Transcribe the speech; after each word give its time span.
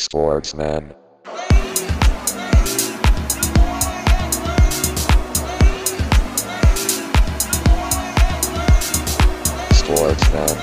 Sportsman. 0.00 0.94
Sportsman. 9.74 10.56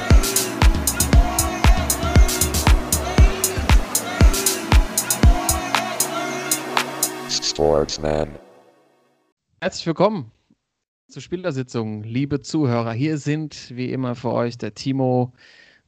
Sportsman. 7.30 8.30
Herzlich 9.60 9.86
willkommen 9.86 10.32
zur 11.10 11.22
Spielersitzung, 11.22 12.04
liebe 12.04 12.40
Zuhörer. 12.40 12.94
Hier 12.94 13.18
sind 13.18 13.76
wie 13.76 13.92
immer 13.92 14.16
für 14.16 14.32
euch 14.32 14.58
der 14.58 14.74
Timo, 14.74 15.34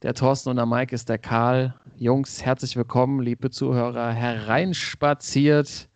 der 0.02 0.14
Thorsten 0.14 0.50
und 0.50 0.56
der 0.56 0.66
Mike 0.66 0.94
ist 0.94 1.08
der 1.08 1.18
Karl. 1.18 1.74
Jungs, 1.96 2.44
herzlich 2.44 2.76
willkommen, 2.76 3.20
liebe 3.20 3.50
Zuhörer, 3.50 4.12
hereinspaziert 4.12 5.88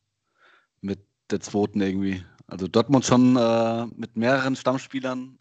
mit 0.81 0.99
der 1.29 1.39
zweiten 1.41 1.81
irgendwie. 1.81 2.23
Also 2.47 2.67
Dortmund 2.67 3.05
schon 3.05 3.35
äh, 3.37 3.85
mit 3.95 4.17
mehreren 4.17 4.55
Stammspielern. 4.55 5.37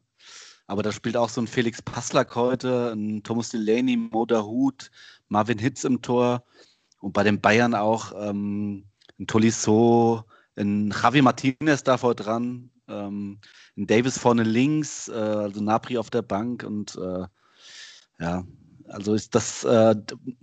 Aber 0.67 0.83
da 0.83 0.93
spielt 0.93 1.17
auch 1.17 1.29
so 1.29 1.41
ein 1.41 1.47
Felix 1.47 1.83
Passlack 1.83 2.35
heute, 2.37 2.93
ein 2.93 3.23
Thomas 3.23 3.51
Delaney, 3.51 3.97
Moda 3.97 4.43
Hut, 4.43 4.91
Marvin 5.29 5.59
Hitz 5.59 5.85
im 5.85 6.01
Tor. 6.03 6.45
Und 7.01 7.13
bei 7.13 7.23
den 7.23 7.41
Bayern 7.41 7.75
auch 7.75 8.13
ähm, 8.17 8.85
ein 9.19 9.27
Tolisso, 9.27 10.25
ein 10.57 10.91
Javi 10.91 11.23
Martinez 11.23 11.83
da 11.83 11.97
vor 11.97 12.15
dran, 12.15 12.71
ähm, 12.89 13.41
ein 13.77 13.87
Davis 13.87 14.19
vorne 14.19 14.43
links, 14.43 15.09
äh, 15.09 15.13
also 15.13 15.63
Napri 15.63 15.99
auf 15.99 16.11
der 16.11 16.23
Bank 16.23 16.63
und 16.65 16.97
äh, 16.97 17.27
ja, 18.21 18.45
also 18.89 19.15
ist 19.15 19.35
das 19.35 19.65
äh, 19.65 19.95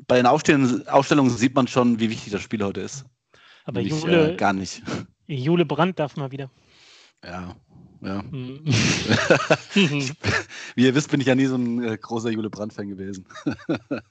bei 0.07 0.17
den 0.17 0.25
Aufstellungen, 0.25 0.88
Aufstellungen 0.88 1.31
sieht 1.31 1.55
man 1.55 1.67
schon, 1.67 2.00
wie 2.00 2.09
wichtig 2.09 2.33
das 2.33 2.41
Spiel 2.41 2.63
heute 2.63 2.81
ist. 2.81 3.05
Aber 3.66 3.81
Nämlich, 3.81 4.01
Jule, 4.01 4.33
äh, 4.33 4.35
gar 4.35 4.53
nicht. 4.53 4.81
Jule 5.27 5.66
Brandt 5.66 6.00
darf 6.00 6.17
mal 6.17 6.31
wieder. 6.31 6.50
Ja, 7.23 7.55
ja. 8.01 8.23
Mhm. 8.23 8.66
Wie 10.75 10.85
ihr 10.85 10.95
wisst, 10.95 11.11
bin 11.11 11.21
ich 11.21 11.27
ja 11.27 11.35
nie 11.35 11.45
so 11.45 11.55
ein 11.55 11.83
äh, 11.83 11.97
großer 11.97 12.31
Jule 12.31 12.50
Brandt-Fan 12.50 12.89
gewesen. 12.89 13.27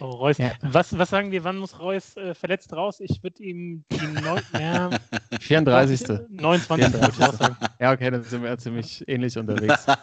oh, 0.00 0.10
Reus. 0.10 0.38
Ja. 0.38 0.52
Was, 0.62 0.96
was 0.98 1.10
sagen 1.10 1.30
wir, 1.30 1.44
wann 1.44 1.58
muss 1.58 1.78
Reus 1.78 2.16
äh, 2.16 2.34
verletzt 2.34 2.72
raus? 2.72 3.00
Ich 3.00 3.22
würde 3.22 3.42
ihm 3.42 3.84
die 3.90 4.06
neun, 4.20 4.40
ja, 4.60 4.90
34. 5.40 6.28
29. 6.28 6.92
würde 6.92 7.12
ich 7.16 7.24
auch 7.24 7.34
sagen. 7.34 7.56
Ja, 7.80 7.92
okay, 7.92 8.10
dann 8.10 8.22
sind 8.22 8.42
wir 8.42 8.50
ja 8.50 8.58
ziemlich 8.58 9.06
ähnlich 9.08 9.36
unterwegs. 9.38 9.86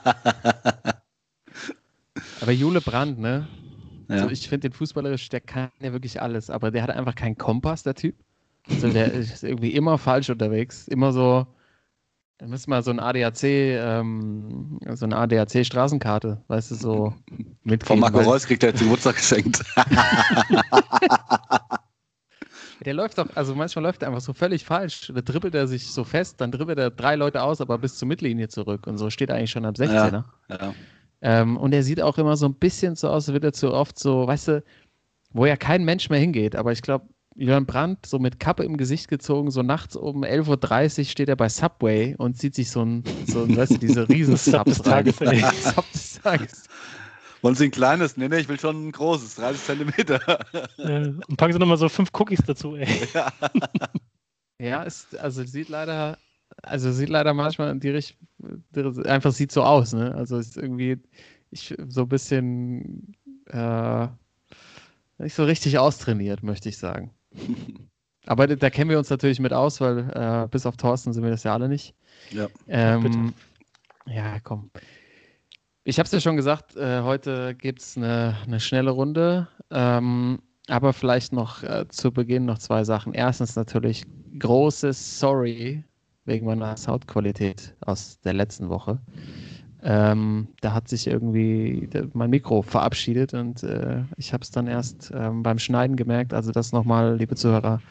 Aber 2.42 2.52
Jule 2.52 2.82
Brandt, 2.82 3.20
ne? 3.20 3.48
Ja. 4.10 4.16
Also 4.16 4.30
ich 4.30 4.48
finde 4.50 4.70
den 4.70 4.74
fußballerisch, 4.74 5.30
der 5.30 5.42
kann 5.42 5.72
ja 5.80 5.94
wirklich 5.94 6.22
alles, 6.22 6.50
aber 6.50 6.72
der 6.72 6.84
hat 6.84 6.90
einfach 6.90 7.16
keinen 7.16 7.38
Kompass, 7.38 7.84
der 7.84 7.96
Typ. 7.96 8.16
Also 8.70 8.90
der 8.90 9.12
ist 9.14 9.44
irgendwie 9.44 9.72
immer 9.74 9.98
falsch 9.98 10.30
unterwegs, 10.30 10.88
immer 10.88 11.14
so, 11.14 11.48
da 12.38 12.48
müssen 12.48 12.70
wir 12.72 12.82
so 12.82 12.92
ein 12.92 13.00
ADAC, 13.00 13.44
ähm, 13.44 14.80
so 14.94 15.06
eine 15.06 15.18
ADAC-Straßenkarte, 15.18 16.42
weißt 16.48 16.72
du, 16.72 16.76
so 16.76 17.14
mitgeben. 17.64 17.88
Von 17.88 18.00
Marco 18.00 18.18
weil 18.18 18.26
Reus 18.26 18.46
kriegt 18.46 18.64
er 18.64 18.70
jetzt 18.70 18.80
den 18.80 18.88
Geburtstag 18.88 19.16
geschenkt. 19.16 19.64
Der 22.86 22.94
läuft 22.94 23.18
doch, 23.18 23.28
also 23.36 23.56
manchmal 23.56 23.84
läuft 23.84 24.02
er 24.02 24.10
einfach 24.10 24.20
so 24.20 24.34
völlig 24.34 24.66
falsch. 24.66 25.10
Da 25.14 25.22
dribbelt 25.22 25.56
er 25.56 25.68
sich 25.68 25.88
so 25.88 26.04
fest, 26.04 26.42
dann 26.42 26.52
dribbelt 26.52 26.78
er 26.78 26.90
drei 26.90 27.16
Leute 27.16 27.42
aus, 27.42 27.62
aber 27.62 27.78
bis 27.78 27.98
zur 27.98 28.10
Mittellinie 28.10 28.50
zurück 28.50 28.88
und 28.88 28.98
so 28.98 29.10
steht 29.10 29.30
er 29.30 29.38
eigentlich 29.38 29.52
schon 29.52 29.64
am 29.66 29.74
16er. 29.74 30.26
ja. 30.50 30.74
Ähm, 31.22 31.56
und 31.56 31.74
er 31.74 31.84
sieht 31.84 32.02
auch 32.02 32.18
immer 32.18 32.36
so 32.36 32.46
ein 32.46 32.56
bisschen 32.56 32.98
so 32.98 33.08
aus, 33.08 33.30
als 33.30 33.34
wird 33.34 33.46
er 33.46 33.54
zu 33.54 33.74
oft 33.74 33.98
so, 33.98 34.28
weißt 34.28 34.50
du, 34.50 34.64
wo 35.32 35.46
ja 35.46 35.56
kein 35.56 35.86
Mensch 35.86 36.10
mehr 36.10 36.20
hingeht. 36.20 36.58
Aber 36.58 36.74
ich 36.74 36.82
glaube, 36.82 37.08
Jörn 37.36 37.66
Brandt, 37.66 38.06
so 38.06 38.20
mit 38.20 38.40
Kappe 38.40 38.64
im 38.64 38.78
Gesicht 38.78 39.08
gezogen, 39.08 39.50
so 39.50 39.64
nachts 39.64 39.96
um 39.96 40.24
11.30 40.24 41.00
Uhr 41.00 41.06
steht 41.06 41.30
er 41.30 41.36
bei 41.36 41.50
Subway 41.50 42.16
und 42.18 42.38
zieht 42.38 42.54
sich 42.56 42.70
so 42.70 42.84
ein, 42.84 43.04
so 43.26 43.44
ein 43.44 43.56
weißt 43.56 43.74
du, 43.74 43.78
diese 43.80 44.08
riesen 44.10 44.38
Sub 44.38 44.70
Subs 44.70 44.86
rein. 44.86 45.06
Tages, 45.06 45.22
ey. 45.22 45.40
Sub 45.62 45.92
des 45.92 46.22
Tages. 46.22 46.64
Wollen 47.42 47.56
Sie 47.56 47.66
ein 47.66 47.72
kleines? 47.72 48.16
Nee, 48.16 48.30
nee, 48.30 48.40
ich 48.40 48.48
will 48.48 48.60
schon 48.60 48.88
ein 48.88 48.92
großes, 48.92 49.36
30 49.36 49.64
Zentimeter. 49.64 50.20
Äh, 50.78 51.14
und 51.28 51.38
packen 51.38 51.54
Sie 51.54 51.60
nochmal 51.60 51.78
so 51.78 51.88
fünf 51.88 52.10
Cookies 52.14 52.42
dazu, 52.46 52.76
ey. 52.76 52.88
Ja, 54.60 54.84
ist, 54.84 55.18
also 55.18 55.44
sieht 55.44 55.70
leider, 55.70 56.18
also 56.62 56.92
sieht 56.92 57.10
leider 57.10 57.34
manchmal 57.34 57.72
in 57.72 57.80
die 57.80 57.90
Richtung, 57.90 58.28
einfach 59.06 59.32
sieht 59.32 59.52
so 59.52 59.64
aus, 59.64 59.94
ne? 59.94 60.14
Also 60.16 60.38
ist 60.38 60.58
irgendwie, 60.58 61.02
ich 61.52 61.76
so 61.88 62.02
ein 62.02 62.10
bisschen, 62.10 63.16
äh, 63.48 64.08
nicht 65.18 65.36
so 65.36 65.44
richtig 65.46 65.78
austrainiert, 65.80 66.44
möchte 66.44 66.70
ich 66.70 66.78
sagen. 66.78 67.12
Aber 68.26 68.48
da, 68.48 68.56
da 68.56 68.70
kennen 68.70 68.90
wir 68.90 68.98
uns 68.98 69.10
natürlich 69.10 69.40
mit 69.40 69.52
aus, 69.52 69.82
weil 69.82 70.10
äh, 70.14 70.48
bis 70.50 70.66
auf 70.66 70.78
Thorsten 70.78 71.14
sind 71.14 71.24
wir 71.24 71.32
das 71.32 71.44
ja 71.44 71.54
alle 71.54 71.68
nicht. 71.68 71.94
Ja. 72.32 72.48
Ähm, 72.68 73.34
ja, 74.06 74.40
komm. 74.40 74.70
Ich 75.84 76.00
habe 76.00 76.06
es 76.06 76.14
ja 76.14 76.22
schon 76.22 76.38
gesagt, 76.38 76.78
äh, 76.78 77.02
heute 77.02 77.56
gibt 77.56 77.82
es 77.82 77.98
eine, 77.98 78.38
eine 78.46 78.62
schnelle 78.62 78.92
Runde, 78.92 79.50
ähm, 79.72 80.40
aber 80.70 80.94
vielleicht 80.94 81.34
noch 81.34 81.64
äh, 81.64 81.86
zu 81.90 82.14
Beginn 82.14 82.46
noch 82.46 82.60
zwei 82.60 82.86
Sachen. 82.86 83.14
Erstens 83.14 83.58
natürlich 83.58 84.06
großes 84.40 85.20
Sorry 85.20 85.84
wegen 86.26 86.46
meiner 86.46 86.78
Soundqualität 86.78 87.76
aus 87.82 88.20
der 88.22 88.34
letzten 88.34 88.70
Woche. 88.70 89.02
Ähm, 89.86 90.48
da 90.62 90.74
hat 90.74 90.88
sich 90.88 91.08
irgendwie 91.08 91.90
mein 92.14 92.30
Mikro 92.30 92.62
verabschiedet 92.62 93.34
und 93.34 93.64
äh, 93.64 94.04
ich 94.16 94.32
habe 94.32 94.42
es 94.44 94.50
dann 94.52 94.68
erst 94.68 95.12
ähm, 95.14 95.44
beim 95.44 95.60
Schneiden 95.60 95.98
gemerkt. 95.98 96.34
Also 96.34 96.52
das 96.52 96.72
nochmal, 96.72 97.18
liebe 97.18 97.36
Zuhörer, 97.36 97.82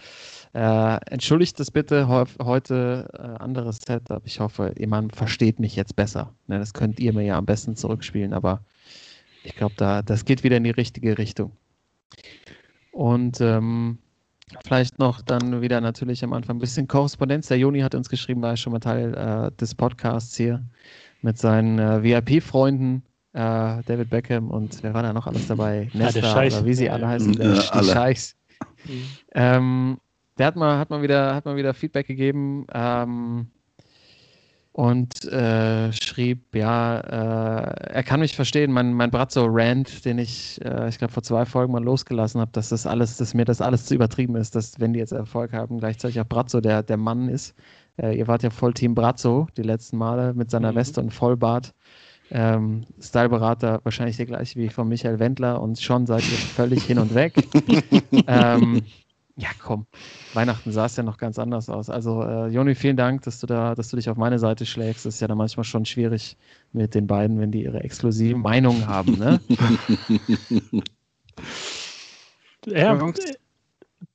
äh, 0.55 0.97
entschuldigt 1.11 1.61
das 1.61 1.71
bitte 1.71 2.09
heu- 2.09 2.25
heute 2.43 3.11
äh, 3.13 3.43
anderes 3.43 3.79
Setup. 3.87 4.23
Ich 4.25 4.41
hoffe, 4.41 4.75
jemand 4.79 5.15
versteht 5.15 5.61
mich 5.61 5.77
jetzt 5.77 5.95
besser. 5.95 6.35
Ne, 6.47 6.59
das 6.59 6.73
könnt 6.73 6.99
ihr 6.99 7.13
mir 7.13 7.25
ja 7.25 7.37
am 7.37 7.45
besten 7.47 7.77
zurückspielen, 7.77 8.33
aber 8.33 8.65
ich 9.43 9.55
glaube, 9.55 9.75
da, 9.77 10.01
das 10.03 10.25
geht 10.25 10.45
wieder 10.45 10.57
in 10.57 10.65
die 10.65 10.71
richtige 10.71 11.19
Richtung. 11.19 11.53
Und 12.91 13.41
ähm, 13.41 13.99
vielleicht 14.65 14.99
noch 14.99 15.23
dann 15.23 15.61
wieder 15.63 15.81
natürlich 15.81 16.23
am 16.25 16.33
Anfang 16.33 16.57
ein 16.57 16.61
bisschen 16.61 16.89
Korrespondenz. 16.89 17.49
Der 17.49 17.59
Joni 17.59 17.81
hat 17.81 17.95
uns 17.95 18.09
geschrieben, 18.09 18.43
war 18.43 18.51
ja 18.51 18.57
schon 18.57 18.73
mal 18.73 18.81
Teil 18.81 19.15
äh, 19.15 19.51
des 19.61 19.75
Podcasts 19.75 20.37
hier 20.37 20.63
mit 21.23 21.39
seinen 21.39 21.79
äh, 21.79 22.03
VIP-Freunden. 22.03 23.03
äh, 23.35 23.39
David 23.87 24.11
Beckham 24.11 24.51
und 24.51 24.83
wer 24.83 24.93
war 24.95 25.03
da 25.03 25.13
noch 25.13 25.27
alles 25.27 25.47
dabei? 25.47 25.89
der 25.95 26.01
Nesta 26.01 26.23
Scheich. 26.23 26.55
oder 26.55 26.65
wie 26.67 26.75
sie 26.75 26.91
alle 26.91 27.09
heißen, 27.09 27.33
Ja, 27.35 27.55
der, 27.55 27.55
die 27.55 27.69
alle. 27.71 27.93
Scheichs. 27.93 28.37
Mhm. 28.85 29.05
Ähm, 29.35 29.99
der 30.39 30.47
hat 30.47 30.57
mal, 30.57 30.79
hat 30.79 30.91
mal 30.91 31.03
wieder, 31.03 31.35
hat 31.35 31.45
mal 31.45 31.57
wieder 31.57 31.75
Feedback 31.75 32.07
gegeben 32.07 32.67
ähm, 32.73 33.47
und 34.73 35.25
äh, 35.27 35.93
schrieb, 35.93 36.55
ja, 36.55 36.99
äh, 36.99 37.93
er 37.93 38.03
kann 38.03 38.21
mich 38.21 38.35
verstehen, 38.35 38.73
mein, 38.73 38.95
mein 38.95 39.11
Brazzo-Rant, 39.11 40.07
den 40.07 40.19
ich, 40.19 40.65
äh, 40.65 40.89
ich 40.89 40.97
glaube, 40.97 41.13
vor 41.13 41.23
zwei 41.23 41.45
Folgen 41.45 41.73
mal 41.75 41.85
losgelassen 41.85 42.41
habe, 42.41 42.53
dass 42.53 42.71
das 42.71 42.87
alles, 42.87 43.19
dass 43.19 43.35
mir 43.35 43.45
das 43.45 43.61
alles 43.61 43.85
zu 43.85 43.95
übertrieben 43.95 44.35
ist, 44.35 44.55
dass 44.57 44.81
wenn 44.81 44.95
die 44.95 44.99
jetzt 44.99 45.13
Erfolg 45.13 45.53
haben, 45.53 45.79
gleichzeitig 45.79 46.21
auch 46.21 46.27
Brazzo 46.27 46.63
der, 46.63 46.83
der 46.83 46.97
Mann 46.97 47.29
ist. 47.29 47.55
Äh, 47.99 48.17
ihr 48.17 48.27
wart 48.29 48.43
ja 48.43 48.49
voll 48.51 48.73
Team 48.73 48.95
Brazzo 48.95 49.47
die 49.59 49.63
letzten 49.63 49.99
Male 49.99 50.33
mit 50.33 50.51
seiner 50.51 50.73
Mhm. 50.73 50.77
Weste 50.77 51.01
und 51.03 51.13
Vollbart. 51.13 51.75
Ähm, 52.31 52.87
Styleberater 52.99 53.81
wahrscheinlich 53.83 54.17
der 54.17 54.25
gleiche 54.25 54.59
wie 54.59 54.71
von 54.71 54.89
Michael 54.89 55.19
Wendler 55.19 55.61
und 55.61 55.79
schon 55.81 56.07
seid 56.07 56.23
ihr 56.23 56.39
völlig 56.39 56.83
hin 56.85 56.99
und 56.99 57.15
weg. 57.15 57.35
ähm, 58.27 58.81
ja, 59.37 59.49
komm. 59.61 59.87
Weihnachten 60.35 60.71
sah 60.73 60.87
es 60.87 60.97
ja 60.97 61.03
noch 61.03 61.19
ganz 61.19 61.39
anders 61.39 61.69
aus. 61.69 61.91
Also, 61.91 62.23
äh, 62.23 62.49
Joni, 62.49 62.75
vielen 62.75 62.97
Dank, 62.97 63.23
dass 63.23 63.39
du 63.41 63.47
da, 63.47 63.75
dass 63.75 63.89
du 63.89 63.97
dich 63.97 64.09
auf 64.09 64.17
meine 64.17 64.39
Seite 64.39 64.65
schlägst. 64.65 65.05
Das 65.05 65.15
ist 65.15 65.21
ja 65.21 65.29
dann 65.29 65.37
manchmal 65.37 65.65
schon 65.65 65.85
schwierig 65.85 66.37
mit 66.73 66.95
den 66.95 67.07
beiden, 67.07 67.39
wenn 67.39 67.51
die 67.53 67.63
ihre 67.65 67.83
exklusiven 67.83 68.41
Meinungen 68.41 68.87
haben, 68.87 69.19
ne? 69.19 69.41
Ja, 72.67 72.97
Jungs. 72.97 73.19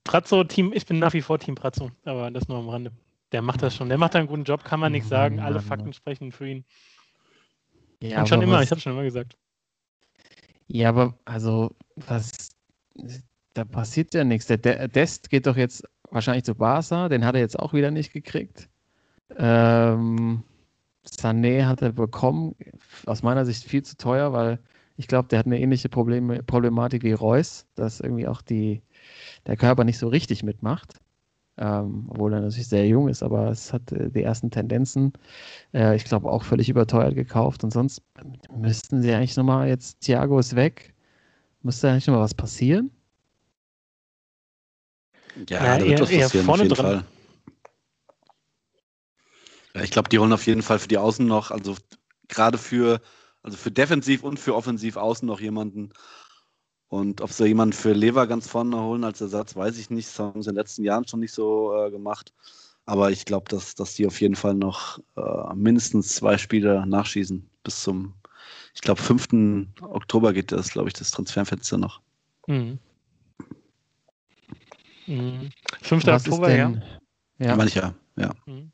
Brazzo, 0.03 0.43
Team, 0.43 0.71
ich 0.73 0.85
bin 0.85 0.99
nach 0.99 1.13
wie 1.13 1.21
vor 1.21 1.37
Team 1.39 1.55
Brazzo, 1.55 1.91
aber 2.05 2.31
das 2.31 2.47
nur 2.47 2.57
am 2.57 2.69
Rande. 2.69 2.91
Der 3.33 3.41
macht 3.41 3.61
das 3.61 3.75
schon, 3.75 3.89
der 3.89 3.97
macht 3.97 4.15
da 4.15 4.19
einen 4.19 4.27
guten 4.27 4.43
Job, 4.45 4.63
kann 4.63 4.79
man 4.79 4.91
nichts 4.93 5.09
sagen. 5.09 5.39
Alle 5.39 5.61
Fakten 5.61 5.91
sprechen 5.93 6.31
für 6.31 6.47
ihn. 6.47 6.65
Ja, 8.01 8.21
Und 8.21 8.29
schon 8.29 8.41
immer, 8.41 8.55
was- 8.55 8.65
ich 8.65 8.71
habe 8.71 8.79
schon 8.79 8.93
immer 8.93 9.03
gesagt. 9.03 9.35
Ja, 10.67 10.89
aber 10.89 11.17
also, 11.25 11.75
was, 11.95 12.49
da 13.57 13.65
passiert 13.65 14.13
ja 14.13 14.23
nichts. 14.23 14.47
Der 14.47 14.57
De 14.57 14.87
Dest 14.87 15.29
geht 15.29 15.47
doch 15.47 15.57
jetzt 15.57 15.83
wahrscheinlich 16.11 16.45
zu 16.45 16.55
Barca, 16.55 17.09
den 17.09 17.25
hat 17.25 17.35
er 17.35 17.41
jetzt 17.41 17.57
auch 17.59 17.73
wieder 17.73 17.91
nicht 17.91 18.13
gekriegt. 18.13 18.69
Ähm, 19.35 20.43
Sané 21.05 21.65
hat 21.65 21.81
er 21.81 21.91
bekommen, 21.91 22.55
aus 23.05 23.23
meiner 23.23 23.45
Sicht 23.45 23.63
viel 23.63 23.83
zu 23.83 23.97
teuer, 23.97 24.31
weil 24.33 24.59
ich 24.95 25.07
glaube, 25.07 25.27
der 25.29 25.39
hat 25.39 25.45
eine 25.47 25.59
ähnliche 25.59 25.89
Probleme, 25.89 26.43
Problematik 26.43 27.03
wie 27.03 27.13
Reus, 27.13 27.65
dass 27.75 27.99
irgendwie 27.99 28.27
auch 28.27 28.41
die, 28.41 28.81
der 29.47 29.57
Körper 29.57 29.83
nicht 29.83 29.97
so 29.97 30.07
richtig 30.07 30.43
mitmacht. 30.43 30.99
Ähm, 31.59 32.05
obwohl 32.09 32.33
er 32.33 32.41
natürlich 32.41 32.67
sehr 32.67 32.87
jung 32.87 33.09
ist, 33.09 33.23
aber 33.23 33.49
es 33.49 33.73
hat 33.73 33.91
äh, 33.91 34.11
die 34.11 34.21
ersten 34.21 34.51
Tendenzen. 34.51 35.13
Äh, 35.73 35.95
ich 35.95 36.05
glaube 36.05 36.29
auch 36.29 36.43
völlig 36.43 36.69
überteuert 36.69 37.15
gekauft. 37.15 37.63
Und 37.63 37.73
sonst 37.73 38.03
müssten 38.55 39.01
sie 39.01 39.11
eigentlich 39.13 39.35
nochmal 39.35 39.67
jetzt, 39.67 40.01
Thiago 40.01 40.37
ist 40.37 40.55
weg, 40.55 40.93
müsste 41.63 41.89
eigentlich 41.89 42.05
nochmal 42.05 42.23
was 42.23 42.35
passieren. 42.35 42.91
Ja, 45.49 45.63
Ja, 45.63 45.77
da 45.77 45.85
wird 45.85 45.89
eher- 45.91 46.01
was 46.01 46.09
eher 46.09 46.23
passieren, 46.23 46.45
vorne 46.45 46.61
auf 46.63 46.69
jeden 46.69 46.75
dran. 46.75 47.05
Fall. 49.73 49.83
Ich 49.83 49.91
glaube, 49.91 50.09
die 50.09 50.17
holen 50.19 50.33
auf 50.33 50.45
jeden 50.47 50.63
Fall 50.63 50.79
für 50.79 50.87
die 50.87 50.97
Außen 50.97 51.25
noch, 51.25 51.51
also 51.51 51.75
gerade 52.29 52.57
für, 52.57 52.99
also 53.43 53.57
für 53.57 53.71
defensiv 53.71 54.23
und 54.23 54.39
für 54.39 54.55
offensiv 54.55 54.97
außen 54.97 55.27
noch 55.27 55.39
jemanden. 55.39 55.91
Und 56.89 57.21
ob 57.21 57.31
sie 57.31 57.45
jemanden 57.47 57.73
für 57.73 57.91
Lever 57.93 58.25
ganz 58.27 58.47
vorne 58.47 58.81
holen 58.81 59.03
als 59.03 59.21
Ersatz, 59.21 59.55
weiß 59.55 59.77
ich 59.77 59.89
nicht. 59.89 60.07
Das 60.07 60.19
haben 60.19 60.41
sie 60.41 60.49
in 60.49 60.55
den 60.55 60.61
letzten 60.61 60.83
Jahren 60.83 61.05
schon 61.07 61.19
nicht 61.19 61.33
so 61.33 61.73
äh, 61.75 61.91
gemacht. 61.91 62.33
Aber 62.85 63.11
ich 63.11 63.25
glaube, 63.25 63.49
dass, 63.49 63.75
dass 63.75 63.93
die 63.95 64.07
auf 64.07 64.19
jeden 64.21 64.35
Fall 64.35 64.53
noch 64.53 64.97
äh, 65.17 65.53
mindestens 65.53 66.09
zwei 66.15 66.37
Spieler 66.37 66.85
nachschießen. 66.85 67.47
Bis 67.63 67.83
zum, 67.83 68.13
ich 68.73 68.79
glaube, 68.81 69.01
5. 69.01 69.67
Oktober 69.81 70.31
geht 70.31 70.53
das, 70.53 70.69
glaube 70.69 70.87
ich, 70.87 70.93
das 70.93 71.11
Transferfenster 71.11 71.77
noch. 71.77 71.99
Mhm. 72.47 72.79
Mhm. 75.07 75.49
5. 75.81 76.05
Was 76.05 76.23
ist 76.23 76.27
Oktober, 76.31 76.49
ja. 76.55 76.69
denn, 76.69 76.83
ja. 77.39 77.55
Mancher, 77.55 77.95
ja. 78.15 78.31
Mhm. 78.45 78.71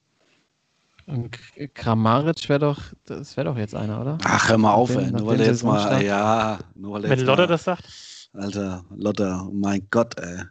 Und 1.06 1.38
Kramaric 1.74 2.47
wäre 2.47 2.59
doch, 2.59 2.81
das 3.06 3.35
wäre 3.35 3.50
doch 3.50 3.57
jetzt 3.57 3.75
einer, 3.75 4.00
oder? 4.00 4.18
Ach, 4.24 4.50
hör 4.50 4.57
mal 4.57 4.74
auf, 4.74 4.95
ey. 4.95 5.12
Nur 5.12 5.27
weil 5.27 5.41
er 5.41 5.47
jetzt 5.47 5.63
mal, 5.63 6.01
ja, 6.01 6.59
nur 6.75 6.94
weil 6.94 7.03
er 7.03 7.09
Wenn 7.09 7.19
jetzt 7.19 7.27
Lotte 7.27 7.41
mal, 7.41 7.47
das 7.47 7.63
sagt. 7.65 8.30
Alter, 8.33 8.85
Lotter, 8.95 9.45
oh 9.47 9.51
mein 9.53 9.85
Gott, 9.91 10.18
ey. 10.18 10.44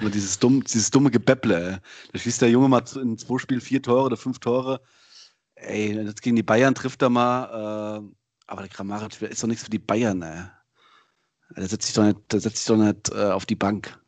Nur 0.00 0.10
dieses, 0.10 0.38
dumm, 0.38 0.62
dieses 0.62 0.90
dumme 0.90 1.10
Gebäpple, 1.10 1.72
ey. 1.72 1.76
Da 2.12 2.18
schießt 2.18 2.40
der 2.42 2.50
Junge 2.50 2.68
mal 2.68 2.84
in 3.02 3.18
zwei 3.18 3.38
Spielen 3.38 3.60
vier 3.60 3.82
Tore 3.82 4.04
oder 4.04 4.16
fünf 4.16 4.38
Tore. 4.38 4.80
Ey, 5.56 5.94
jetzt 5.94 6.22
gegen 6.22 6.36
die 6.36 6.44
Bayern 6.44 6.76
trifft 6.76 7.02
er 7.02 7.10
mal, 7.10 7.98
äh, 7.98 8.14
aber 8.46 8.62
der 8.62 8.70
Kramaric 8.70 9.20
ist 9.20 9.42
doch 9.42 9.48
nichts 9.48 9.64
für 9.64 9.70
die 9.70 9.80
Bayern, 9.80 10.22
ey. 10.22 10.44
Der 11.56 11.66
setzt 11.66 11.86
sich 11.86 11.94
doch 11.96 12.04
nicht, 12.04 12.18
der 12.30 12.40
setzt 12.40 12.58
sich 12.58 12.66
doch 12.66 12.76
nicht 12.76 13.10
äh, 13.10 13.30
auf 13.30 13.46
die 13.46 13.56
Bank. 13.56 13.98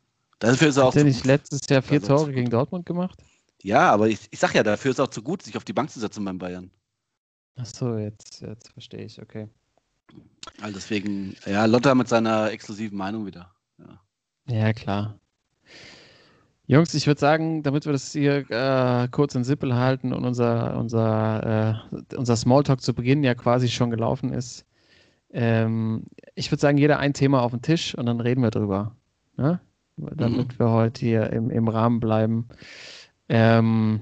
Dafür 0.40 0.68
ist 0.68 0.76
er 0.76 0.84
auch 0.84 0.88
Hat 0.88 0.96
er 0.96 1.04
nicht 1.04 1.24
letztes 1.24 1.60
Jahr 1.68 1.82
vier 1.82 2.00
Also 2.00 2.16
Tore 2.16 2.32
gegen 2.32 2.50
Dortmund 2.50 2.86
gemacht? 2.86 3.18
Ja, 3.62 3.90
aber 3.90 4.08
ich, 4.08 4.20
ich 4.30 4.38
sag 4.38 4.54
ja, 4.54 4.62
dafür 4.62 4.90
ist 4.90 4.98
er 4.98 5.04
auch 5.04 5.10
zu 5.10 5.22
gut, 5.22 5.42
sich 5.42 5.56
auf 5.56 5.64
die 5.64 5.74
Bank 5.74 5.90
zu 5.90 6.00
setzen 6.00 6.24
beim 6.24 6.38
Bayern. 6.38 6.70
Ach 7.56 7.66
so, 7.66 7.96
jetzt, 7.98 8.40
jetzt 8.40 8.72
verstehe 8.72 9.04
ich, 9.04 9.20
okay. 9.20 9.48
Also 10.62 10.74
deswegen, 10.74 11.36
ja, 11.46 11.66
Lotter 11.66 11.94
mit 11.94 12.08
seiner 12.08 12.50
exklusiven 12.50 12.96
Meinung 12.96 13.26
wieder. 13.26 13.54
Ja, 14.46 14.72
klar. 14.72 15.20
Jungs, 16.66 16.94
ich 16.94 17.06
würde 17.06 17.20
sagen, 17.20 17.62
damit 17.62 17.84
wir 17.84 17.92
das 17.92 18.12
hier 18.12 18.48
äh, 18.50 19.08
kurz 19.08 19.34
und 19.34 19.44
simpel 19.44 19.74
halten 19.74 20.12
und 20.12 20.24
unser, 20.24 20.76
unser, 20.78 21.82
äh, 21.90 22.16
unser 22.16 22.36
Smalltalk 22.36 22.80
zu 22.80 22.94
Beginn 22.94 23.24
ja 23.24 23.34
quasi 23.34 23.68
schon 23.68 23.90
gelaufen 23.90 24.32
ist, 24.32 24.64
ähm, 25.32 26.04
ich 26.34 26.50
würde 26.50 26.60
sagen, 26.60 26.78
jeder 26.78 26.98
ein 26.98 27.12
Thema 27.12 27.42
auf 27.42 27.52
den 27.52 27.62
Tisch 27.62 27.94
und 27.94 28.06
dann 28.06 28.20
reden 28.20 28.42
wir 28.42 28.50
drüber. 28.50 28.96
Ne? 29.36 29.60
Damit 30.16 30.58
wir 30.58 30.70
heute 30.70 31.00
hier 31.00 31.30
im, 31.32 31.50
im 31.50 31.68
Rahmen 31.68 32.00
bleiben. 32.00 32.48
Ähm, 33.28 34.00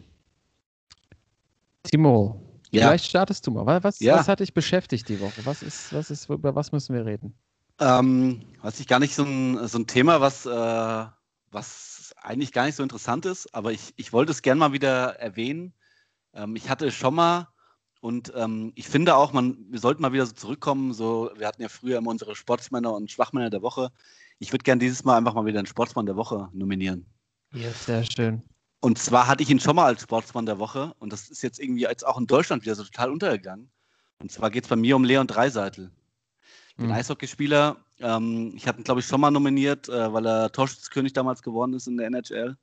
Timo, 1.83 2.41
Ja. 2.71 2.83
vielleicht 2.89 3.07
startest 3.07 3.47
du 3.47 3.51
mal. 3.51 3.67
Was, 3.67 3.83
was, 3.85 4.01
Ja. 4.01 4.17
was 4.17 4.29
hat 4.29 4.41
dich 4.41 4.55
beschäftigt 4.55 5.09
die 5.09 5.21
Woche? 5.21 5.45
Was 5.45 5.63
ist, 5.63 5.93
was 5.93 6.11
ist, 6.11 6.29
über 6.29 6.55
was 6.55 6.73
müssen 6.73 6.95
wir 6.95 7.05
reden? 7.07 7.35
Ähm, 7.81 8.43
weiß 8.63 8.81
ich 8.81 8.89
gar 8.89 8.99
nicht 8.99 9.15
so 9.15 9.25
ein, 9.25 9.69
so 9.69 9.79
ein 9.79 9.87
Thema, 9.87 10.21
was, 10.21 10.47
äh, 10.47 11.07
was 11.51 12.13
eigentlich 12.21 12.53
gar 12.53 12.67
nicht 12.67 12.75
so 12.75 12.83
interessant 12.83 13.25
ist, 13.25 13.55
aber 13.55 13.73
ich, 13.73 13.95
ich 13.97 14.13
wollte 14.13 14.33
es 14.33 14.43
gerne 14.43 14.59
mal 14.59 14.73
wieder 14.73 15.19
erwähnen. 15.21 15.73
Ähm, 16.35 16.57
ich 16.57 16.69
hatte 16.69 16.87
es 16.87 16.95
schon 16.95 17.15
mal 17.15 17.49
und 18.01 18.33
ähm, 18.37 18.73
ich 18.75 18.89
finde 18.89 19.15
auch, 19.17 19.33
man, 19.33 19.65
wir 19.71 19.79
sollten 19.79 20.03
mal 20.03 20.13
wieder 20.13 20.27
so 20.27 20.33
zurückkommen. 20.33 20.93
So, 20.93 21.31
wir 21.37 21.47
hatten 21.47 21.63
ja 21.63 21.69
früher 21.69 21.99
immer 21.99 22.11
unsere 22.11 22.37
Sportsmänner 22.37 22.93
und 22.93 23.11
Schwachmänner 23.11 23.51
der 23.51 23.63
Woche. 23.63 23.91
Ich 24.39 24.53
würde 24.53 24.63
gerne 24.63 24.79
dieses 24.79 25.05
Mal 25.05 25.17
einfach 25.17 25.35
mal 25.35 25.47
wieder 25.47 25.59
einen 25.59 25.67
Sportsmann 25.67 26.07
der 26.07 26.17
Woche 26.17 26.49
nominieren. 26.53 27.07
Yes. 27.53 27.87
Sehr 27.87 28.05
schön. 28.05 28.43
Und 28.81 28.99
zwar 28.99 29.27
hatte 29.27 29.43
ich 29.43 29.51
ihn 29.51 29.59
schon 29.59 29.77
mal 29.77 29.87
als 29.87 30.03
Sportsmann 30.03 30.47
der 30.47 30.59
Woche 30.59 30.95
und 30.99 31.13
das 31.13 31.29
ist 31.29 31.43
jetzt 31.43 31.59
irgendwie 31.59 31.83
jetzt 31.83 32.07
auch 32.07 32.19
in 32.19 32.27
Deutschland 32.27 32.63
wieder 32.63 32.77
so 32.77 32.85
total 32.85 33.11
untergegangen. 33.11 33.71
Und 34.21 34.31
zwar 34.31 34.51
geht 34.51 34.65
es 34.65 34.71
bei 34.71 34.77
mir 34.77 34.95
um 34.95 35.05
Leon 35.05 35.27
Dreiseitel, 35.27 35.91
den 36.79 36.87
Hm. 36.87 36.93
Eishockeyspieler. 36.93 37.77
Ähm, 37.99 38.53
ich 38.55 38.69
hatte 38.69 38.81
ihn, 38.81 38.85
glaube 38.85 39.01
ich, 39.01 39.07
schon 39.07 39.21
mal 39.21 39.31
nominiert, 39.31 39.89
äh, 39.89 40.13
weil 40.13 40.27
er 40.27 40.53
Torschützkönig 40.53 41.13
damals 41.13 41.43
geworden 41.43 41.73
ist 41.75 41.89
in 41.89 41.97
der 41.97 42.07
NHL. 42.07 42.57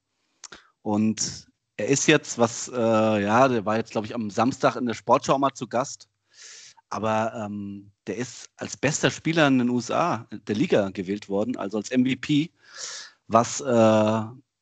Und 0.81 1.47
er 1.77 1.87
ist 1.87 2.07
jetzt, 2.07 2.37
was, 2.37 2.69
äh, 2.69 3.23
ja, 3.23 3.47
der 3.47 3.65
war 3.65 3.75
jetzt, 3.77 3.91
glaube 3.91 4.07
ich, 4.07 4.15
am 4.15 4.29
Samstag 4.29 4.77
in 4.77 4.85
der 4.85 4.93
Sportschau 4.93 5.37
mal 5.37 5.53
zu 5.53 5.67
Gast. 5.67 6.07
Aber 6.89 7.33
ähm, 7.35 7.91
der 8.07 8.17
ist 8.17 8.49
als 8.57 8.77
bester 8.77 9.09
Spieler 9.09 9.47
in 9.47 9.59
den 9.59 9.69
USA 9.69 10.27
der 10.31 10.55
Liga 10.55 10.89
gewählt 10.89 11.29
worden, 11.29 11.55
also 11.57 11.77
als 11.77 11.91
MVP, 11.91 12.51
was 13.27 13.61
äh, 13.61 13.65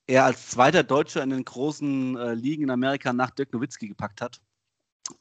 er 0.07 0.25
als 0.25 0.49
zweiter 0.49 0.83
Deutscher 0.83 1.23
in 1.23 1.29
den 1.29 1.45
großen 1.45 2.17
äh, 2.17 2.33
Ligen 2.33 2.63
in 2.63 2.69
Amerika 2.69 3.13
nach 3.13 3.31
Dirk 3.31 3.53
Nowitzki 3.53 3.87
gepackt 3.87 4.21
hat. 4.21 4.41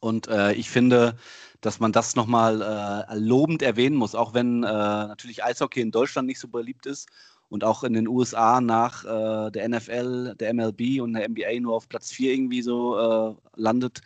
Und 0.01 0.29
äh, 0.29 0.53
ich 0.53 0.71
finde, 0.71 1.17
dass 1.61 1.81
man 1.81 1.93
das 1.93 2.15
nochmal 2.15 2.63
äh, 2.63 3.19
lobend 3.19 3.63
erwähnen 3.63 3.97
muss, 3.97 4.15
auch 4.15 4.35
wenn 4.35 4.63
äh, 4.63 4.67
natürlich 4.67 5.43
Eishockey 5.43 5.81
in 5.81 5.91
Deutschland 5.91 6.29
nicht 6.29 6.39
so 6.39 6.49
beliebt 6.49 6.87
ist 6.87 7.09
und 7.49 7.65
auch 7.65 7.83
in 7.83 7.93
den 7.93 8.09
USA 8.09 8.61
nach 8.61 9.05
äh, 9.05 9.51
der 9.51 9.69
NFL, 9.69 10.37
der 10.37 10.55
MLB 10.55 11.01
und 11.01 11.15
der 11.15 11.29
NBA 11.29 11.61
nur 11.61 11.75
auf 11.75 11.89
Platz 11.89 12.13
4 12.13 12.33
irgendwie 12.33 12.63
so 12.63 12.97
äh, 12.99 13.35
landet. 13.57 14.03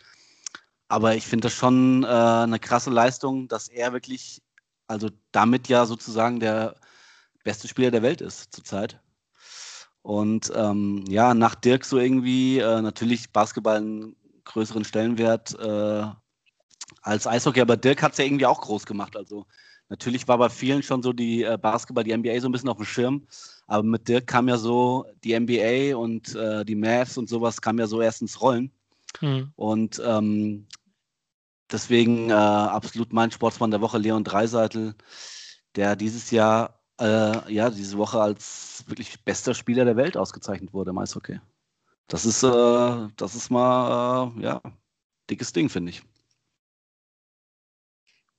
Aber 0.87 1.15
ich 1.15 1.25
finde 1.25 1.47
das 1.47 1.53
schon 1.53 2.03
äh, 2.03 2.07
eine 2.07 2.59
krasse 2.59 2.89
Leistung, 2.89 3.47
dass 3.47 3.67
er 3.67 3.93
wirklich, 3.93 4.41
also 4.87 5.09
damit 5.31 5.67
ja 5.67 5.85
sozusagen 5.85 6.39
der 6.39 6.75
beste 7.43 7.67
Spieler 7.67 7.91
der 7.91 8.03
Welt 8.03 8.21
ist 8.21 8.53
zurzeit. 8.53 8.99
Und 10.01 10.51
ähm, 10.55 11.03
ja, 11.09 11.33
nach 11.33 11.55
Dirk 11.55 11.83
so 11.83 11.97
irgendwie 11.97 12.59
äh, 12.59 12.81
natürlich 12.81 13.31
Basketball 13.33 13.77
einen 13.77 14.15
größeren 14.45 14.85
Stellenwert 14.85 15.59
äh, 15.59 16.05
als 17.01 17.27
Eishockey, 17.27 17.59
aber 17.59 17.75
Dirk 17.75 18.01
hat 18.01 18.13
es 18.13 18.17
ja 18.17 18.25
irgendwie 18.25 18.45
auch 18.45 18.61
groß 18.61 18.85
gemacht. 18.85 19.17
Also 19.17 19.45
natürlich 19.89 20.25
war 20.27 20.37
bei 20.37 20.47
vielen 20.49 20.83
schon 20.83 21.03
so 21.03 21.11
die 21.11 21.43
äh, 21.43 21.57
Basketball, 21.61 22.05
die 22.05 22.15
NBA 22.15 22.39
so 22.39 22.47
ein 22.47 22.53
bisschen 22.53 22.69
auf 22.69 22.77
dem 22.77 22.85
Schirm, 22.85 23.27
aber 23.67 23.83
mit 23.83 24.07
Dirk 24.07 24.27
kam 24.27 24.47
ja 24.47 24.57
so 24.57 25.05
die 25.25 25.37
NBA 25.37 25.97
und 25.97 26.33
äh, 26.35 26.63
die 26.63 26.75
Mavs 26.75 27.17
und 27.17 27.27
sowas 27.27 27.59
kam 27.61 27.77
ja 27.77 27.87
so 27.87 28.01
erst 28.01 28.21
ins 28.21 28.41
Rollen. 28.41 28.71
Mhm. 29.21 29.51
Und 29.55 30.01
ähm, 30.05 30.67
deswegen 31.71 32.29
äh, 32.29 32.33
absolut 32.33 33.13
mein 33.13 33.31
Sportsmann 33.31 33.71
der 33.71 33.81
Woche, 33.81 33.97
Leon 33.97 34.23
Dreiseitel, 34.23 34.95
der 35.75 35.95
dieses 35.95 36.31
Jahr, 36.31 36.81
äh, 36.99 37.53
ja, 37.53 37.69
diese 37.69 37.97
Woche 37.97 38.19
als 38.19 38.83
wirklich 38.87 39.23
bester 39.23 39.53
Spieler 39.53 39.85
der 39.85 39.95
Welt 39.97 40.17
ausgezeichnet 40.17 40.73
wurde 40.73 40.91
im 40.91 40.97
Eishockey. 40.97 41.39
Das 42.07 42.25
ist, 42.25 42.43
äh, 42.43 43.07
das 43.17 43.35
ist 43.35 43.49
mal, 43.49 44.31
äh, 44.37 44.41
ja, 44.43 44.61
dickes 45.29 45.51
Ding, 45.53 45.69
finde 45.69 45.91
ich. 45.91 46.01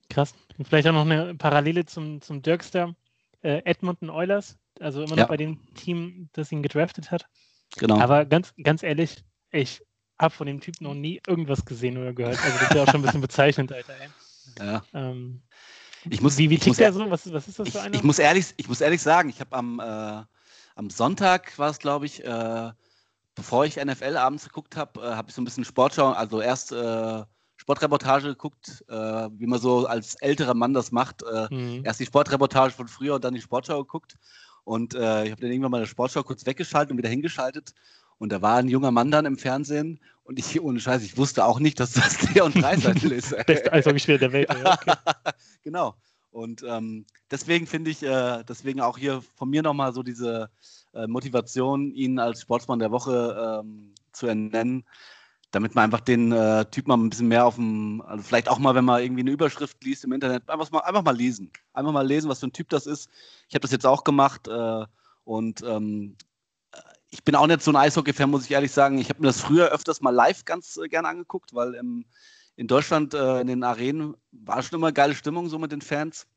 Krass. 0.09 0.33
Und 0.57 0.67
vielleicht 0.67 0.87
auch 0.87 0.93
noch 0.93 1.05
eine 1.05 1.35
Parallele 1.35 1.85
zum, 1.85 2.19
zum 2.21 2.41
Dirkster. 2.41 2.95
Äh, 3.41 3.61
Edmonton 3.63 4.09
Oilers, 4.09 4.57
also 4.79 5.01
immer 5.01 5.11
noch 5.11 5.17
Ja. 5.17 5.25
bei 5.27 5.37
dem 5.37 5.73
Team, 5.75 6.29
das 6.33 6.51
ihn 6.51 6.63
gedraftet 6.63 7.11
hat. 7.11 7.27
Genau. 7.77 7.99
Aber 7.99 8.25
ganz, 8.25 8.53
ganz 8.61 8.83
ehrlich, 8.83 9.23
ich 9.51 9.81
habe 10.19 10.33
von 10.33 10.45
dem 10.47 10.59
Typ 10.59 10.81
noch 10.81 10.93
nie 10.93 11.21
irgendwas 11.25 11.65
gesehen 11.65 11.97
oder 11.97 12.13
gehört. 12.13 12.37
Also 12.43 12.57
das 12.59 12.69
ist 12.69 12.75
ja 12.75 12.83
auch 12.83 12.87
schon 12.87 13.01
ein 13.01 13.03
bisschen 13.03 13.21
bezeichnend, 13.21 13.71
Alter. 13.71 13.93
Ey. 13.99 14.09
ja. 14.59 14.83
Ähm, 14.93 15.41
Ich 16.09 16.21
muss, 16.21 16.37
wie 16.37 16.49
wie 16.49 16.57
tickt 16.59 16.79
der 16.79 16.93
so? 16.93 17.09
Was, 17.09 17.31
was 17.31 17.47
ist 17.47 17.59
das 17.59 17.67
Ich, 17.67 17.73
für 17.73 17.81
einer? 17.81 17.95
ich, 17.95 18.03
muss 18.03 18.19
ehrlich, 18.19 18.53
ich 18.57 18.67
muss 18.67 18.81
ehrlich 18.81 19.01
sagen, 19.01 19.29
ich 19.29 19.39
habe 19.39 19.55
am, 19.55 19.79
äh, 19.79 20.23
am 20.75 20.89
Sonntag 20.89 21.57
war 21.57 21.69
es, 21.69 21.79
glaube 21.79 22.05
ich, 22.05 22.23
äh, 22.23 22.71
bevor 23.35 23.65
ich 23.65 23.77
NFL 23.77 24.17
abends 24.17 24.43
geguckt 24.45 24.75
habe, 24.75 25.01
äh, 25.01 25.15
habe 25.15 25.29
ich 25.29 25.35
so 25.35 25.41
ein 25.41 25.45
bisschen 25.45 25.63
Sportschau, 25.65 26.11
also 26.11 26.41
erst 26.41 26.71
äh, 26.73 27.23
Sportreportage 27.55 28.27
geguckt, 28.29 28.83
äh, 28.89 28.93
wie 28.93 29.45
man 29.45 29.59
so 29.59 29.85
als 29.87 30.15
älterer 30.15 30.53
Mann 30.53 30.73
das 30.73 30.91
macht. 30.91 31.23
Äh, 31.23 31.47
Mhm. 31.53 31.85
erst 31.85 31.99
die 31.99 32.05
Sportreportage 32.05 32.73
von 32.73 32.87
früher 32.87 33.15
und 33.15 33.23
dann 33.23 33.33
die 33.33 33.41
Sportschau 33.41 33.79
geguckt. 33.79 34.17
Und 34.65 34.93
ich 34.93 34.99
habe 34.99 35.35
dann 35.41 35.49
irgendwann 35.49 35.71
mal 35.71 35.77
eine 35.77 35.87
Sportschau 35.87 36.21
kurz 36.21 36.45
weggeschaltet 36.45 36.91
und 36.91 36.97
wieder 36.99 37.09
hingeschaltet. 37.09 37.73
Und 38.19 38.31
da 38.31 38.41
war 38.41 38.57
ein 38.57 38.67
junger 38.67 38.91
Mann 38.91 39.11
dann 39.11 39.25
im 39.25 39.37
Fernsehen 39.37 39.99
und 40.23 40.37
ich, 40.37 40.61
ohne 40.61 40.79
Scheiß, 40.79 41.01
ich 41.01 41.17
wusste 41.17 41.43
auch 41.43 41.59
nicht, 41.59 41.79
dass 41.79 41.93
das 41.93 42.21
Leon 42.35 42.53
Dreiseitel 42.53 43.11
ist. 43.11 43.35
Beste 43.47 43.73
Eishockeyspieler 43.73 44.19
der 44.19 44.31
Welt. 44.31 44.49
Ja, 44.49 44.73
okay. 44.73 44.93
genau. 45.63 45.95
Und 46.29 46.63
ähm, 46.67 47.05
deswegen 47.31 47.65
finde 47.65 47.89
ich, 47.89 48.03
äh, 48.03 48.43
deswegen 48.47 48.81
auch 48.81 48.99
hier 48.99 49.23
von 49.35 49.49
mir 49.49 49.63
nochmal 49.63 49.93
so 49.93 50.03
diese 50.03 50.51
äh, 50.93 51.07
Motivation, 51.07 51.91
ihn 51.91 52.19
als 52.19 52.41
Sportsmann 52.41 52.77
der 52.77 52.91
Woche 52.91 53.61
ähm, 53.63 53.95
zu 54.11 54.27
ernennen, 54.27 54.83
damit 55.49 55.73
man 55.73 55.85
einfach 55.85 56.01
den 56.01 56.31
äh, 56.31 56.65
Typ 56.65 56.87
mal 56.87 56.97
ein 56.97 57.09
bisschen 57.09 57.29
mehr 57.29 57.47
auf 57.47 57.55
dem, 57.55 58.03
also 58.05 58.23
vielleicht 58.23 58.49
auch 58.49 58.59
mal, 58.59 58.75
wenn 58.75 58.85
man 58.85 59.01
irgendwie 59.01 59.21
eine 59.21 59.31
Überschrift 59.31 59.83
liest 59.83 60.03
im 60.03 60.11
Internet, 60.11 60.47
einfach 60.47 60.69
mal, 60.69 60.81
einfach 60.81 61.03
mal 61.03 61.17
lesen. 61.17 61.51
Einfach 61.73 61.91
mal 61.91 62.05
lesen, 62.05 62.29
was 62.29 62.39
für 62.39 62.47
ein 62.47 62.53
Typ 62.53 62.69
das 62.69 62.85
ist. 62.85 63.09
Ich 63.47 63.55
habe 63.55 63.61
das 63.61 63.71
jetzt 63.71 63.87
auch 63.87 64.03
gemacht 64.03 64.47
äh, 64.47 64.85
und 65.23 65.63
ähm, 65.63 66.15
ich 67.11 67.23
bin 67.23 67.35
auch 67.35 67.47
nicht 67.47 67.61
so 67.61 67.71
ein 67.71 67.75
Eishockey-Fan, 67.75 68.29
muss 68.29 68.45
ich 68.45 68.51
ehrlich 68.51 68.71
sagen. 68.71 68.97
Ich 68.97 69.09
habe 69.09 69.21
mir 69.21 69.27
das 69.27 69.41
früher 69.41 69.69
öfters 69.69 70.01
mal 70.01 70.11
live 70.11 70.45
ganz 70.45 70.77
äh, 70.77 70.87
gerne 70.87 71.07
angeguckt, 71.07 71.53
weil 71.53 71.73
im, 71.75 72.05
in 72.55 72.67
Deutschland 72.67 73.13
äh, 73.13 73.41
in 73.41 73.47
den 73.47 73.63
Arenen 73.63 74.15
war 74.31 74.61
schon 74.61 74.79
immer 74.79 74.91
geile 74.91 75.15
Stimmung 75.15 75.49
so 75.49 75.57
mit 75.57 75.71
den 75.71 75.81
Fans. 75.81 76.27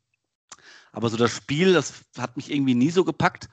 Aber 0.92 1.08
so 1.08 1.16
das 1.16 1.30
Spiel, 1.30 1.72
das 1.72 2.04
hat 2.18 2.36
mich 2.36 2.50
irgendwie 2.50 2.74
nie 2.74 2.90
so 2.90 3.04
gepackt. 3.04 3.48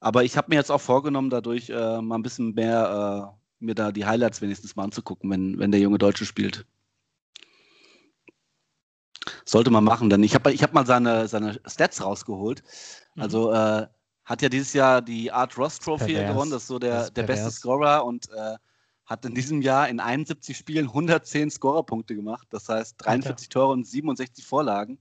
Aber 0.00 0.24
ich 0.24 0.36
habe 0.36 0.46
mir 0.50 0.56
jetzt 0.56 0.70
auch 0.70 0.80
vorgenommen, 0.80 1.30
dadurch 1.30 1.70
äh, 1.70 2.00
mal 2.00 2.16
ein 2.16 2.22
bisschen 2.22 2.54
mehr 2.54 3.34
äh, 3.36 3.64
mir 3.64 3.74
da 3.74 3.92
die 3.92 4.06
Highlights 4.06 4.40
wenigstens 4.40 4.76
mal 4.76 4.84
anzugucken, 4.84 5.30
wenn, 5.30 5.58
wenn 5.58 5.70
der 5.70 5.80
junge 5.80 5.98
Deutsche 5.98 6.24
spielt. 6.24 6.66
Sollte 9.44 9.70
man 9.70 9.84
machen, 9.84 10.08
denn 10.08 10.22
ich 10.22 10.34
habe 10.34 10.52
ich 10.52 10.62
hab 10.62 10.72
mal 10.72 10.86
seine, 10.86 11.28
seine 11.28 11.60
Stats 11.66 12.02
rausgeholt. 12.02 12.62
Mhm. 13.14 13.22
Also 13.22 13.52
äh, 13.52 13.86
hat 14.30 14.42
ja 14.42 14.48
dieses 14.48 14.72
Jahr 14.72 15.02
die 15.02 15.32
Art 15.32 15.58
Ross 15.58 15.80
Trophy 15.80 16.14
pervers. 16.14 16.32
gewonnen, 16.32 16.50
das 16.52 16.62
ist 16.62 16.68
so 16.68 16.78
der, 16.78 17.00
Das 17.00 17.12
der 17.14 17.24
beste. 17.24 17.50
Scorer 17.50 18.04
und 18.04 18.30
äh, 18.30 18.56
hat 19.04 19.24
in 19.24 19.34
diesem 19.34 19.60
Jahr 19.60 19.88
in 19.88 19.98
71 19.98 20.56
Spielen 20.56 20.86
110 20.86 21.50
Scorerpunkte 21.50 22.14
gemacht. 22.14 22.46
Das 22.50 22.68
heißt 22.68 22.94
43 22.98 23.48
Tore 23.48 23.72
und 23.72 23.84
67 23.84 24.44
Vorlagen. 24.46 24.98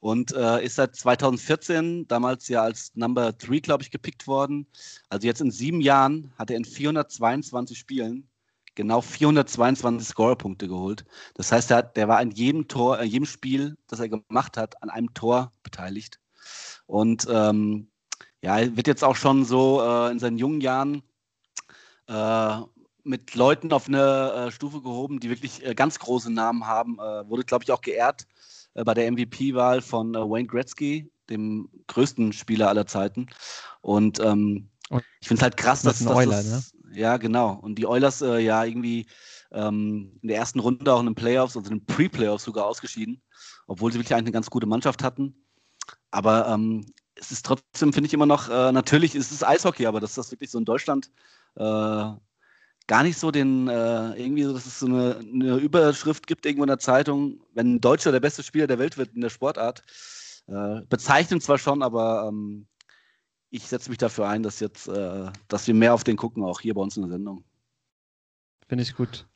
Und 0.00 0.32
äh, 0.32 0.64
ist 0.64 0.74
seit 0.74 0.96
2014 0.96 2.08
damals 2.08 2.48
ja 2.48 2.62
als 2.62 2.90
Number 2.96 3.32
3, 3.32 3.60
glaube 3.60 3.84
ich, 3.84 3.92
gepickt 3.92 4.26
worden. 4.26 4.66
Also 5.08 5.28
jetzt 5.28 5.40
in 5.40 5.52
sieben 5.52 5.80
Jahren 5.80 6.32
hat 6.36 6.50
er 6.50 6.56
in 6.56 6.64
422 6.64 7.78
Spielen 7.78 8.28
genau 8.74 9.00
422 9.00 10.08
Scorerpunkte 10.08 10.66
geholt. 10.66 11.04
Das 11.34 11.52
heißt, 11.52 11.70
er 11.70 11.78
hat, 11.78 11.96
der 11.96 12.08
war 12.08 12.18
an 12.18 12.32
jedem 12.32 12.66
Tor, 12.66 12.98
in 12.98 13.08
jedem 13.08 13.26
Spiel, 13.26 13.76
das 13.86 14.00
er 14.00 14.08
gemacht 14.08 14.56
hat, 14.56 14.80
an 14.82 14.90
einem 14.90 15.14
Tor 15.14 15.52
beteiligt. 15.62 16.18
Und 16.86 17.26
ähm, 17.30 17.88
ja, 18.42 18.58
er 18.58 18.76
wird 18.76 18.86
jetzt 18.86 19.04
auch 19.04 19.16
schon 19.16 19.44
so 19.44 19.82
äh, 19.82 20.10
in 20.10 20.18
seinen 20.18 20.38
jungen 20.38 20.60
Jahren 20.60 21.02
äh, 22.06 22.58
mit 23.04 23.34
Leuten 23.34 23.72
auf 23.72 23.88
eine 23.88 24.48
äh, 24.48 24.50
Stufe 24.50 24.82
gehoben, 24.82 25.20
die 25.20 25.30
wirklich 25.30 25.64
äh, 25.64 25.74
ganz 25.74 25.98
große 25.98 26.32
Namen 26.32 26.66
haben. 26.66 26.98
Äh, 26.98 27.28
wurde, 27.28 27.44
glaube 27.44 27.64
ich, 27.64 27.72
auch 27.72 27.80
geehrt 27.80 28.26
bei 28.74 28.94
der 28.94 29.10
MVP-Wahl 29.10 29.80
von 29.80 30.14
Wayne 30.14 30.46
Gretzky, 30.46 31.10
dem 31.28 31.68
größten 31.88 32.32
Spieler 32.32 32.68
aller 32.68 32.86
Zeiten. 32.86 33.26
Und 33.80 34.20
ähm, 34.20 34.68
Und 34.88 35.02
ich 35.20 35.26
finde 35.26 35.40
es 35.40 35.42
halt 35.42 35.56
krass, 35.56 35.82
dass, 35.82 35.98
dass 35.98 36.14
Oilers, 36.14 36.50
das, 36.50 36.72
ja 36.92 37.16
genau. 37.16 37.54
Und 37.54 37.76
die 37.76 37.86
Oilers 37.86 38.20
ja 38.20 38.62
irgendwie 38.62 39.06
ähm, 39.50 40.18
in 40.22 40.28
der 40.28 40.36
ersten 40.36 40.60
Runde 40.60 40.92
auch 40.92 41.00
in 41.00 41.06
den 41.06 41.14
Playoffs, 41.14 41.56
also 41.56 41.70
in 41.70 41.78
den 41.78 41.86
Pre-Playoffs 41.86 42.44
sogar 42.44 42.66
ausgeschieden, 42.66 43.20
obwohl 43.66 43.90
sie 43.90 43.98
wirklich 43.98 44.14
eigentlich 44.14 44.26
eine 44.26 44.32
ganz 44.32 44.50
gute 44.50 44.66
Mannschaft 44.66 45.02
hatten. 45.02 45.34
Aber 46.10 46.48
ähm, 46.48 46.86
es 47.20 47.32
ist 47.32 47.44
trotzdem, 47.44 47.92
finde 47.92 48.06
ich 48.06 48.14
immer 48.14 48.26
noch, 48.26 48.48
äh, 48.48 48.72
natürlich 48.72 49.14
ist 49.14 49.32
es 49.32 49.42
Eishockey, 49.42 49.86
aber 49.86 50.00
dass 50.00 50.14
das 50.14 50.30
wirklich 50.30 50.50
so 50.50 50.58
in 50.58 50.64
Deutschland 50.64 51.10
äh, 51.56 51.60
gar 52.88 53.02
nicht 53.02 53.18
so 53.18 53.30
den, 53.30 53.68
äh, 53.68 54.14
irgendwie 54.14 54.44
so, 54.44 54.52
dass 54.52 54.66
es 54.66 54.80
so 54.80 54.86
eine, 54.86 55.16
eine 55.16 55.56
Überschrift 55.56 56.26
gibt 56.26 56.46
irgendwo 56.46 56.64
in 56.64 56.68
der 56.68 56.78
Zeitung, 56.78 57.40
wenn 57.54 57.74
ein 57.74 57.80
Deutscher 57.80 58.12
der 58.12 58.20
beste 58.20 58.42
Spieler 58.42 58.66
der 58.66 58.78
Welt 58.78 58.96
wird 58.96 59.14
in 59.14 59.20
der 59.20 59.30
Sportart. 59.30 59.82
Äh, 60.46 60.80
bezeichnen 60.88 61.40
zwar 61.40 61.58
schon, 61.58 61.82
aber 61.82 62.28
ähm, 62.28 62.66
ich 63.50 63.64
setze 63.64 63.90
mich 63.90 63.98
dafür 63.98 64.28
ein, 64.28 64.42
dass 64.42 64.60
jetzt, 64.60 64.88
äh, 64.88 65.26
dass 65.48 65.66
wir 65.66 65.74
mehr 65.74 65.94
auf 65.94 66.04
den 66.04 66.16
gucken, 66.16 66.42
auch 66.42 66.60
hier 66.60 66.74
bei 66.74 66.80
uns 66.80 66.96
in 66.96 67.02
der 67.02 67.12
Sendung. 67.12 67.44
Finde 68.66 68.82
ich 68.82 68.94
gut. 68.94 69.26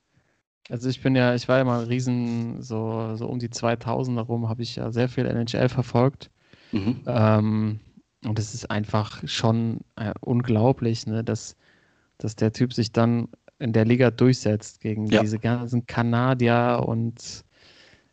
Also 0.71 0.89
ich 0.89 1.03
bin 1.03 1.15
ja, 1.17 1.35
ich 1.35 1.49
war 1.49 1.59
ja 1.59 1.65
mal 1.65 1.85
riesen, 1.85 2.63
so, 2.63 3.17
so 3.17 3.27
um 3.27 3.39
die 3.39 3.51
2000 3.51 4.17
herum 4.17 4.49
habe 4.49 4.63
ich 4.63 4.77
ja 4.77 4.91
sehr 4.93 5.09
viel 5.09 5.27
NHL 5.27 5.69
verfolgt. 5.69 6.31
Mhm. 6.73 7.01
Ähm, 7.07 7.81
und 8.25 8.39
es 8.39 8.55
ist 8.55 8.71
einfach 8.71 9.23
schon 9.27 9.81
äh, 9.97 10.13
unglaublich, 10.21 11.07
ne, 11.07 11.25
dass, 11.25 11.57
dass 12.19 12.37
der 12.37 12.53
Typ 12.53 12.73
sich 12.73 12.93
dann 12.93 13.29
in 13.59 13.73
der 13.73 13.85
Liga 13.85 14.11
durchsetzt 14.11 14.81
gegen 14.81 15.07
Ja. 15.07 15.21
diese 15.21 15.39
ganzen 15.39 15.87
Kanadier 15.87 16.83
und 16.87 17.45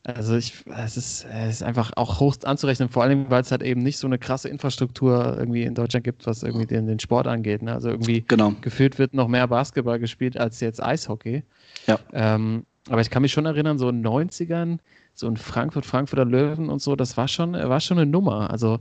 also 0.05 0.35
ich, 0.35 0.63
es 0.65 0.95
ist, 0.97 1.25
es 1.25 1.55
ist 1.55 1.63
einfach 1.63 1.91
auch 1.95 2.19
hoch 2.19 2.35
anzurechnen, 2.43 2.89
vor 2.89 3.03
allem, 3.03 3.29
weil 3.29 3.41
es 3.41 3.51
halt 3.51 3.61
eben 3.61 3.83
nicht 3.83 3.97
so 3.97 4.07
eine 4.07 4.17
krasse 4.17 4.47
Infrastruktur 4.49 5.35
irgendwie 5.37 5.63
in 5.63 5.75
Deutschland 5.75 6.03
gibt, 6.05 6.25
was 6.25 6.41
irgendwie 6.41 6.65
den, 6.65 6.87
den 6.87 6.99
Sport 6.99 7.27
angeht. 7.27 7.61
Ne? 7.61 7.73
Also 7.73 7.89
irgendwie 7.89 8.21
Genau. 8.27 8.53
gefühlt 8.61 8.97
wird 8.97 9.13
noch 9.13 9.27
mehr 9.27 9.47
Basketball 9.47 9.99
gespielt 9.99 10.37
als 10.37 10.61
jetzt 10.61 10.81
Eishockey. 10.81 11.43
Ja. 11.85 11.99
Ähm, 12.13 12.65
aber 12.89 13.01
ich 13.01 13.09
kann 13.09 13.21
mich 13.21 13.33
schon 13.33 13.45
erinnern, 13.45 13.77
so 13.77 13.89
in 13.89 14.01
den 14.01 14.07
90ern, 14.07 14.79
so 15.19 15.27
in 15.27 15.38
Frankfurt, 15.38 15.85
Frankfurter 15.85 16.25
Löwen 16.25 16.69
und 16.69 16.81
so, 16.81 16.95
das 16.95 17.17
war 17.17 17.27
schon, 17.27 17.53
war 17.53 17.79
schon 17.79 17.97
eine 17.99 18.09
Nummer. 18.09 18.49
Also 18.49 18.79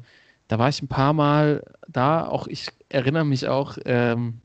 da 0.49 0.59
war 0.59 0.68
ich 0.68 0.80
ein 0.83 0.88
paar 0.88 1.12
Mal 1.12 1.62
da, 1.88 2.26
auch 2.26 2.47
ich 2.47 2.68
erinnere 2.88 3.25
mich 3.25 3.49
auch 3.49 3.76
ähm, 3.85 4.40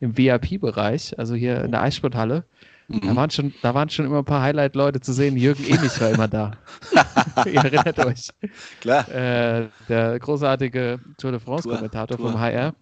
im 0.00 0.16
VIP-Bereich, 0.18 1.18
also 1.18 1.34
hier 1.34 1.64
in 1.64 1.70
der 1.72 1.82
Eissporthalle. 1.82 2.44
Da 2.88 2.98
Mhm. 3.12 3.16
waren 3.16 3.30
schon, 3.30 3.54
da 3.62 3.74
waren 3.74 3.88
schon 3.88 4.06
immer 4.06 4.18
ein 4.18 4.24
paar 4.24 4.42
Highlight-Leute 4.42 5.00
zu 5.00 5.12
sehen. 5.12 5.36
Jürgen 5.36 5.64
Emich 5.64 6.00
war 6.00 6.10
immer 6.10 6.28
da. 6.28 6.52
Ihr 7.46 7.64
erinnert 7.64 7.98
euch. 7.98 8.28
Klar. 8.80 9.08
Äh, 9.08 9.68
der 9.88 10.18
großartige 10.20 11.00
Tour 11.16 11.32
de 11.32 11.40
France-Kommentator 11.40 12.16
vom 12.18 12.38
HR 12.38 12.74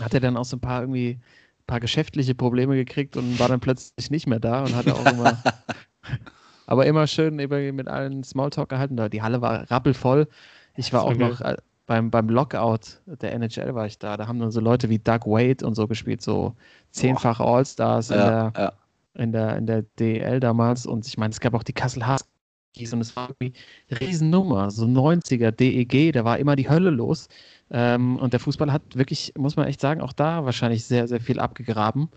hat 0.00 0.14
er 0.14 0.20
dann 0.20 0.36
auch 0.36 0.44
so 0.44 0.56
ein 0.56 0.60
paar 0.60 0.82
irgendwie 0.82 1.18
ein 1.18 1.66
paar 1.66 1.80
geschäftliche 1.80 2.34
Probleme 2.34 2.76
gekriegt 2.76 3.16
und 3.16 3.38
war 3.38 3.48
dann 3.48 3.60
plötzlich 3.60 4.10
nicht 4.10 4.26
mehr 4.28 4.40
da 4.40 4.64
und 4.64 4.74
hatte 4.76 4.94
auch 4.94 5.06
immer 5.06 5.42
aber 6.72 6.86
immer 6.86 7.06
schön 7.06 7.36
mit 7.36 7.88
allen 7.88 8.24
Smalltalk 8.24 8.70
gehalten. 8.70 8.96
Die 9.10 9.22
Halle 9.22 9.42
war 9.42 9.70
rappelvoll. 9.70 10.26
Ich 10.74 10.92
war 10.92 11.02
auch 11.04 11.18
war 11.18 11.28
noch 11.28 11.40
äh, 11.42 11.56
beim, 11.86 12.10
beim 12.10 12.28
Lockout 12.30 13.02
der 13.06 13.34
NHL 13.34 13.74
war 13.74 13.86
ich 13.86 13.98
da. 13.98 14.16
Da 14.16 14.26
haben 14.26 14.38
dann 14.38 14.50
so 14.50 14.60
Leute 14.60 14.88
wie 14.88 14.98
Doug 14.98 15.26
Wade 15.26 15.66
und 15.66 15.74
so 15.74 15.86
gespielt, 15.86 16.22
so 16.22 16.56
zehnfache 16.90 17.44
All-Stars 17.44 18.10
in 18.10 18.16
Ja, 18.18 18.50
der 18.52 18.54
ja. 18.56 18.72
in 19.14 19.32
der, 19.32 19.56
in 19.58 19.66
der 19.66 19.82
DL 19.98 20.40
damals 20.40 20.86
und 20.86 21.06
ich 21.06 21.18
meine, 21.18 21.32
es 21.32 21.40
gab 21.40 21.54
auch 21.54 21.62
die 21.62 21.74
Kassel 21.74 22.06
Huskies 22.06 22.92
und 22.94 23.00
es 23.02 23.14
war 23.16 23.28
irgendwie 23.30 23.52
eine 23.90 24.00
Riesennummer, 24.00 24.70
so 24.70 24.86
90er 24.86 25.50
DEG, 25.50 26.12
da 26.12 26.24
war 26.24 26.38
immer 26.38 26.56
die 26.56 26.68
Hölle 26.70 26.90
los. 26.90 27.28
Ähm, 27.70 28.16
und 28.18 28.32
der 28.32 28.40
Fußball 28.40 28.72
hat 28.72 28.96
wirklich, 28.96 29.32
muss 29.38 29.56
man 29.56 29.66
echt 29.66 29.80
sagen, 29.80 30.00
auch 30.02 30.12
da 30.12 30.44
wahrscheinlich 30.44 30.84
sehr, 30.84 31.08
sehr 31.08 31.20
viel 31.20 31.40
abgegraben. 31.40 32.10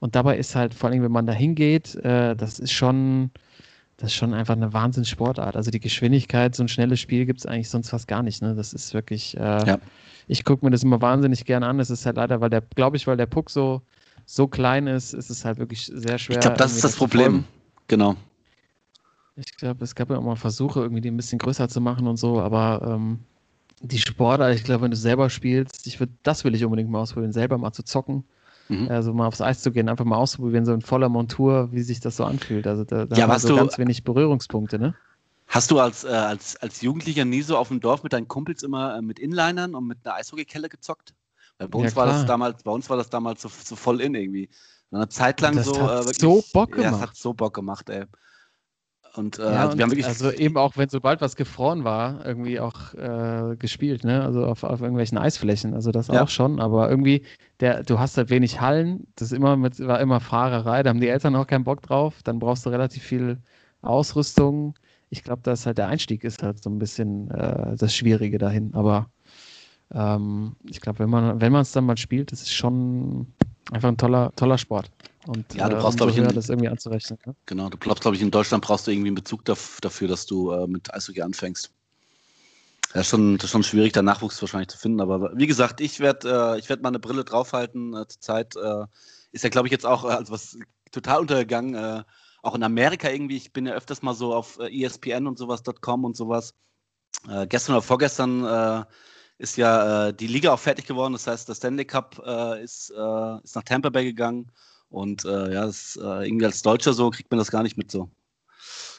Und 0.00 0.14
dabei 0.16 0.38
ist 0.38 0.54
halt, 0.56 0.74
vor 0.74 0.90
allem, 0.90 1.02
wenn 1.02 1.12
man 1.12 1.26
da 1.26 1.32
hingeht, 1.32 1.94
äh, 1.96 2.36
das 2.36 2.58
ist 2.60 2.72
schon, 2.72 3.30
das 4.00 4.12
ist 4.12 4.14
schon 4.14 4.32
einfach 4.32 4.56
eine 4.56 4.72
Wahnsinnssportart. 4.72 5.56
Also 5.56 5.70
die 5.70 5.78
Geschwindigkeit, 5.78 6.54
so 6.54 6.64
ein 6.64 6.68
schnelles 6.68 7.00
Spiel 7.00 7.26
gibt 7.26 7.40
es 7.40 7.46
eigentlich 7.46 7.68
sonst 7.68 7.90
fast 7.90 8.08
gar 8.08 8.22
nicht. 8.22 8.40
Ne? 8.40 8.54
Das 8.54 8.72
ist 8.72 8.94
wirklich, 8.94 9.36
äh, 9.36 9.40
Ja. 9.66 9.78
ich 10.26 10.42
gucke 10.44 10.64
mir 10.64 10.70
das 10.70 10.82
immer 10.82 11.02
wahnsinnig 11.02 11.44
gerne 11.44 11.66
an. 11.66 11.78
Es 11.80 11.90
ist 11.90 12.06
halt 12.06 12.16
leider, 12.16 12.40
weil 12.40 12.48
der, 12.48 12.62
glaube 12.62 12.96
ich, 12.96 13.06
weil 13.06 13.18
der 13.18 13.26
Puck 13.26 13.50
so, 13.50 13.82
so 14.24 14.48
klein 14.48 14.86
ist, 14.86 15.12
ist 15.12 15.28
es 15.28 15.44
halt 15.44 15.58
wirklich 15.58 15.84
sehr 15.84 16.16
schwer. 16.16 16.36
Ich 16.38 16.40
glaube, 16.40 16.56
das 16.56 16.74
ist 16.76 16.84
das 16.84 16.96
Problem. 16.96 17.44
Genau. 17.88 18.16
Ich 19.36 19.54
glaube, 19.56 19.84
es 19.84 19.94
gab 19.94 20.08
ja 20.08 20.16
auch 20.16 20.22
mal 20.22 20.36
Versuche, 20.36 20.80
irgendwie 20.80 21.02
die 21.02 21.10
ein 21.10 21.16
bisschen 21.16 21.38
größer 21.38 21.68
zu 21.68 21.82
machen 21.82 22.06
und 22.06 22.16
so, 22.16 22.40
aber 22.40 22.80
ähm, 22.84 23.20
die 23.82 23.98
Sportart, 23.98 24.54
ich 24.54 24.64
glaube, 24.64 24.84
wenn 24.84 24.90
du 24.90 24.96
selber 24.96 25.28
spielst, 25.28 25.86
ich 25.86 26.00
würd, 26.00 26.10
das 26.22 26.44
will 26.44 26.54
ich 26.54 26.64
unbedingt 26.64 26.90
mal 26.90 27.00
ausprobieren, 27.00 27.32
selber 27.32 27.58
mal 27.58 27.72
zu 27.72 27.82
zocken. 27.82 28.24
Mhm. 28.70 28.88
Also 28.90 29.12
mal 29.12 29.26
aufs 29.26 29.40
Eis 29.40 29.62
zu 29.62 29.72
gehen, 29.72 29.88
einfach 29.88 30.04
mal 30.04 30.16
auszuprobieren, 30.16 30.64
so 30.64 30.72
in 30.72 30.80
voller 30.80 31.08
Montur, 31.08 31.70
wie 31.72 31.82
sich 31.82 32.00
das 32.00 32.16
so 32.16 32.24
anfühlt. 32.24 32.66
Also 32.66 32.84
da, 32.84 33.06
da 33.06 33.16
Ja, 33.16 33.24
haben 33.24 33.30
wir 33.30 33.38
so 33.38 33.48
du- 33.48 33.56
ganz 33.56 33.78
wenig 33.78 34.04
Berührungspunkte, 34.04 34.78
ne? 34.78 34.94
Hast 35.48 35.70
du 35.72 35.80
als, 35.80 36.04
äh, 36.04 36.08
als, 36.08 36.56
als 36.58 36.80
Jugendlicher 36.80 37.24
nie 37.24 37.42
so 37.42 37.56
auf 37.56 37.68
dem 37.68 37.80
Dorf 37.80 38.04
mit 38.04 38.12
deinen 38.12 38.28
Kumpels 38.28 38.62
immer 38.62 38.96
äh, 38.96 39.02
mit 39.02 39.18
Inlinern 39.18 39.74
und 39.74 39.86
mit 39.86 39.98
einer 40.04 40.14
Eishockeykelle 40.14 40.68
gezockt? 40.68 41.12
Weil 41.58 41.68
bei 41.68 41.78
Ja, 41.78 41.84
uns 41.86 41.96
war 41.96 42.06
das 42.06 42.24
damals, 42.24 42.62
bei 42.62 42.70
uns 42.70 42.88
war 42.88 42.96
das 42.96 43.10
damals 43.10 43.42
so, 43.42 43.48
so 43.48 43.74
voll 43.74 44.00
in 44.00 44.14
irgendwie. 44.14 44.48
Eine 44.92 45.08
Zeit 45.08 45.40
lang 45.40 45.56
Das 45.56 45.66
so. 45.66 45.74
hat 45.80 46.02
äh, 46.02 46.06
wirklich, 46.06 46.20
so 46.20 46.44
Bock 46.52 46.70
Ja, 46.70 46.76
es 46.76 46.84
gemacht. 46.84 47.00
hat 47.00 47.16
so 47.16 47.34
Bock 47.34 47.54
gemacht, 47.54 47.90
ey. 47.90 48.04
Und, 49.16 49.38
äh, 49.38 49.42
Ja, 49.42 49.62
also 49.62 49.76
wir 49.76 49.82
haben 49.82 49.90
wirklich. 49.90 50.06
also 50.06 50.30
eben 50.30 50.56
auch, 50.56 50.76
wenn 50.76 50.88
sobald 50.88 51.20
was 51.20 51.34
gefroren 51.34 51.82
war, 51.84 52.24
irgendwie 52.24 52.60
auch 52.60 52.94
äh, 52.94 53.56
gespielt, 53.56 54.04
ne? 54.04 54.22
Also 54.22 54.44
auf, 54.46 54.62
auf 54.62 54.80
irgendwelchen 54.80 55.18
Eisflächen. 55.18 55.74
Also 55.74 55.90
das 55.90 56.08
Ja. 56.08 56.22
auch 56.22 56.28
schon, 56.28 56.60
aber 56.60 56.88
irgendwie, 56.88 57.22
der, 57.58 57.82
du 57.82 57.98
hast 57.98 58.16
halt 58.16 58.30
wenig 58.30 58.60
Hallen, 58.60 59.06
das 59.16 59.32
ist 59.32 59.36
immer 59.36 59.56
mit, 59.56 59.80
war 59.80 60.00
immer 60.00 60.20
Fahrerei, 60.20 60.82
da 60.82 60.90
haben 60.90 61.00
die 61.00 61.08
Eltern 61.08 61.34
auch 61.36 61.46
keinen 61.46 61.64
Bock 61.64 61.82
drauf, 61.82 62.22
dann 62.22 62.38
brauchst 62.38 62.64
du 62.66 62.70
relativ 62.70 63.02
viel 63.02 63.38
Ausrüstung. 63.82 64.74
Ich 65.10 65.24
glaube, 65.24 65.42
dass 65.42 65.66
halt 65.66 65.78
der 65.78 65.88
Einstieg 65.88 66.22
ist 66.22 66.42
halt 66.42 66.62
so 66.62 66.70
ein 66.70 66.78
bisschen 66.78 67.30
äh, 67.32 67.76
das 67.76 67.94
Schwierige 67.94 68.38
dahin. 68.38 68.74
Aber 68.74 69.10
ähm, 69.92 70.54
ich 70.68 70.80
glaube, 70.80 71.00
wenn 71.00 71.10
man, 71.10 71.40
wenn 71.40 71.52
man 71.52 71.62
es 71.62 71.72
dann 71.72 71.84
mal 71.84 71.96
spielt, 71.96 72.30
das 72.32 72.42
ist 72.42 72.52
schon 72.52 73.26
einfach 73.72 73.88
ein 73.88 73.96
toller, 73.96 74.32
toller 74.36 74.58
Sport. 74.58 74.90
Und 75.26 75.54
Ja, 75.54 75.68
du 75.68 75.76
äh, 75.76 75.80
brauchst, 75.80 76.00
umso 76.00 76.06
glaub 76.06 76.16
ich, 76.18 76.24
einen- 76.24 76.34
das 76.34 76.48
irgendwie 76.48 76.68
anzurechnen. 76.68 77.18
Ne? 77.26 77.34
Genau, 77.46 77.68
du 77.68 77.76
glaubst, 77.76 78.02
glaube 78.02 78.16
ich, 78.16 78.22
in 78.22 78.30
Deutschland 78.30 78.64
brauchst 78.64 78.86
du 78.86 78.90
irgendwie 78.90 79.08
einen 79.08 79.16
Bezug 79.16 79.44
daf 79.44 79.78
dafür, 79.80 80.08
dass 80.08 80.26
du 80.26 80.50
äh, 80.52 80.66
mit 80.66 80.92
Eishockey 80.94 81.22
anfängst. 81.22 81.70
Das 82.92 83.02
ist, 83.02 83.08
schon, 83.08 83.36
das 83.36 83.44
ist 83.44 83.50
schon 83.52 83.62
schwierig, 83.62 83.92
da 83.92 84.02
Nachwuchs 84.02 84.40
wahrscheinlich 84.40 84.68
zu 84.68 84.78
finden. 84.78 85.00
Aber 85.00 85.30
wie 85.36 85.46
gesagt, 85.46 85.80
ich 85.80 86.00
werde 86.00 86.54
äh, 86.54 86.58
ich 86.58 86.68
werd 86.68 86.82
mal 86.82 86.88
eine 86.88 86.98
Brille 86.98 87.24
draufhalten. 87.24 87.94
Äh, 87.94 88.08
zur 88.08 88.20
Zeit 88.20 88.56
äh, 88.56 88.84
ist 89.30 89.44
ja, 89.44 89.50
glaube 89.50 89.68
ich, 89.68 89.72
jetzt 89.72 89.86
auch 89.86 90.04
äh, 90.04 90.08
also 90.08 90.32
was 90.32 90.58
total 90.90 91.20
untergegangen. 91.20 91.74
Äh, 91.74 92.02
auch 92.42 92.54
in 92.54 92.62
Amerika 92.64 93.08
irgendwie. 93.10 93.36
Ich 93.36 93.52
bin 93.52 93.66
ja 93.66 93.74
öfters 93.74 94.02
mal 94.02 94.14
so 94.14 94.34
auf 94.34 94.58
äh, 94.58 94.84
ESPN 94.84 95.26
und 95.26 95.38
sowas.com 95.38 96.04
und 96.04 96.16
sowas. 96.16 96.54
Gestern 97.48 97.74
oder 97.74 97.82
vorgestern 97.82 98.86
ist 99.36 99.56
ja 99.58 100.10
die 100.12 100.28
Liga 100.28 100.52
auch 100.54 100.58
fertig 100.60 100.86
geworden. 100.86 101.12
Das 101.12 101.26
heißt, 101.26 101.48
der 101.48 101.54
Stanley 101.54 101.84
Cup 101.84 102.18
ist, 102.62 102.90
ist 102.90 102.94
nach 103.56 103.62
Tampa 103.64 103.90
Bay 103.90 104.04
gegangen. 104.04 104.50
Und 104.90 105.24
äh, 105.24 105.52
ja, 105.52 105.66
das, 105.66 105.96
äh, 105.96 106.26
irgendwie 106.26 106.46
als 106.46 106.62
Deutscher 106.62 106.92
so 106.92 107.10
kriegt 107.10 107.30
man 107.30 107.38
das 107.38 107.50
gar 107.50 107.62
nicht 107.62 107.76
mit 107.78 107.90
so. 107.90 108.10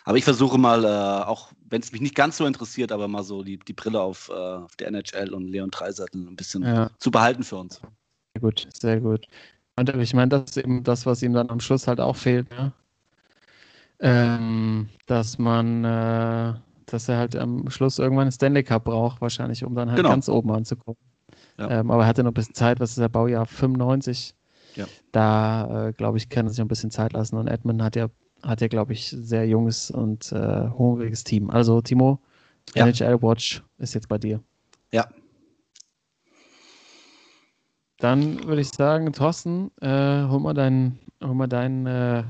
Aber 0.03 0.17
ich 0.17 0.23
versuche 0.23 0.57
mal, 0.57 0.83
äh, 0.83 0.87
auch 1.27 1.51
wenn 1.69 1.81
es 1.81 1.91
mich 1.91 2.01
nicht 2.01 2.15
ganz 2.15 2.37
so 2.37 2.45
interessiert, 2.45 2.91
aber 2.91 3.07
mal 3.07 3.23
so 3.23 3.43
die, 3.43 3.59
die 3.59 3.73
Brille 3.73 4.01
auf, 4.01 4.29
äh, 4.29 4.33
auf 4.33 4.75
der 4.77 4.87
NHL 4.87 5.33
und 5.33 5.47
Leon 5.47 5.69
Dreiseitel 5.69 6.27
ein 6.27 6.35
bisschen 6.35 6.63
Ja. 6.63 6.89
zu 6.97 7.11
behalten 7.11 7.43
für 7.43 7.57
uns. 7.57 7.81
Sehr 8.33 8.41
gut, 8.41 8.67
sehr 8.73 8.99
gut. 8.99 9.27
Und 9.75 9.89
ich 9.89 10.13
meine, 10.13 10.29
das 10.29 10.51
ist 10.51 10.57
eben 10.57 10.83
das, 10.83 11.05
was 11.05 11.21
ihm 11.21 11.33
dann 11.33 11.49
am 11.49 11.59
Schluss 11.59 11.87
halt 11.87 11.99
auch 11.99 12.15
fehlt, 12.15 12.49
ne? 12.51 12.71
ähm, 13.99 14.89
dass 15.05 15.37
man, 15.37 15.83
äh, 15.83 16.53
dass 16.87 17.07
er 17.07 17.17
halt 17.17 17.35
am 17.35 17.69
Schluss 17.69 17.99
irgendwann 17.99 18.23
einen 18.23 18.31
Stanley 18.31 18.63
Cup 18.63 18.85
braucht, 18.85 19.21
wahrscheinlich, 19.21 19.63
um 19.63 19.75
dann 19.75 19.89
halt 19.89 19.97
Genau. 19.97 20.09
ganz 20.09 20.27
oben 20.29 20.51
anzukommen. 20.51 20.97
Ja. 21.57 21.69
Ähm, 21.69 21.91
aber 21.91 22.03
er 22.03 22.07
hatte 22.07 22.23
noch 22.23 22.31
ein 22.31 22.35
bisschen 22.35 22.55
Zeit, 22.55 22.79
was 22.79 22.91
ist 22.91 22.99
der 22.99 23.09
Baujahr 23.09 23.45
95? 23.45 24.33
Ja. 24.75 24.85
Da, 25.11 25.87
äh, 25.89 25.93
glaube 25.93 26.17
ich, 26.17 26.29
kann 26.29 26.45
er 26.45 26.49
sich 26.49 26.59
noch 26.59 26.65
ein 26.65 26.69
bisschen 26.69 26.91
Zeit 26.91 27.13
lassen. 27.13 27.35
Und 27.37 27.47
Edmund 27.47 27.81
hat 27.81 27.95
ja, 27.95 28.07
hat 28.43 28.61
ja, 28.61 28.67
glaube 28.67 28.93
ich, 28.93 29.09
sehr 29.09 29.47
junges 29.47 29.91
und 29.91 30.31
äh, 30.31 30.69
hungriges 30.69 31.23
Team. 31.23 31.49
Also, 31.49 31.81
Timo, 31.81 32.19
Ja. 32.75 32.85
NHL 32.87 33.21
Watch 33.21 33.63
ist 33.77 33.93
jetzt 33.93 34.07
bei 34.07 34.17
dir. 34.17 34.41
Ja. 34.91 35.07
Dann 37.99 38.43
würde 38.45 38.61
ich 38.61 38.69
sagen, 38.69 39.11
Thorsten, 39.13 39.69
äh, 39.79 39.87
hol 40.27 40.39
mal 40.39 40.53
dein, 40.53 40.97
hol 41.23 41.35
mal 41.35 41.47
dein, 41.47 41.85
äh, 41.85 42.23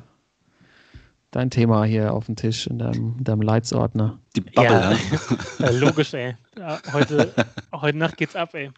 dein 1.31 1.49
Thema 1.49 1.85
hier 1.85 2.13
auf 2.13 2.25
den 2.25 2.35
Tisch 2.35 2.67
in 2.67 2.77
deinem, 2.77 3.15
in 3.19 3.23
deinem 3.23 3.41
Leitsordner. 3.41 4.19
Die 4.35 4.41
Bubble, 4.41 4.63
Ja. 4.65 4.91
ja. 4.91 4.97
Ja, 5.59 5.69
logisch, 5.69 6.13
ey. 6.13 6.35
Heute, 6.91 7.33
heute 7.73 7.97
Nacht 7.97 8.17
geht's 8.17 8.35
ab, 8.35 8.53
ey. 8.53 8.69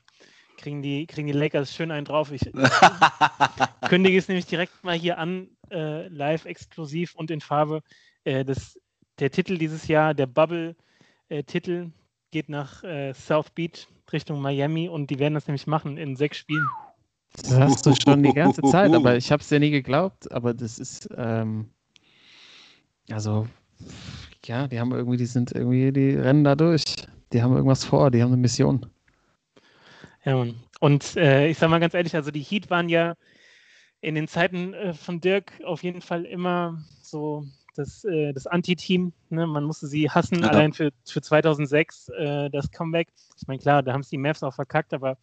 Kriegen 0.63 0.81
die, 0.81 1.05
kriegen 1.07 1.27
die 1.27 1.33
Lakers 1.33 1.75
schön 1.75 1.91
einen 1.91 2.05
drauf. 2.05 2.31
Ich 2.31 2.49
kündige 3.89 4.17
es 4.17 4.29
nämlich 4.29 4.45
direkt 4.45 4.81
mal 4.81 4.95
hier 4.97 5.17
an, 5.17 5.49
äh, 5.69 6.07
live 6.07 6.45
exklusiv 6.45 7.15
und 7.15 7.31
in 7.31 7.41
Farbe. 7.41 7.81
Äh, 8.23 8.45
das, 8.45 8.79
der 9.19 9.29
Titel 9.29 9.57
dieses 9.57 9.89
Jahr, 9.89 10.13
der 10.13 10.25
Bubble-Titel, 10.25 11.91
geht 12.31 12.47
nach 12.47 12.81
äh, 12.85 13.13
South 13.13 13.49
Beach 13.49 13.89
Richtung 14.13 14.39
Miami 14.39 14.87
und 14.87 15.09
die 15.09 15.19
werden 15.19 15.33
das 15.33 15.47
nämlich 15.47 15.67
machen 15.67 15.97
in 15.97 16.15
sechs 16.15 16.37
Spielen. 16.37 16.65
Das 17.35 17.59
hast 17.59 17.85
du 17.85 17.93
schon 17.93 18.23
die 18.23 18.31
ganze 18.31 18.61
Zeit, 18.61 18.93
aber 18.93 19.17
ich 19.17 19.33
habe 19.33 19.41
es 19.41 19.49
dir 19.49 19.59
nie 19.59 19.71
geglaubt. 19.71 20.31
Aber 20.31 20.53
das 20.53 20.79
ist, 20.79 21.09
ähm, 21.17 21.71
also, 23.11 23.47
ja, 24.45 24.69
die 24.69 24.79
haben 24.79 24.93
irgendwie, 24.93 25.17
die 25.17 25.25
sind 25.25 25.51
irgendwie, 25.51 25.91
die 25.91 26.11
rennen 26.11 26.45
da 26.45 26.55
durch. 26.55 26.85
Die 27.33 27.43
haben 27.43 27.53
irgendwas 27.53 27.83
vor, 27.83 28.11
die 28.11 28.21
haben 28.21 28.31
eine 28.31 28.37
Mission. 28.37 28.85
Ja, 30.25 30.37
Mann. 30.37 30.55
Und 30.79 31.15
äh, 31.17 31.47
ich 31.47 31.57
sag 31.57 31.69
mal 31.69 31.79
ganz 31.79 31.93
ehrlich, 31.93 32.15
also 32.15 32.31
die 32.31 32.41
Heat 32.41 32.69
waren 32.69 32.89
ja 32.89 33.15
in 34.01 34.15
den 34.15 34.27
Zeiten 34.27 34.73
äh, 34.73 34.93
von 34.93 35.21
Dirk 35.21 35.53
auf 35.65 35.83
jeden 35.83 36.01
Fall 36.01 36.25
immer 36.25 36.83
so 37.01 37.45
das, 37.75 38.03
äh, 38.05 38.33
das 38.33 38.47
Anti-Team. 38.47 39.13
Ne? 39.29 39.47
Man 39.47 39.63
musste 39.63 39.87
sie 39.87 40.09
hassen, 40.09 40.41
Ja. 40.41 40.49
allein 40.49 40.73
für, 40.73 40.91
für 41.05 41.21
2006 41.21 42.09
äh, 42.09 42.49
das 42.49 42.71
Comeback. 42.71 43.07
Ich 43.39 43.47
meine, 43.47 43.59
klar, 43.59 43.81
da 43.83 43.93
haben 43.93 44.01
es 44.01 44.09
die 44.09 44.17
Mavs 44.17 44.43
auch 44.43 44.53
verkackt, 44.53 44.93
aber 44.93 45.17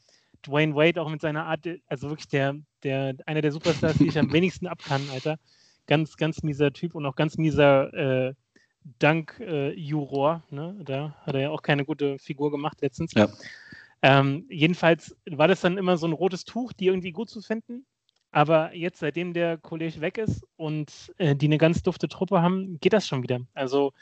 Dwayne 0.46 0.74
Wade 0.74 1.00
auch 1.00 1.10
mit 1.10 1.20
seiner 1.20 1.44
Art, 1.46 1.66
also 1.86 2.08
wirklich 2.08 2.28
der, 2.28 2.56
der, 2.82 3.14
einer 3.26 3.42
der 3.42 3.52
Superstars, 3.52 3.98
die 3.98 4.08
ich 4.08 4.18
am 4.18 4.32
wenigsten 4.32 4.66
ab 4.66 4.80
kann, 4.86 5.02
Alter. 5.12 5.38
Ganz, 5.86 6.16
ganz 6.16 6.42
mieser 6.42 6.72
Typ 6.72 6.94
und 6.94 7.04
auch 7.04 7.16
ganz 7.16 7.36
mieser 7.36 7.92
äh, 8.28 8.34
Dank-Juror. 8.98 10.42
ne? 10.50 10.76
Da 10.84 11.14
hat 11.26 11.34
er 11.34 11.40
ja 11.42 11.50
auch 11.50 11.62
keine 11.62 11.84
gute 11.84 12.18
Figur 12.18 12.50
gemacht 12.50 12.78
letztens. 12.80 13.12
Ja. 13.14 13.28
Ähm, 14.02 14.46
jedenfalls 14.48 15.16
war 15.30 15.48
das 15.48 15.60
dann 15.60 15.78
immer 15.78 15.96
so 15.96 16.06
ein 16.06 16.12
rotes 16.12 16.44
Tuch, 16.44 16.72
die 16.72 16.86
irgendwie 16.86 17.12
gut 17.12 17.28
zu 17.28 17.42
finden. 17.42 17.86
Aber 18.32 18.74
jetzt, 18.74 19.00
seitdem 19.00 19.34
der 19.34 19.58
Kollege 19.58 20.00
weg 20.00 20.16
ist 20.16 20.46
und 20.56 21.12
äh, 21.18 21.34
die 21.34 21.46
eine 21.46 21.58
ganz 21.58 21.82
dufte 21.82 22.08
Truppe 22.08 22.40
haben, 22.40 22.78
geht 22.80 22.92
das 22.92 23.06
schon 23.06 23.22
wieder. 23.22 23.40
Also 23.54 23.92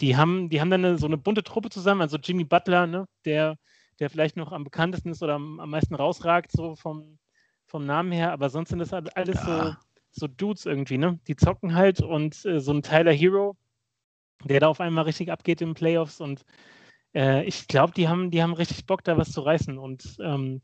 die 0.00 0.16
haben, 0.16 0.48
die 0.48 0.60
haben 0.60 0.70
dann 0.70 0.84
eine, 0.84 0.98
so 0.98 1.06
eine 1.06 1.18
bunte 1.18 1.42
Truppe 1.42 1.68
zusammen. 1.68 2.00
Also 2.00 2.16
Jimmy 2.16 2.44
Butler, 2.44 2.86
ne, 2.86 3.06
der, 3.24 3.56
der 4.00 4.10
vielleicht 4.10 4.36
noch 4.36 4.52
am 4.52 4.64
bekanntesten 4.64 5.10
ist 5.10 5.22
oder 5.22 5.34
am, 5.34 5.60
am 5.60 5.70
meisten 5.70 5.94
rausragt, 5.94 6.52
so 6.52 6.74
vom, 6.74 7.18
vom 7.66 7.84
Namen 7.84 8.12
her. 8.12 8.32
Aber 8.32 8.48
sonst 8.48 8.70
sind 8.70 8.78
das 8.78 8.92
all- 8.92 9.08
alles 9.10 9.44
so, 9.44 9.50
Ja. 9.50 9.76
so 10.10 10.26
Dudes 10.26 10.64
irgendwie, 10.64 10.98
ne? 10.98 11.20
Die 11.28 11.36
zocken 11.36 11.74
halt 11.74 12.00
und 12.00 12.44
äh, 12.46 12.60
so 12.60 12.72
ein 12.72 12.82
Tyler 12.82 13.12
Hero, 13.12 13.56
der 14.44 14.60
da 14.60 14.68
auf 14.68 14.80
einmal 14.80 15.04
richtig 15.04 15.30
abgeht 15.30 15.60
in 15.60 15.70
den 15.70 15.74
Playoffs 15.74 16.20
und 16.20 16.44
äh, 17.14 17.44
ich 17.44 17.68
glaube, 17.68 17.92
die 17.94 18.08
haben, 18.08 18.30
die 18.30 18.42
haben 18.42 18.52
richtig 18.52 18.86
Bock, 18.86 19.04
da 19.04 19.16
was 19.16 19.32
zu 19.32 19.40
reißen. 19.40 19.78
Und 19.78 20.16
ähm, 20.20 20.62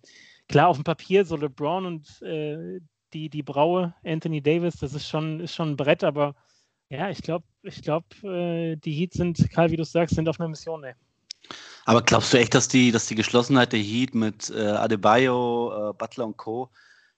klar, 0.49 0.69
auf 0.69 0.77
dem 0.77 0.85
Papier, 0.85 1.25
so 1.25 1.37
LeBron 1.37 1.87
und 1.87 2.23
äh, 2.23 2.81
die, 3.13 3.29
die 3.29 3.43
Braue, 3.43 3.95
Anthony 4.05 4.43
Davis, 4.43 4.77
das 4.77 4.95
ist 4.95 5.09
schon, 5.09 5.41
ist 5.41 5.55
schon 5.55 5.71
ein 5.71 5.77
Brett, 5.77 6.05
aber 6.05 6.35
ja, 6.89 7.11
ich 7.11 7.23
glaube, 7.23 7.45
ich 7.63 7.83
glaube, 7.83 8.07
äh, 8.23 8.77
die 8.77 8.93
Heat 8.93 9.15
sind, 9.15 9.51
Karl, 9.51 9.71
wie 9.71 9.77
du 9.77 9.85
sagst, 9.85 10.15
sind 10.15 10.29
auf 10.29 10.39
einer 10.41 10.49
Mission, 10.49 10.85
ey. 10.85 10.95
Aber 11.85 12.03
glaubst 12.03 12.33
du 12.33 12.39
echt, 12.39 12.55
dass 12.55 12.69
die, 12.69 12.93
dass 12.93 13.07
die 13.07 13.15
Geschlossenheit 13.15 13.73
der 13.73 13.81
Heat 13.81 14.15
mit 14.15 14.51
äh, 14.51 14.61
Adebayo, 14.61 15.91
äh, 15.91 15.93
Butler 15.95 16.27
und 16.27 16.37
Co. 16.37 16.71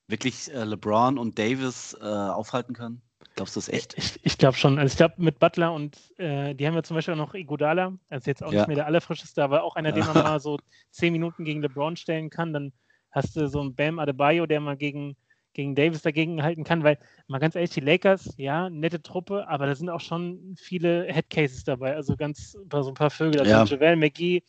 wirklich 0.07 0.53
äh, 0.53 0.65
LeBron 0.65 1.19
und 1.19 1.39
Davis 1.39 1.97
äh, 2.01 2.05
aufhalten 2.05 2.75
können? 2.75 3.03
Glaubst 3.35 3.57
du 3.57 3.61
das 3.61 3.69
echt? 3.69 3.95
Ich, 3.99 4.21
ich 4.23 4.39
glaube 4.39 4.57
schon. 4.57 4.79
Also 4.79 4.93
ich 4.93 4.97
glaube 4.97 5.15
mit 5.19 5.39
Butler 5.41 5.73
und 5.73 5.99
äh, 6.19 6.55
die 6.55 6.67
haben 6.67 6.75
ja 6.75 6.83
zum 6.85 6.95
Beispiel 6.95 7.15
auch 7.15 7.19
noch 7.19 7.35
Iguodala, 7.35 7.93
also 8.09 8.31
jetzt 8.31 8.43
auch 8.45 8.53
Ja. 8.53 8.61
nicht 8.61 8.69
mehr 8.69 8.77
der 8.77 8.87
allerfrischeste, 8.87 9.43
aber 9.43 9.65
auch 9.65 9.75
einer, 9.75 9.91
den 9.93 10.05
man 10.07 10.15
mal 10.23 10.39
so 10.41 10.59
zehn 10.91 11.13
Minuten 11.13 11.45
gegen 11.45 11.61
LeBron 11.61 11.97
stellen 11.97 12.31
kann. 12.31 12.53
Dann 12.53 12.73
hast 13.11 13.35
du 13.37 13.49
so 13.49 13.61
einen 13.61 13.75
Bam 13.75 13.99
Adebayo, 13.99 14.47
der 14.47 14.61
mal 14.61 14.77
gegen, 14.77 15.17
gegen 15.53 15.75
Davis 15.75 16.03
dagegen 16.03 16.43
halten 16.45 16.63
kann, 16.63 16.85
weil 16.85 16.99
mal 17.27 17.39
ganz 17.39 17.57
ehrlich, 17.57 17.71
die 17.71 17.81
Lakers, 17.81 18.35
ja, 18.37 18.71
nette 18.71 19.03
Truppe, 19.03 19.49
aber 19.49 19.67
da 19.67 19.75
sind 19.75 19.91
auch 19.91 20.01
schon 20.01 20.55
viele 20.57 21.05
Headcases 21.13 21.65
dabei, 21.65 21.95
also 21.97 22.17
ganz 22.17 22.53
so 22.53 22.89
ein 22.89 22.95
paar 22.95 23.11
Vögel, 23.11 23.41
also 23.41 23.51
Ja. 23.51 23.65
JaVale 23.65 23.97
McGee, 23.97 24.43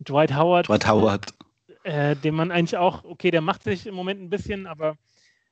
Dwight 0.00 0.32
Howard, 0.34 0.68
Dwight 0.68 0.86
Howard. 0.86 1.34
äh, 1.82 2.14
den 2.16 2.34
man 2.34 2.50
eigentlich 2.52 2.76
auch, 2.76 3.02
okay, 3.04 3.30
der 3.32 3.40
macht 3.40 3.64
sich 3.64 3.86
im 3.86 3.94
Moment 3.94 4.20
ein 4.20 4.30
bisschen, 4.30 4.66
aber 4.68 4.96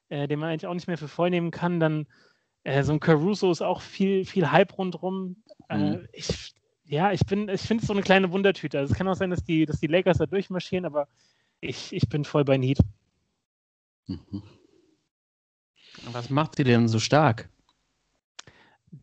äh, 0.08 0.28
den 0.28 0.38
man 0.38 0.50
eigentlich 0.50 0.66
auch 0.66 0.74
nicht 0.74 0.86
mehr 0.86 0.98
für 0.98 1.08
voll 1.08 1.30
nehmen 1.30 1.50
kann. 1.50 1.80
Dann 1.80 2.06
äh, 2.66 2.82
so 2.82 2.92
ein 2.92 3.00
Caruso 3.00 3.50
ist 3.52 3.62
auch 3.62 3.80
viel, 3.80 4.24
viel 4.24 4.50
Hype 4.50 4.76
rundrum. 4.76 5.36
Äh, 5.68 5.76
Mhm. 5.78 6.08
ich, 6.12 6.52
ja, 6.84 7.12
ich 7.12 7.24
bin, 7.24 7.48
ich 7.48 7.60
finde 7.60 7.82
es 7.82 7.86
so 7.86 7.92
eine 7.92 8.02
kleine 8.02 8.32
Wundertüte. 8.32 8.78
Also 8.78 8.92
es 8.92 8.98
kann 8.98 9.08
auch 9.08 9.14
sein, 9.14 9.30
dass 9.30 9.44
die, 9.44 9.66
dass 9.66 9.78
die 9.80 9.86
Lakers 9.86 10.18
da 10.18 10.26
durchmarschieren, 10.26 10.84
aber 10.84 11.06
ich, 11.60 11.92
ich 11.92 12.08
bin 12.08 12.24
voll 12.24 12.44
bei 12.44 12.58
Heat. 12.58 12.78
Mhm. 14.06 14.42
Was 16.12 16.28
macht 16.28 16.58
die 16.58 16.64
denn 16.64 16.88
so 16.88 16.98
stark? 16.98 17.48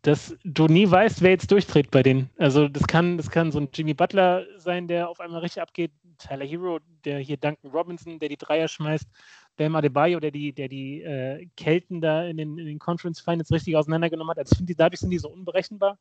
dass 0.02 0.36
du 0.44 0.66
nie 0.66 0.90
weißt, 0.90 1.22
wer 1.22 1.30
jetzt 1.30 1.50
durchdreht 1.50 1.90
bei 1.90 2.02
denen. 2.02 2.30
Also 2.38 2.68
das 2.68 2.86
kann, 2.86 3.16
das 3.16 3.30
kann 3.30 3.52
so 3.52 3.60
ein 3.60 3.68
Jimmy 3.72 3.94
Butler 3.94 4.44
sein, 4.56 4.88
der 4.88 5.08
auf 5.08 5.20
einmal 5.20 5.40
richtig 5.40 5.62
abgeht, 5.62 5.92
Tyler 6.18 6.44
Hero, 6.44 6.80
der 7.04 7.18
hier 7.18 7.36
Duncan 7.36 7.70
Robinson, 7.70 8.18
der 8.18 8.28
die 8.28 8.36
Dreier 8.36 8.68
schmeißt, 8.68 9.06
Bam 9.56 9.76
Adebayo, 9.76 10.20
der 10.20 10.30
die, 10.30 10.52
der 10.52 10.68
die 10.68 11.02
äh, 11.02 11.46
Kelten 11.56 12.00
da 12.00 12.24
in 12.24 12.36
den, 12.36 12.58
in 12.58 12.66
den 12.66 12.78
Conference 12.78 13.20
Finals 13.20 13.52
richtig 13.52 13.76
auseinandergenommen 13.76 14.30
hat. 14.30 14.38
Also 14.38 14.52
ich 14.52 14.58
finde, 14.58 14.74
dadurch 14.74 15.00
sind 15.00 15.10
die 15.10 15.18
so 15.18 15.28
unberechenbar. 15.28 15.98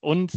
Und 0.00 0.32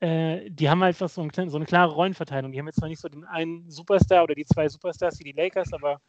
äh, 0.00 0.50
die 0.50 0.70
haben 0.70 0.82
einfach 0.82 1.08
so, 1.08 1.22
ein, 1.22 1.30
so, 1.50 1.56
eine 1.56 1.66
klare 1.66 1.92
Rollenverteilung. 1.92 2.52
Die 2.52 2.58
haben 2.58 2.66
jetzt 2.66 2.78
zwar 2.78 2.88
nicht 2.88 3.00
so 3.00 3.08
den 3.08 3.24
einen 3.24 3.70
Superstar 3.70 4.24
oder 4.24 4.34
die 4.34 4.44
zwei 4.44 4.68
Superstars 4.68 5.18
wie 5.18 5.24
die 5.24 5.32
Lakers, 5.32 5.72
aber 5.72 6.00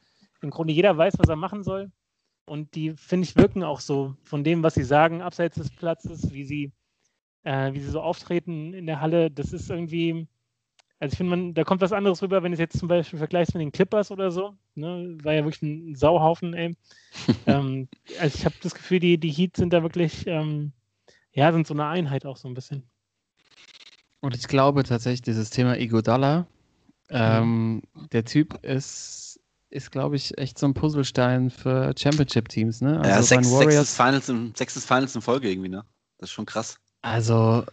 im 0.42 0.50
Grunde 0.50 0.74
jeder 0.74 0.98
weiß, 0.98 1.16
was 1.18 1.30
er 1.30 1.36
machen 1.36 1.64
soll. 1.64 1.92
Und 2.46 2.76
die, 2.76 2.92
finde 2.92 3.26
ich, 3.26 3.36
wirken 3.36 3.64
auch 3.64 3.80
so 3.80 4.16
von 4.24 4.44
dem, 4.44 4.64
was 4.64 4.76
sie 4.76 4.84
sagen, 4.84 5.22
abseits 5.22 5.58
des 5.58 5.70
Platzes, 5.76 6.34
wie 6.34 6.46
sie, 6.46 6.72
äh, 7.44 7.74
wie 7.74 7.80
sie 7.80 7.90
so 7.90 8.02
auftreten 8.02 8.74
in 8.74 8.86
der 8.86 9.02
Halle. 9.02 9.30
Das 9.30 9.54
ist 9.54 9.70
irgendwie, 9.70 10.28
also 11.02 11.14
ich 11.14 11.18
finde, 11.18 11.36
man, 11.36 11.54
da 11.56 11.64
kommt 11.64 11.82
was 11.82 11.94
anderes 11.94 12.22
rüber, 12.22 12.44
wenn 12.44 12.52
du 12.52 12.54
es 12.54 12.60
jetzt 12.60 12.78
zum 12.78 12.88
Beispiel 12.88 13.18
vergleichst 13.18 13.56
mit 13.56 13.62
den 13.62 13.72
Clippers 13.72 14.12
oder 14.12 14.30
so. 14.30 14.56
Ne? 14.76 15.18
War 15.24 15.34
ja 15.34 15.44
wirklich 15.44 15.64
ein 15.64 15.96
Sauhaufen, 15.96 16.54
ey. 16.54 16.78
ähm, 17.48 17.88
also 18.20 18.38
ich 18.38 18.46
habe 18.46 18.54
das 18.62 18.76
Gefühl, 18.76 19.00
die, 19.00 19.18
die 19.18 19.32
Heat 19.32 19.58
sind 19.58 19.74
da 19.74 19.82
wirklich, 19.82 20.28
ähm, 20.28 20.74
ja, 21.34 21.52
sind 21.52 21.66
so 21.66 21.74
eine 21.74 21.88
Einheit 21.88 22.28
auch 22.28 22.38
so 22.38 22.48
ein 22.48 22.54
bisschen. 22.54 22.84
Und 24.20 24.36
ich 24.36 24.48
glaube 24.48 24.84
tatsächlich, 24.84 25.24
dieses 25.24 25.50
Thema 25.50 25.76
Iguodala, 25.80 26.46
ähm, 27.10 27.82
der 28.12 28.24
Typ 28.24 28.64
ist, 28.64 29.40
ist 29.72 29.90
glaube 29.90 30.18
ich, 30.18 30.38
echt 30.38 30.60
so 30.60 30.68
ein 30.68 30.76
Puzzlestein 30.76 31.50
für 31.50 31.96
Championship-Teams. 31.98 32.82
Ne? 32.82 33.00
Also 33.00 33.10
ja, 33.10 33.24
sechs, 33.24 33.52
Warriors, 33.52 33.74
sechstes, 33.74 33.96
Finals 33.96 34.30
in, 34.30 34.54
sechstes 34.54 34.86
Finals 34.86 35.16
in 35.16 35.22
Folge 35.22 35.50
irgendwie, 35.50 35.70
ne? 35.70 35.84
Das 36.20 36.30
ist 36.30 36.34
schon 36.34 36.46
krass. 36.46 36.78
Also, 37.02 37.66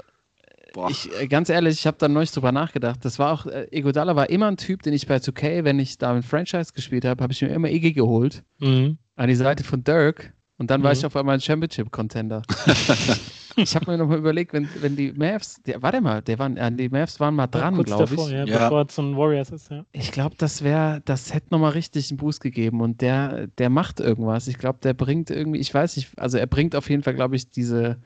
ich, 0.91 1.11
äh, 1.21 1.27
ganz 1.27 1.49
ehrlich, 1.49 1.81
ich 1.81 1.87
habe 1.87 1.97
da 1.99 2.09
neulich 2.09 2.33
drüber 2.33 2.53
nachgedacht. 2.53 3.05
Das 3.05 3.19
war 3.19 3.33
auch, 3.33 3.47
äh, 3.47 3.69
Egodala 3.71 4.17
war 4.17 4.31
immer 4.31 4.47
ein 4.47 4.57
Typ, 4.57 4.83
den 4.83 4.93
ich 4.93 5.07
bei 5.07 5.17
2K, 5.17 5.65
wenn 5.65 5.79
ich 5.79 5.99
da 5.99 6.13
ein 6.13 6.23
Franchise 6.23 6.73
gespielt 6.73 7.05
habe, 7.05 7.23
habe 7.23 7.33
ich 7.33 7.43
mir 7.43 7.49
immer 7.49 7.69
Iggy 7.69 7.93
geholt. 7.93 8.43
Mhm. 8.59 8.99
An 9.17 9.29
die 9.29 9.35
Seite 9.35 9.65
von 9.65 9.83
Dirk. 9.83 10.33
Und 10.59 10.71
dann 10.71 10.81
mhm. 10.81 10.85
war 10.85 10.93
ich 10.93 11.07
auf 11.07 11.15
einmal 11.17 11.35
ein 11.35 11.41
Championship-Contender. 11.41 12.43
ich 13.57 13.77
habe 13.77 13.91
mir 13.91 13.99
nochmal 13.99 14.19
überlegt, 14.19 14.53
wenn, 14.53 14.69
wenn 14.81 14.97
die 14.97 15.13
Mavs, 15.13 15.63
der, 15.63 15.81
warte 15.83 16.01
mal, 16.01 16.21
der 16.21 16.39
waren, 16.41 16.57
äh, 16.57 16.73
die 16.73 16.89
Mavs 16.89 17.21
waren 17.21 17.35
mal 17.35 17.47
dran, 17.47 17.77
ja, 17.77 17.83
glaube 17.83 18.15
ich. 18.15 18.29
Ja, 18.29 18.45
ja. 18.45 18.59
bevor 18.65 18.87
es 18.87 18.95
so 18.95 19.03
ein 19.03 19.17
Warriors 19.17 19.51
ist, 19.51 19.71
ja. 19.71 19.85
Ich 19.93 20.11
glaube, 20.11 20.35
das 20.37 20.63
wäre, 20.63 21.01
das 21.05 21.33
hätte 21.33 21.49
nochmal 21.51 21.73
richtig 21.73 22.11
einen 22.11 22.19
Boost 22.19 22.41
gegeben 22.41 22.81
und 22.81 23.01
der, 23.01 23.47
der 23.47 23.71
macht 23.71 24.01
irgendwas. 24.01 24.49
Ich 24.49 24.59
glaube, 24.59 24.81
der 24.83 24.95
bringt 24.95 25.31
irgendwie, 25.31 25.61
ich 25.61 25.73
weiß 25.73 25.97
nicht, 25.97 26.19
also 26.19 26.39
er 26.39 26.47
bringt 26.47 26.75
auf 26.75 26.91
jeden 26.91 27.05
Fall, 27.05 27.15
glaube 27.15 27.37
ich, 27.37 27.51
diese, 27.51 27.99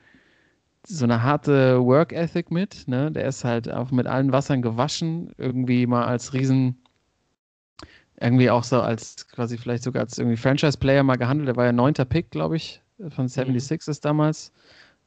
so 0.85 1.05
eine 1.05 1.23
harte 1.23 1.83
Work 1.85 2.13
Ethic 2.13 2.51
mit, 2.51 2.87
ne? 2.87 3.11
Der 3.11 3.25
ist 3.25 3.43
halt 3.43 3.71
auch 3.71 3.91
mit 3.91 4.07
allen 4.07 4.31
Wassern 4.31 4.61
gewaschen, 4.61 5.31
irgendwie 5.37 5.87
mal 5.87 6.05
als 6.05 6.33
Riesen 6.33 6.83
irgendwie 8.19 8.49
auch 8.49 8.63
so 8.63 8.79
als 8.81 9.27
quasi 9.27 9.57
vielleicht 9.57 9.83
sogar 9.83 10.03
als 10.03 10.17
irgendwie 10.17 10.37
Franchise-Player 10.37 11.03
mal 11.03 11.17
gehandelt. 11.17 11.47
Der 11.47 11.55
war 11.55 11.65
ja 11.65 11.73
neunter 11.73 12.05
Pick, 12.05 12.31
glaube 12.31 12.55
ich, 12.55 12.81
von 13.09 13.27
76ers 13.27 13.97
mhm. 13.97 14.01
damals. 14.01 14.51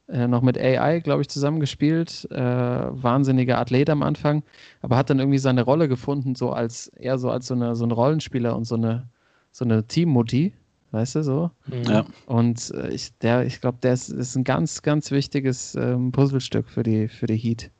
Äh, 0.07 0.27
noch 0.27 0.41
mit 0.41 0.57
AI, 0.57 0.99
glaube 0.99 1.21
ich, 1.21 1.29
zusammengespielt. 1.29 2.27
Äh, 2.31 2.37
wahnsinniger 2.37 3.57
Athlet 3.59 3.89
am 3.89 4.03
Anfang, 4.03 4.43
aber 4.81 4.97
hat 4.97 5.09
dann 5.09 5.19
irgendwie 5.19 5.39
seine 5.39 5.63
Rolle 5.63 5.87
gefunden, 5.89 6.35
so 6.35 6.51
als 6.51 6.87
eher 6.89 7.17
so 7.17 7.29
als 7.29 7.47
so, 7.47 7.55
eine, 7.55 7.75
so 7.75 7.85
ein 7.85 7.91
Rollenspieler 7.91 8.55
und 8.55 8.65
so 8.65 8.75
eine, 8.75 9.09
so 9.51 9.65
eine 9.65 9.85
Teammutti, 9.85 10.53
weißt 10.91 11.15
du 11.15 11.23
so? 11.23 11.51
Ja. 11.87 12.05
Und 12.25 12.71
äh, 12.71 12.89
ich, 12.89 13.11
ich 13.21 13.61
glaube, 13.61 13.77
der 13.81 13.93
ist, 13.93 14.09
ist, 14.09 14.35
ein 14.35 14.43
ganz, 14.43 14.81
ganz 14.81 15.11
wichtiges 15.11 15.75
ähm, 15.75 16.11
Puzzlestück 16.11 16.69
für 16.69 16.83
die, 16.83 17.07
für 17.07 17.27
die 17.27 17.37
Heat. 17.37 17.71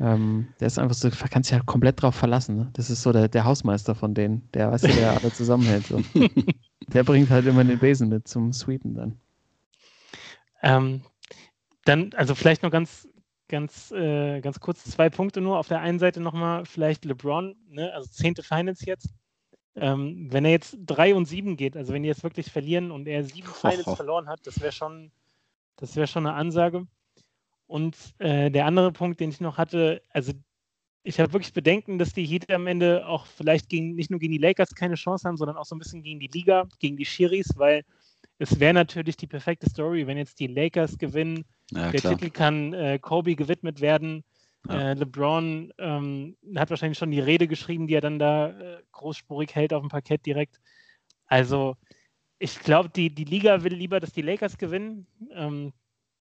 Ähm, 0.00 0.48
der 0.58 0.66
ist 0.66 0.78
einfach 0.78 0.94
so, 0.94 1.08
du 1.08 1.16
kannst 1.30 1.50
dich 1.50 1.54
halt 1.54 1.66
komplett 1.66 2.02
drauf 2.02 2.14
verlassen. 2.14 2.56
Ne? 2.56 2.70
Das 2.72 2.90
ist 2.90 3.02
so 3.02 3.12
der, 3.12 3.28
der 3.28 3.44
Hausmeister 3.44 3.94
von 3.94 4.14
denen, 4.14 4.48
der, 4.52 4.72
weißt 4.72 4.84
du, 4.84 4.88
der 4.88 5.12
alle 5.12 5.32
zusammenhält. 5.32 5.86
So. 5.86 6.02
der 6.92 7.04
bringt 7.04 7.30
halt 7.30 7.46
immer 7.46 7.64
den 7.64 7.78
Besen 7.78 8.08
mit 8.08 8.26
zum 8.26 8.52
Sweepen 8.52 8.94
dann. 8.94 9.18
Ähm, 10.62 11.02
dann, 11.84 12.12
also 12.14 12.34
vielleicht 12.34 12.62
noch 12.62 12.70
ganz, 12.70 13.08
ganz, 13.48 13.90
äh, 13.92 14.40
ganz 14.40 14.60
kurz 14.60 14.84
zwei 14.84 15.10
Punkte 15.10 15.40
nur. 15.40 15.58
Auf 15.58 15.68
der 15.68 15.80
einen 15.80 15.98
Seite 15.98 16.20
nochmal 16.20 16.64
vielleicht 16.64 17.04
LeBron, 17.04 17.54
ne? 17.70 17.92
also 17.94 18.08
zehnte 18.10 18.42
Finals 18.42 18.84
jetzt. 18.84 19.08
Ähm, 19.74 20.28
wenn 20.30 20.44
er 20.44 20.50
jetzt 20.50 20.76
drei 20.84 21.14
und 21.14 21.24
sieben 21.24 21.56
geht, 21.56 21.76
also 21.76 21.92
wenn 21.92 22.02
die 22.02 22.08
jetzt 22.08 22.22
wirklich 22.22 22.50
verlieren 22.50 22.90
und 22.90 23.08
er 23.08 23.24
sieben 23.24 23.48
Finals 23.48 23.86
oh. 23.86 23.96
verloren 23.96 24.28
hat, 24.28 24.46
das 24.46 24.60
wäre 24.60 24.72
schon, 24.72 25.10
das 25.76 25.96
wäre 25.96 26.06
schon 26.06 26.26
eine 26.26 26.36
Ansage. 26.36 26.86
Und 27.66 27.96
äh, 28.18 28.50
der 28.50 28.66
andere 28.66 28.92
Punkt, 28.92 29.18
den 29.20 29.30
ich 29.30 29.40
noch 29.40 29.56
hatte, 29.56 30.02
also 30.10 30.32
ich 31.04 31.18
habe 31.18 31.32
wirklich 31.32 31.52
Bedenken, 31.52 31.98
dass 31.98 32.12
die 32.12 32.24
Heat 32.24 32.50
am 32.50 32.66
Ende 32.66 33.06
auch 33.06 33.26
vielleicht 33.26 33.68
gegen, 33.68 33.94
nicht 33.94 34.10
nur 34.10 34.20
gegen 34.20 34.32
die 34.32 34.38
Lakers 34.38 34.74
keine 34.74 34.94
Chance 34.94 35.26
haben, 35.26 35.36
sondern 35.36 35.56
auch 35.56 35.64
so 35.64 35.74
ein 35.74 35.78
bisschen 35.78 36.02
gegen 36.02 36.20
die 36.20 36.28
Liga, 36.28 36.68
gegen 36.78 36.96
die 36.96 37.04
Schiris, 37.04 37.48
weil 37.56 37.82
es 38.38 38.60
wäre 38.60 38.74
natürlich 38.74 39.16
die 39.16 39.26
perfekte 39.26 39.68
Story, 39.68 40.06
wenn 40.06 40.18
jetzt 40.18 40.38
die 40.38 40.46
Lakers 40.46 40.98
gewinnen. 40.98 41.44
Ja, 41.70 41.90
der 41.90 42.00
klar. 42.00 42.16
Titel 42.16 42.30
kann 42.30 42.72
äh, 42.72 42.98
Kobe 42.98 43.34
gewidmet 43.34 43.80
werden. 43.80 44.24
Ja. 44.68 44.90
Äh, 44.90 44.94
LeBron 44.94 45.72
ähm, 45.78 46.36
hat 46.56 46.70
wahrscheinlich 46.70 46.98
schon 46.98 47.10
die 47.10 47.20
Rede 47.20 47.48
geschrieben, 47.48 47.86
die 47.86 47.94
er 47.94 48.00
dann 48.00 48.18
da 48.18 48.50
äh, 48.50 48.71
großspurig 48.92 49.54
hält 49.54 49.72
auf 49.72 49.82
dem 49.82 49.88
Parkett 49.88 50.24
direkt. 50.26 50.60
Also, 51.26 51.76
ich 52.38 52.58
glaube, 52.60 52.90
die, 52.90 53.14
die 53.14 53.24
Liga 53.24 53.62
will 53.62 53.74
lieber, 53.74 54.00
dass 54.00 54.12
die 54.12 54.22
Lakers 54.22 54.58
gewinnen. 54.58 55.06
Ähm, 55.32 55.72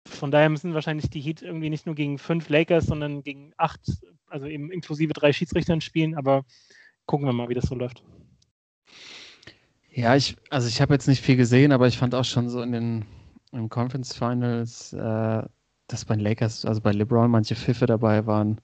von 0.07 0.31
daher 0.31 0.49
müssen 0.49 0.73
wahrscheinlich 0.73 1.09
die 1.09 1.21
Heat 1.21 1.41
irgendwie 1.41 1.69
nicht 1.69 1.85
nur 1.85 1.95
gegen 1.95 2.17
fünf 2.17 2.49
Lakers, 2.49 2.85
sondern 2.85 3.21
gegen 3.23 3.53
acht, 3.57 3.81
also 4.27 4.47
eben 4.47 4.71
inklusive 4.71 5.13
drei 5.13 5.33
Schiedsrichtern 5.33 5.81
spielen. 5.81 6.15
Aber 6.15 6.45
gucken 7.05 7.27
wir 7.27 7.33
mal, 7.33 7.49
wie 7.49 7.53
das 7.53 7.65
so 7.65 7.75
läuft. 7.75 8.03
Ja, 9.91 10.15
ich, 10.15 10.35
also 10.49 10.67
ich 10.67 10.81
habe 10.81 10.93
jetzt 10.93 11.07
nicht 11.07 11.23
viel 11.23 11.35
gesehen, 11.35 11.71
aber 11.71 11.87
ich 11.87 11.97
fand 11.97 12.15
auch 12.15 12.25
schon 12.25 12.49
so 12.49 12.61
in 12.61 12.71
den 12.71 13.05
im 13.51 13.69
Conference 13.69 14.15
Finals, 14.15 14.93
äh, 14.93 15.43
dass 15.87 16.05
bei 16.05 16.15
den 16.15 16.23
Lakers, 16.23 16.65
also 16.65 16.81
bei 16.81 16.91
LeBron 16.91 17.31
manche 17.31 17.55
Pfiffe 17.55 17.85
dabei 17.85 18.25
waren. 18.25 18.61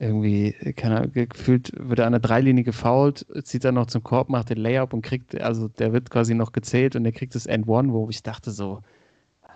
Irgendwie, 0.00 0.52
keine 0.76 0.96
Ahnung, 0.96 1.12
gefühlt 1.12 1.72
wird 1.76 1.98
er 1.98 2.06
an 2.06 2.12
der 2.12 2.20
Dreilinie 2.20 2.64
gefoult, 2.64 3.26
zieht 3.44 3.64
dann 3.64 3.74
noch 3.74 3.86
zum 3.86 4.02
Korb, 4.02 4.30
macht 4.30 4.48
den 4.48 4.56
Layup 4.56 4.94
und 4.94 5.02
kriegt, 5.02 5.38
also 5.38 5.68
der 5.68 5.92
wird 5.92 6.08
quasi 6.08 6.34
noch 6.34 6.52
gezählt 6.52 6.96
und 6.96 7.04
der 7.04 7.12
kriegt 7.12 7.34
das 7.34 7.44
End 7.44 7.68
One, 7.68 7.92
wo 7.92 8.08
ich 8.08 8.22
dachte 8.22 8.50
so, 8.50 8.80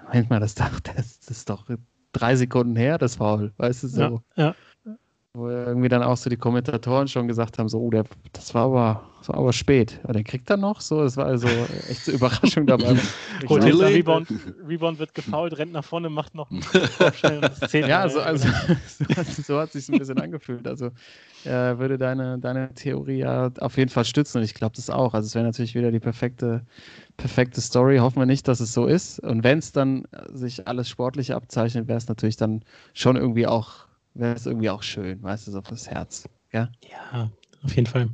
Moment 0.04 0.28
mal, 0.28 0.40
das, 0.40 0.54
das, 0.54 0.82
das 0.82 1.30
ist 1.30 1.48
doch 1.48 1.66
drei 2.12 2.36
Sekunden 2.36 2.76
her, 2.76 2.98
das 2.98 3.16
Foul, 3.16 3.52
weißt 3.56 3.84
du 3.84 3.88
so. 3.88 4.22
Ja, 4.36 4.44
ja. 4.44 4.54
Wo 5.36 5.48
irgendwie 5.48 5.88
dann 5.88 6.04
auch 6.04 6.16
so 6.16 6.30
die 6.30 6.36
Kommentatoren 6.36 7.08
schon 7.08 7.26
gesagt 7.26 7.58
haben, 7.58 7.68
so, 7.68 7.80
oh, 7.80 7.90
der, 7.90 8.04
das 8.32 8.54
war 8.54 8.66
aber, 8.66 9.02
das 9.18 9.30
war 9.30 9.38
aber 9.38 9.52
spät. 9.52 9.98
Aber 10.04 10.12
der 10.12 10.22
kriegt 10.22 10.48
er 10.48 10.56
noch 10.56 10.80
so, 10.80 11.02
das 11.02 11.16
war 11.16 11.26
also 11.26 11.48
echt 11.88 12.04
so 12.04 12.12
Überraschung 12.12 12.66
dabei. 12.66 12.96
Gut, 13.46 13.64
really? 13.64 13.96
Rebound, 13.96 14.28
Rebound 14.64 15.00
wird 15.00 15.12
gefault, 15.12 15.58
rennt 15.58 15.72
nach 15.72 15.84
vorne, 15.84 16.08
macht 16.08 16.36
noch 16.36 16.52
einen. 16.52 16.60
Ja, 17.72 18.02
also, 18.02 18.20
also 18.20 18.48
so, 18.86 19.42
so, 19.42 19.58
hat 19.58 19.74
es 19.74 19.86
sich 19.86 19.92
ein 19.92 19.98
bisschen 19.98 20.20
angefühlt. 20.20 20.68
Also 20.68 20.92
äh, 21.44 21.78
würde 21.78 21.98
deine, 21.98 22.38
deine 22.38 22.72
Theorie 22.72 23.18
ja 23.18 23.50
auf 23.58 23.76
jeden 23.76 23.90
Fall 23.90 24.04
stützen 24.04 24.38
und 24.38 24.44
ich 24.44 24.54
glaube 24.54 24.76
das 24.76 24.88
auch. 24.88 25.14
Also 25.14 25.26
es 25.26 25.34
wäre 25.34 25.44
natürlich 25.44 25.74
wieder 25.74 25.90
die 25.90 25.98
perfekte, 25.98 26.64
perfekte 27.16 27.60
Story. 27.60 27.98
Hoffen 27.98 28.20
wir 28.20 28.26
nicht, 28.26 28.46
dass 28.46 28.60
es 28.60 28.72
so 28.72 28.86
ist. 28.86 29.18
Und 29.18 29.42
wenn 29.42 29.58
es 29.58 29.72
dann 29.72 30.06
sich 30.32 30.68
alles 30.68 30.88
sportlich 30.88 31.34
abzeichnet, 31.34 31.88
wäre 31.88 31.98
es 31.98 32.06
natürlich 32.06 32.36
dann 32.36 32.62
schon 32.92 33.16
irgendwie 33.16 33.48
auch 33.48 33.86
wäre 34.14 34.34
es 34.34 34.46
irgendwie 34.46 34.70
auch 34.70 34.82
schön, 34.82 35.22
weißt 35.22 35.46
du, 35.46 35.50
so 35.52 35.62
fürs 35.62 35.88
Herz. 35.88 36.28
Ja, 36.52 36.70
ja 36.88 37.30
auf 37.62 37.74
jeden 37.74 37.86
Fall. 37.86 38.08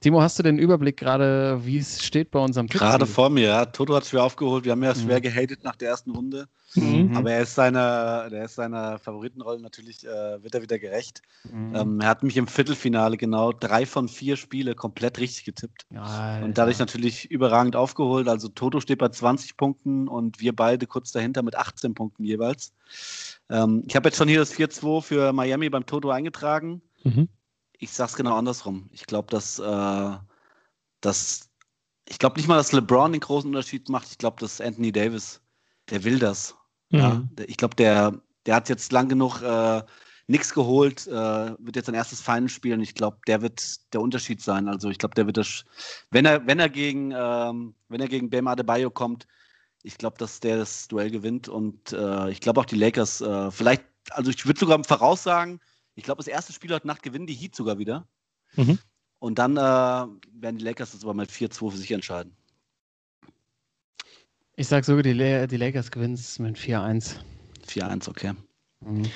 Timo, 0.00 0.22
hast 0.22 0.38
du 0.38 0.44
den 0.44 0.58
Überblick 0.58 0.96
gerade, 0.96 1.58
wie 1.64 1.78
es 1.78 2.04
steht 2.04 2.30
bei 2.30 2.38
unserem 2.38 2.68
Tipp? 2.68 2.80
Gerade 2.80 3.04
vor 3.04 3.30
mir, 3.30 3.48
ja. 3.48 3.66
Toto 3.66 3.96
hat 3.96 4.06
schwer 4.06 4.22
aufgeholt. 4.22 4.64
Wir 4.64 4.72
haben 4.72 4.82
ja 4.84 4.94
mhm. 4.94 5.00
schwer 5.00 5.20
gehatet 5.20 5.64
nach 5.64 5.74
der 5.74 5.88
ersten 5.88 6.12
Runde. 6.12 6.46
Mhm. 6.74 7.16
Aber 7.16 7.32
er 7.32 7.40
ist 7.40 7.56
seiner, 7.56 8.30
der 8.30 8.44
ist 8.44 8.54
seiner 8.54 8.98
Favoritenrolle 8.98 9.60
natürlich, 9.60 10.06
äh, 10.06 10.42
wird 10.42 10.54
er 10.54 10.62
wieder 10.62 10.78
gerecht. 10.78 11.22
Mhm. 11.50 11.74
Ähm, 11.74 12.00
er 12.00 12.08
hat 12.08 12.22
mich 12.22 12.36
im 12.36 12.46
Viertelfinale 12.46 13.16
genau 13.16 13.52
drei 13.52 13.86
von 13.86 14.08
vier 14.08 14.36
Spiele 14.36 14.76
komplett 14.76 15.18
richtig 15.18 15.44
getippt. 15.44 15.86
Alter. 15.92 16.44
Und 16.44 16.58
dadurch 16.58 16.78
natürlich 16.78 17.28
überragend 17.28 17.74
aufgeholt. 17.74 18.28
Also 18.28 18.48
Toto 18.48 18.78
steht 18.80 18.98
bei 18.98 19.08
20 19.08 19.56
Punkten 19.56 20.06
und 20.06 20.38
wir 20.38 20.54
beide 20.54 20.86
kurz 20.86 21.10
dahinter 21.10 21.42
mit 21.42 21.56
18 21.56 21.94
Punkten 21.94 22.22
jeweils. 22.22 22.72
Ähm, 23.50 23.82
ich 23.88 23.96
habe 23.96 24.08
jetzt 24.08 24.16
schon 24.18 24.28
hier 24.28 24.38
das 24.38 24.54
4-2 24.54 25.02
für 25.02 25.32
Miami 25.32 25.68
beim 25.70 25.86
Toto 25.86 26.10
eingetragen. 26.10 26.82
Mhm. 27.02 27.28
Ich 27.78 27.92
sage 27.92 28.10
es 28.10 28.16
genau 28.16 28.36
andersrum. 28.36 28.88
Ich 28.92 29.06
glaube, 29.06 29.28
dass, 29.30 29.58
äh, 29.58 30.16
dass 31.00 31.50
ich 32.08 32.18
glaube 32.18 32.36
nicht 32.36 32.48
mal, 32.48 32.56
dass 32.56 32.72
LeBron 32.72 33.12
den 33.12 33.20
großen 33.20 33.48
Unterschied 33.48 33.88
macht. 33.88 34.08
Ich 34.10 34.18
glaube, 34.18 34.38
dass 34.40 34.60
Anthony 34.60 34.92
Davis, 34.92 35.40
der 35.90 36.04
will 36.04 36.18
das. 36.18 36.54
Mhm. 36.90 36.98
Ja, 36.98 37.44
ich 37.46 37.56
glaube, 37.56 37.76
der, 37.76 38.20
der 38.46 38.54
hat 38.56 38.68
jetzt 38.68 38.92
lang 38.92 39.08
genug 39.08 39.42
äh, 39.42 39.82
nichts 40.26 40.52
geholt, 40.54 41.06
äh, 41.06 41.10
wird 41.58 41.76
jetzt 41.76 41.86
sein 41.86 41.94
erstes 41.94 42.20
Final 42.20 42.48
spielen. 42.48 42.80
Ich 42.80 42.94
glaube, 42.94 43.18
der 43.26 43.42
wird 43.42 43.92
der 43.94 44.00
Unterschied 44.00 44.42
sein. 44.42 44.68
Also 44.68 44.90
ich 44.90 44.98
glaube, 44.98 45.14
der 45.14 45.26
wird 45.26 45.36
das, 45.38 45.64
wenn 46.10 46.24
er, 46.26 46.46
wenn 46.46 46.58
er 46.60 46.68
gegen, 46.68 47.12
ähm, 47.16 47.74
wenn 47.88 48.00
er 48.00 48.08
gegen 48.08 48.30
Bam 48.30 48.46
Adebayo 48.48 48.90
kommt, 48.90 49.26
Ich 49.82 49.96
glaube, 49.98 50.18
dass 50.18 50.40
der 50.40 50.58
das 50.58 50.88
Duell 50.88 51.10
gewinnt 51.10 51.48
und 51.48 51.92
äh, 51.92 52.30
ich 52.30 52.40
glaube 52.40 52.60
auch 52.60 52.64
die 52.66 52.76
Lakers, 52.76 53.20
äh, 53.20 53.50
vielleicht, 53.50 53.84
also 54.10 54.30
ich 54.30 54.44
würde 54.46 54.60
sogar 54.60 54.82
voraussagen, 54.84 55.60
ich 55.98 56.04
glaube, 56.04 56.18
das 56.18 56.28
erste 56.28 56.52
Spiel 56.52 56.72
heute 56.72 56.86
Nacht 56.86 57.02
gewinnen 57.02 57.26
die 57.26 57.34
Heat 57.34 57.56
sogar 57.56 57.78
wieder. 57.78 58.06
Mhm. 58.54 58.78
Und 59.18 59.40
dann 59.40 59.56
äh, 59.56 59.60
werden 59.60 60.56
die 60.56 60.64
Lakers 60.64 60.92
das 60.92 61.02
aber 61.02 61.12
mit 61.12 61.28
4-2 61.28 61.70
für 61.72 61.76
sich 61.76 61.90
entscheiden. 61.90 62.36
Ich 64.54 64.68
sag 64.68 64.84
sogar, 64.84 65.02
die, 65.02 65.12
La 65.12 65.48
die 65.48 65.56
Lakers 65.56 65.90
gewinnen 65.90 66.14
es 66.14 66.38
mit 66.38 66.56
4-1. 66.56 67.16
4-1, 67.66 68.08
okay. 68.08 68.34
Mhm. 68.80 69.10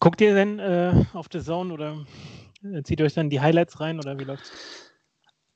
Guckt 0.00 0.22
ihr 0.22 0.34
denn 0.34 0.58
äh, 0.58 1.04
auf 1.12 1.26
The 1.30 1.42
Zone 1.42 1.74
oder 1.74 2.06
äh, 2.62 2.82
zieht 2.84 3.00
ihr 3.00 3.06
euch 3.06 3.14
dann 3.14 3.28
die 3.28 3.42
Highlights 3.42 3.78
rein 3.78 3.98
oder 3.98 4.18
wie 4.18 4.24
läuft's? 4.24 4.50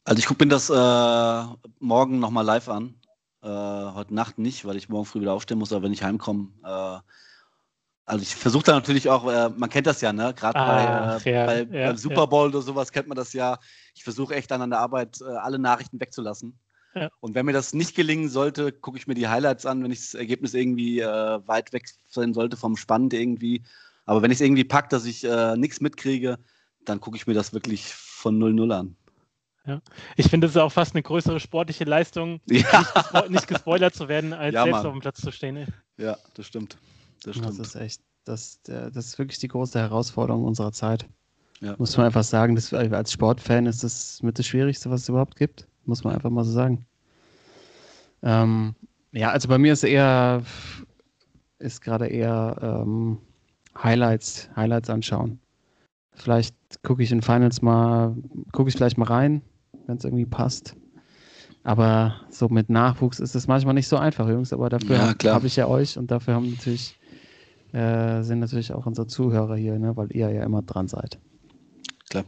Also 0.04 0.18
ich 0.18 0.26
gucke 0.26 0.44
mir 0.44 0.50
das 0.50 0.68
äh, 0.68 1.72
morgen 1.80 2.18
nochmal 2.18 2.44
live 2.44 2.68
an. 2.68 2.94
Äh, 3.40 3.48
heute 3.48 4.14
Nacht 4.14 4.36
nicht, 4.36 4.66
weil 4.66 4.76
ich 4.76 4.90
morgen 4.90 5.06
früh 5.06 5.22
wieder 5.22 5.32
aufstehen 5.32 5.58
muss, 5.58 5.72
aber 5.72 5.84
wenn 5.84 5.94
ich 5.94 6.02
heimkomme. 6.02 6.48
Äh, 6.62 6.98
also 8.12 8.22
ich 8.22 8.36
versuche 8.36 8.64
da 8.64 8.72
natürlich 8.72 9.08
auch, 9.08 9.26
äh, 9.26 9.48
man 9.56 9.70
kennt 9.70 9.86
das 9.86 10.02
ja, 10.02 10.12
ne? 10.12 10.34
Gerade 10.36 10.58
Ach, 10.58 11.22
bei, 11.22 11.30
äh, 11.30 11.34
ja, 11.34 11.46
bei, 11.46 11.62
ja, 11.62 11.86
beim 11.86 11.96
Super 11.96 12.26
Bowl 12.26 12.50
oder 12.50 12.60
sowas 12.60 12.92
kennt 12.92 13.08
man 13.08 13.16
das 13.16 13.32
ja. 13.32 13.58
Ich 13.94 14.04
versuche 14.04 14.34
echt 14.34 14.50
dann 14.50 14.60
an 14.60 14.68
der 14.68 14.80
Arbeit 14.80 15.22
äh, 15.22 15.24
alle 15.24 15.58
Nachrichten 15.58 15.98
wegzulassen. 15.98 16.58
Ja. 16.94 17.08
Und 17.20 17.34
wenn 17.34 17.46
mir 17.46 17.54
das 17.54 17.72
nicht 17.72 17.96
gelingen 17.96 18.28
sollte, 18.28 18.70
gucke 18.70 18.98
ich 18.98 19.06
mir 19.06 19.14
die 19.14 19.28
Highlights 19.28 19.64
an, 19.64 19.82
wenn 19.82 19.90
ich 19.90 20.00
das 20.00 20.12
Ergebnis 20.12 20.52
irgendwie 20.52 21.00
äh, 21.00 21.06
weit 21.46 21.72
weg 21.72 21.88
sein 22.06 22.34
sollte 22.34 22.58
vom 22.58 22.76
Spannend 22.76 23.14
irgendwie. 23.14 23.62
Aber 24.04 24.20
wenn 24.20 24.30
ich 24.30 24.36
es 24.36 24.42
irgendwie 24.42 24.64
packe, 24.64 24.88
dass 24.90 25.06
ich 25.06 25.24
äh, 25.24 25.56
nichts 25.56 25.80
mitkriege, 25.80 26.38
dann 26.84 27.00
gucke 27.00 27.16
ich 27.16 27.26
mir 27.26 27.34
das 27.34 27.54
wirklich 27.54 27.86
von 27.86 28.38
0-0 28.38 28.74
an. 28.74 28.96
Ich 30.16 30.28
finde, 30.28 30.48
es 30.48 30.54
ist 30.54 30.60
auch 30.60 30.72
fast 30.72 30.94
eine 30.94 31.02
größere 31.02 31.40
sportliche 31.40 31.84
Leistung, 31.84 32.40
Ja, 32.50 32.82
gespo 32.82 33.28
nicht 33.30 33.46
gespoilert 33.46 33.94
zu 33.94 34.08
werden, 34.08 34.34
als 34.34 34.52
Ja, 34.52 34.64
selbst 34.64 34.78
Mann. 34.78 34.86
auf 34.86 34.92
dem 34.92 35.00
Platz 35.00 35.20
zu 35.22 35.30
stehen. 35.30 35.56
ey. 35.56 35.66
ja 35.96 36.18
das 36.34 36.46
stimmt. 36.46 36.76
Das 37.24 37.36
Das 37.36 37.54
stimmt. 37.54 37.60
ist 37.66 37.74
echt, 37.76 38.02
das, 38.24 38.60
das 38.62 38.96
ist 38.96 39.18
wirklich 39.18 39.38
die 39.38 39.48
große 39.48 39.78
Herausforderung 39.78 40.44
unserer 40.44 40.72
Zeit. 40.72 41.06
Ja. 41.60 41.74
Muss 41.78 41.96
man 41.96 42.06
einfach 42.06 42.24
sagen, 42.24 42.54
das, 42.56 42.72
als 42.74 43.12
Sportfan 43.12 43.66
ist 43.66 43.84
das 43.84 44.22
mit 44.22 44.38
das 44.38 44.46
Schwierigste, 44.46 44.90
was 44.90 45.02
es 45.02 45.08
überhaupt 45.08 45.36
gibt. 45.36 45.66
Muss 45.84 46.02
man 46.04 46.14
einfach 46.14 46.30
mal 46.30 46.44
so 46.44 46.50
sagen. 46.52 46.84
Ähm, 48.22 48.74
ja, 49.12 49.30
also 49.30 49.48
bei 49.48 49.58
mir 49.58 49.72
ist 49.72 49.84
eher, 49.84 50.42
ist 51.58 51.80
gerade 51.80 52.06
eher 52.08 52.56
ähm, 52.60 53.18
Highlights, 53.80 54.48
Highlights 54.56 54.90
anschauen. 54.90 55.38
Vielleicht 56.14 56.54
gucke 56.82 57.02
ich 57.02 57.10
in 57.12 57.22
Finals 57.22 57.62
mal, 57.62 58.14
gucke 58.52 58.68
ich 58.68 58.76
vielleicht 58.76 58.98
mal 58.98 59.06
rein, 59.06 59.42
wenn 59.86 59.96
es 59.96 60.04
irgendwie 60.04 60.26
passt. 60.26 60.76
Aber 61.64 62.16
so 62.28 62.48
mit 62.48 62.70
Nachwuchs 62.70 63.20
ist 63.20 63.34
es 63.36 63.46
manchmal 63.46 63.74
nicht 63.74 63.88
so 63.88 63.96
einfach, 63.96 64.28
Jungs. 64.28 64.52
Aber 64.52 64.68
dafür 64.68 65.14
Ja, 65.22 65.32
habe 65.32 65.46
ich 65.46 65.56
ja 65.56 65.68
euch 65.68 65.96
und 65.96 66.10
dafür 66.10 66.34
haben 66.34 66.50
natürlich, 66.50 66.96
äh, 67.72 68.22
sind 68.22 68.40
natürlich 68.40 68.72
auch 68.72 68.86
unsere 68.86 69.06
Zuhörer 69.06 69.56
hier, 69.56 69.78
ne, 69.78 69.96
weil 69.96 70.12
ihr 70.12 70.30
ja 70.30 70.44
immer 70.44 70.62
dran 70.62 70.88
seid. 70.88 71.18
Klar. 72.10 72.24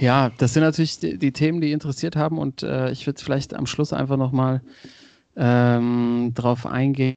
Ja, 0.00 0.30
das 0.38 0.54
sind 0.54 0.62
natürlich 0.62 0.98
die, 0.98 1.18
die 1.18 1.32
Themen, 1.32 1.60
die 1.60 1.72
interessiert 1.72 2.16
haben 2.16 2.38
und 2.38 2.62
äh, 2.62 2.90
ich 2.90 3.06
würde 3.06 3.22
vielleicht 3.22 3.54
am 3.54 3.66
Schluss 3.66 3.92
einfach 3.92 4.16
nochmal 4.16 4.62
ähm, 5.36 6.32
drauf 6.34 6.66
eingehen, 6.66 7.14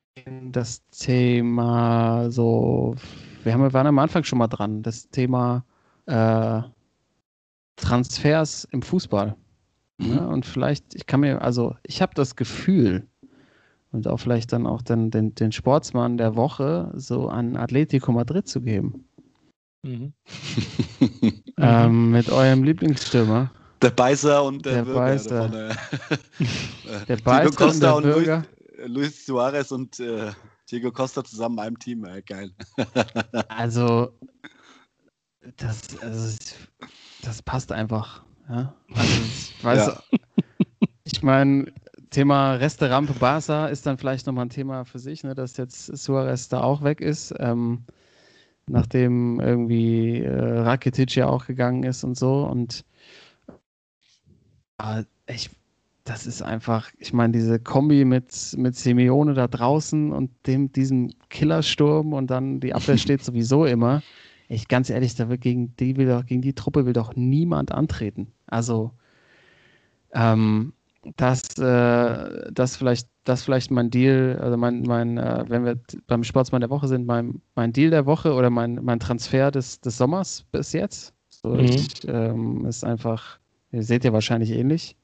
das 0.51 0.81
Thema 0.91 2.29
so, 2.29 2.95
wir, 3.43 3.53
haben, 3.53 3.61
wir 3.61 3.73
waren 3.73 3.87
am 3.87 3.99
Anfang 3.99 4.23
schon 4.23 4.39
mal 4.39 4.47
dran, 4.47 4.83
das 4.83 5.09
Thema 5.09 5.65
äh, 6.05 6.61
Transfers 7.75 8.67
im 8.71 8.81
Fußball. 8.81 9.35
Mhm. 9.97 10.07
Ne? 10.07 10.27
Und 10.27 10.45
vielleicht, 10.45 10.95
ich 10.95 11.05
kann 11.05 11.21
mir, 11.21 11.41
also 11.41 11.75
ich 11.83 12.01
habe 12.01 12.13
das 12.15 12.35
Gefühl 12.35 13.07
und 13.93 14.07
auch 14.07 14.17
vielleicht 14.17 14.51
dann 14.51 14.67
auch 14.67 14.81
den, 14.81 15.09
den, 15.11 15.33
den 15.35 15.51
Sportsmann 15.51 16.17
der 16.17 16.35
Woche 16.35 16.91
so 16.95 17.29
an 17.29 17.55
Atletico 17.55 18.11
Madrid 18.11 18.47
zu 18.47 18.61
geben. 18.61 19.05
Mhm. 19.83 20.13
Ähm, 21.59 22.09
mit 22.11 22.29
eurem 22.31 22.63
Lieblingsstürmer. 22.63 23.51
Der 23.81 23.91
Beißer 23.91 24.43
und 24.43 24.65
der, 24.65 24.73
Der 24.73 24.83
Bürger. 24.85 24.99
Beißer. 24.99 25.43
Von, 25.49 25.53
äh, 26.91 27.05
Der 27.07 27.15
Diego 27.17 27.23
Beißer 27.23 27.45
und 27.49 27.55
Costa 27.55 27.79
der 27.87 27.95
und, 27.95 28.03
Luis, 28.03 28.15
Bürger. 28.15 28.45
äh, 28.79 28.87
Luis 28.87 29.25
Suarez 29.25 29.71
und 29.71 29.99
äh, 29.99 30.31
Diego 30.71 30.91
Costa 30.91 31.23
zusammen 31.23 31.59
in 31.59 31.63
einem 31.63 31.79
Team. 31.79 32.05
Äh, 32.05 32.21
geil. 32.23 32.51
Also, 33.49 34.11
das, 35.57 35.81
also, 36.01 36.37
das 37.21 37.41
passt 37.43 37.71
einfach. 37.71 38.23
Ja? 38.49 38.73
Also, 38.95 39.21
ich 39.25 39.63
weiß, 39.63 39.87
Ja. 39.87 40.03
ich 41.03 41.21
meine, 41.21 41.71
Thema 42.13 42.53
Resterampe 42.53 43.13
Barca 43.13 43.67
ist 43.67 43.85
dann 43.85 43.97
vielleicht 43.97 44.27
nochmal 44.27 44.45
ein 44.45 44.49
Thema 44.49 44.85
für 44.85 44.99
sich, 44.99 45.23
ne, 45.23 45.33
dass 45.33 45.57
jetzt 45.57 45.85
Suarez 45.97 46.47
da 46.47 46.61
auch 46.61 46.83
weg 46.83 47.01
ist, 47.01 47.33
ähm, 47.39 47.83
nachdem 48.67 49.39
irgendwie 49.39 50.19
äh, 50.19 50.59
Rakitic 50.59 51.15
ja 51.15 51.27
auch 51.27 51.47
gegangen 51.47 51.83
ist 51.83 52.03
und 52.03 52.15
so. 52.15 52.45
Und 52.45 52.85
äh, 54.79 55.03
ich, 55.27 55.49
das 56.03 56.27
ist 56.27 56.43
einfach, 56.43 56.91
ich 56.99 57.13
meine, 57.13 57.33
diese 57.33 57.59
Kombi 57.59 58.05
mit, 58.05 58.55
mit 58.57 58.75
Simeone 58.75 59.33
da 59.33 59.47
draußen 59.47 60.11
und 60.11 60.29
dem, 60.45 60.71
diesem 60.71 61.11
Killersturm 61.29 62.13
und 62.13 62.29
dann 62.29 62.59
die 62.59 62.75
Abwehr 62.75 62.97
steht 62.97 63.23
sowieso 63.25 63.65
immer. 63.65 64.03
Ich 64.49 64.67
ganz 64.67 64.91
ehrlich, 64.91 65.15
da 65.15 65.29
wird 65.29 65.41
gegen 65.41 65.75
die 65.77 65.97
will 65.97 66.07
doch, 66.07 66.25
gegen 66.25 66.43
die 66.43 66.53
Truppe 66.53 66.85
will 66.85 66.93
doch 66.93 67.15
niemand 67.15 67.71
antreten. 67.71 68.31
Also 68.45 68.91
ähm, 70.13 70.73
das, 71.17 71.57
äh, 71.57 72.51
das 72.51 72.77
vielleicht, 72.77 73.09
das 73.23 73.43
vielleicht 73.43 73.71
mein 73.71 73.89
Deal, 73.89 74.39
also 74.41 74.57
mein, 74.57 74.81
mein, 74.83 75.17
äh, 75.17 75.45
wenn 75.47 75.65
wir 75.65 75.79
beim 76.07 76.23
Sportsmann 76.23 76.61
der 76.61 76.69
Woche 76.69 76.87
sind, 76.87 77.05
mein, 77.05 77.41
mein 77.55 77.73
Deal 77.73 77.89
der 77.89 78.05
Woche 78.05 78.33
oder 78.33 78.49
mein, 78.49 78.75
mein 78.83 78.99
Transfer 78.99 79.51
des, 79.51 79.81
des 79.81 79.97
Sommers 79.97 80.43
bis 80.51 80.73
jetzt. 80.73 81.13
So, 81.29 81.49
Mhm. 81.49 81.59
ich, 81.65 82.07
ähm, 82.07 82.65
ist 82.65 82.83
einfach, 82.83 83.39
ihr 83.71 83.83
seht 83.83 84.03
ja 84.05 84.13
wahrscheinlich 84.13 84.51
ähnlich. 84.51 84.95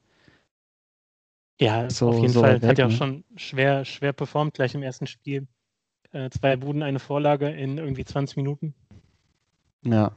Ja, 1.60 1.90
So- 1.90 2.08
auf 2.08 2.16
jeden 2.20 2.32
so 2.32 2.40
Fall. 2.40 2.62
weg, 2.62 2.70
Hat 2.70 2.78
ja 2.78 2.86
auch 2.86 2.90
ne? 2.90 2.96
schon 2.96 3.24
schwer, 3.36 3.84
schwer 3.84 4.12
performt 4.14 4.54
gleich 4.54 4.74
im 4.74 4.82
ersten 4.82 5.06
Spiel. 5.06 5.46
Äh, 6.12 6.30
zwei 6.30 6.56
Buden, 6.56 6.82
eine 6.82 6.98
Vorlage 6.98 7.48
in 7.50 7.78
irgendwie 7.78 8.04
20 8.04 8.36
Minuten. 8.36 8.74
Ja. 9.82 10.12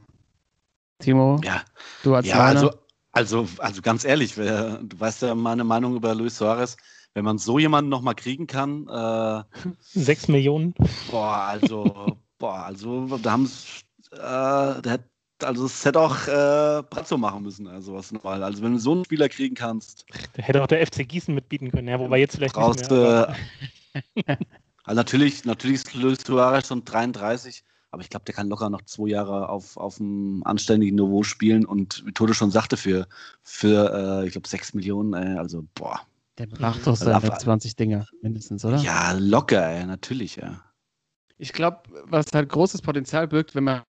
Timo, 0.98 1.40
Ja, 1.44 1.62
du 2.02 2.14
als 2.14 2.26
ja 2.26 2.38
also, 2.40 2.70
also, 3.14 3.48
also 3.58 3.80
ganz 3.80 4.04
ehrlich, 4.04 4.36
wer, 4.36 4.78
du 4.82 4.98
weißt 4.98 5.22
ja 5.22 5.34
meine 5.34 5.64
Meinung 5.64 5.96
über 5.96 6.14
Luis 6.14 6.36
Suarez. 6.36 6.76
Wenn 7.14 7.24
man 7.24 7.38
so 7.38 7.60
jemanden 7.60 7.90
nochmal 7.90 8.16
kriegen 8.16 8.48
kann, 8.48 8.88
äh, 8.88 9.42
Sechs 9.80 10.26
Millionen. 10.26 10.74
boah, 11.10 11.44
also, 11.46 12.18
boah, 12.38 12.64
also, 12.64 13.18
da 13.18 13.30
haben 13.30 13.48
äh, 14.10 14.98
also, 15.42 15.66
es 15.66 15.84
hätte 15.84 16.00
auch 16.00 16.26
äh, 16.26 16.82
Brazzo 16.90 17.16
machen 17.16 17.42
müssen, 17.42 17.68
also 17.68 17.94
was 17.94 18.10
normal. 18.10 18.42
Also, 18.42 18.62
wenn 18.62 18.72
du 18.72 18.78
so 18.78 18.92
einen 18.92 19.04
Spieler 19.04 19.28
kriegen 19.28 19.54
kannst, 19.54 20.06
Da 20.34 20.42
hätte 20.42 20.62
auch 20.62 20.66
der 20.66 20.84
FC 20.84 21.08
Gießen 21.08 21.34
mitbieten 21.34 21.70
können. 21.70 21.88
Ja, 21.88 22.00
wobei 22.00 22.18
jetzt 22.18 22.36
vielleicht 22.36 22.54
brauchst 22.54 22.80
nicht 22.80 22.90
mehr. 22.90 23.36
also 24.84 24.96
natürlich, 24.96 25.44
natürlich 25.44 25.76
ist 25.76 25.94
Luis 25.94 26.18
Suarez 26.26 26.66
schon 26.66 26.84
33, 26.84 27.62
aber 27.94 28.02
ich 28.02 28.10
glaube, 28.10 28.24
der 28.26 28.34
kann 28.34 28.48
locker 28.48 28.68
noch 28.68 28.82
zwei 28.82 29.08
Jahre 29.08 29.48
auf, 29.48 29.76
auf 29.76 29.98
einem 30.00 30.42
anständigen 30.44 30.96
Niveau 30.96 31.22
spielen 31.22 31.64
und 31.64 32.04
wie 32.06 32.12
Tode 32.12 32.34
schon 32.34 32.50
sagte, 32.50 32.76
für, 32.76 33.06
für 33.42 34.20
äh, 34.22 34.26
ich 34.26 34.32
glaube, 34.32 34.46
6 34.48 34.74
Millionen, 34.74 35.14
äh, 35.14 35.38
also 35.38 35.64
boah. 35.74 36.00
Der 36.38 36.48
macht 36.58 36.86
doch 36.86 36.96
seine 36.96 37.14
Also 37.14 37.32
auf- 37.32 37.38
20 37.38 37.76
Dinger 37.76 38.06
mindestens, 38.20 38.64
oder? 38.64 38.78
Ja, 38.78 39.12
locker, 39.12 39.66
ey, 39.66 39.86
natürlich, 39.86 40.36
ja. 40.36 40.62
Ich 41.38 41.52
glaube, 41.52 41.82
was 42.04 42.26
halt 42.32 42.48
großes 42.48 42.82
Potenzial 42.82 43.26
birgt, 43.28 43.54
wenn 43.54 43.64
man 43.64 43.82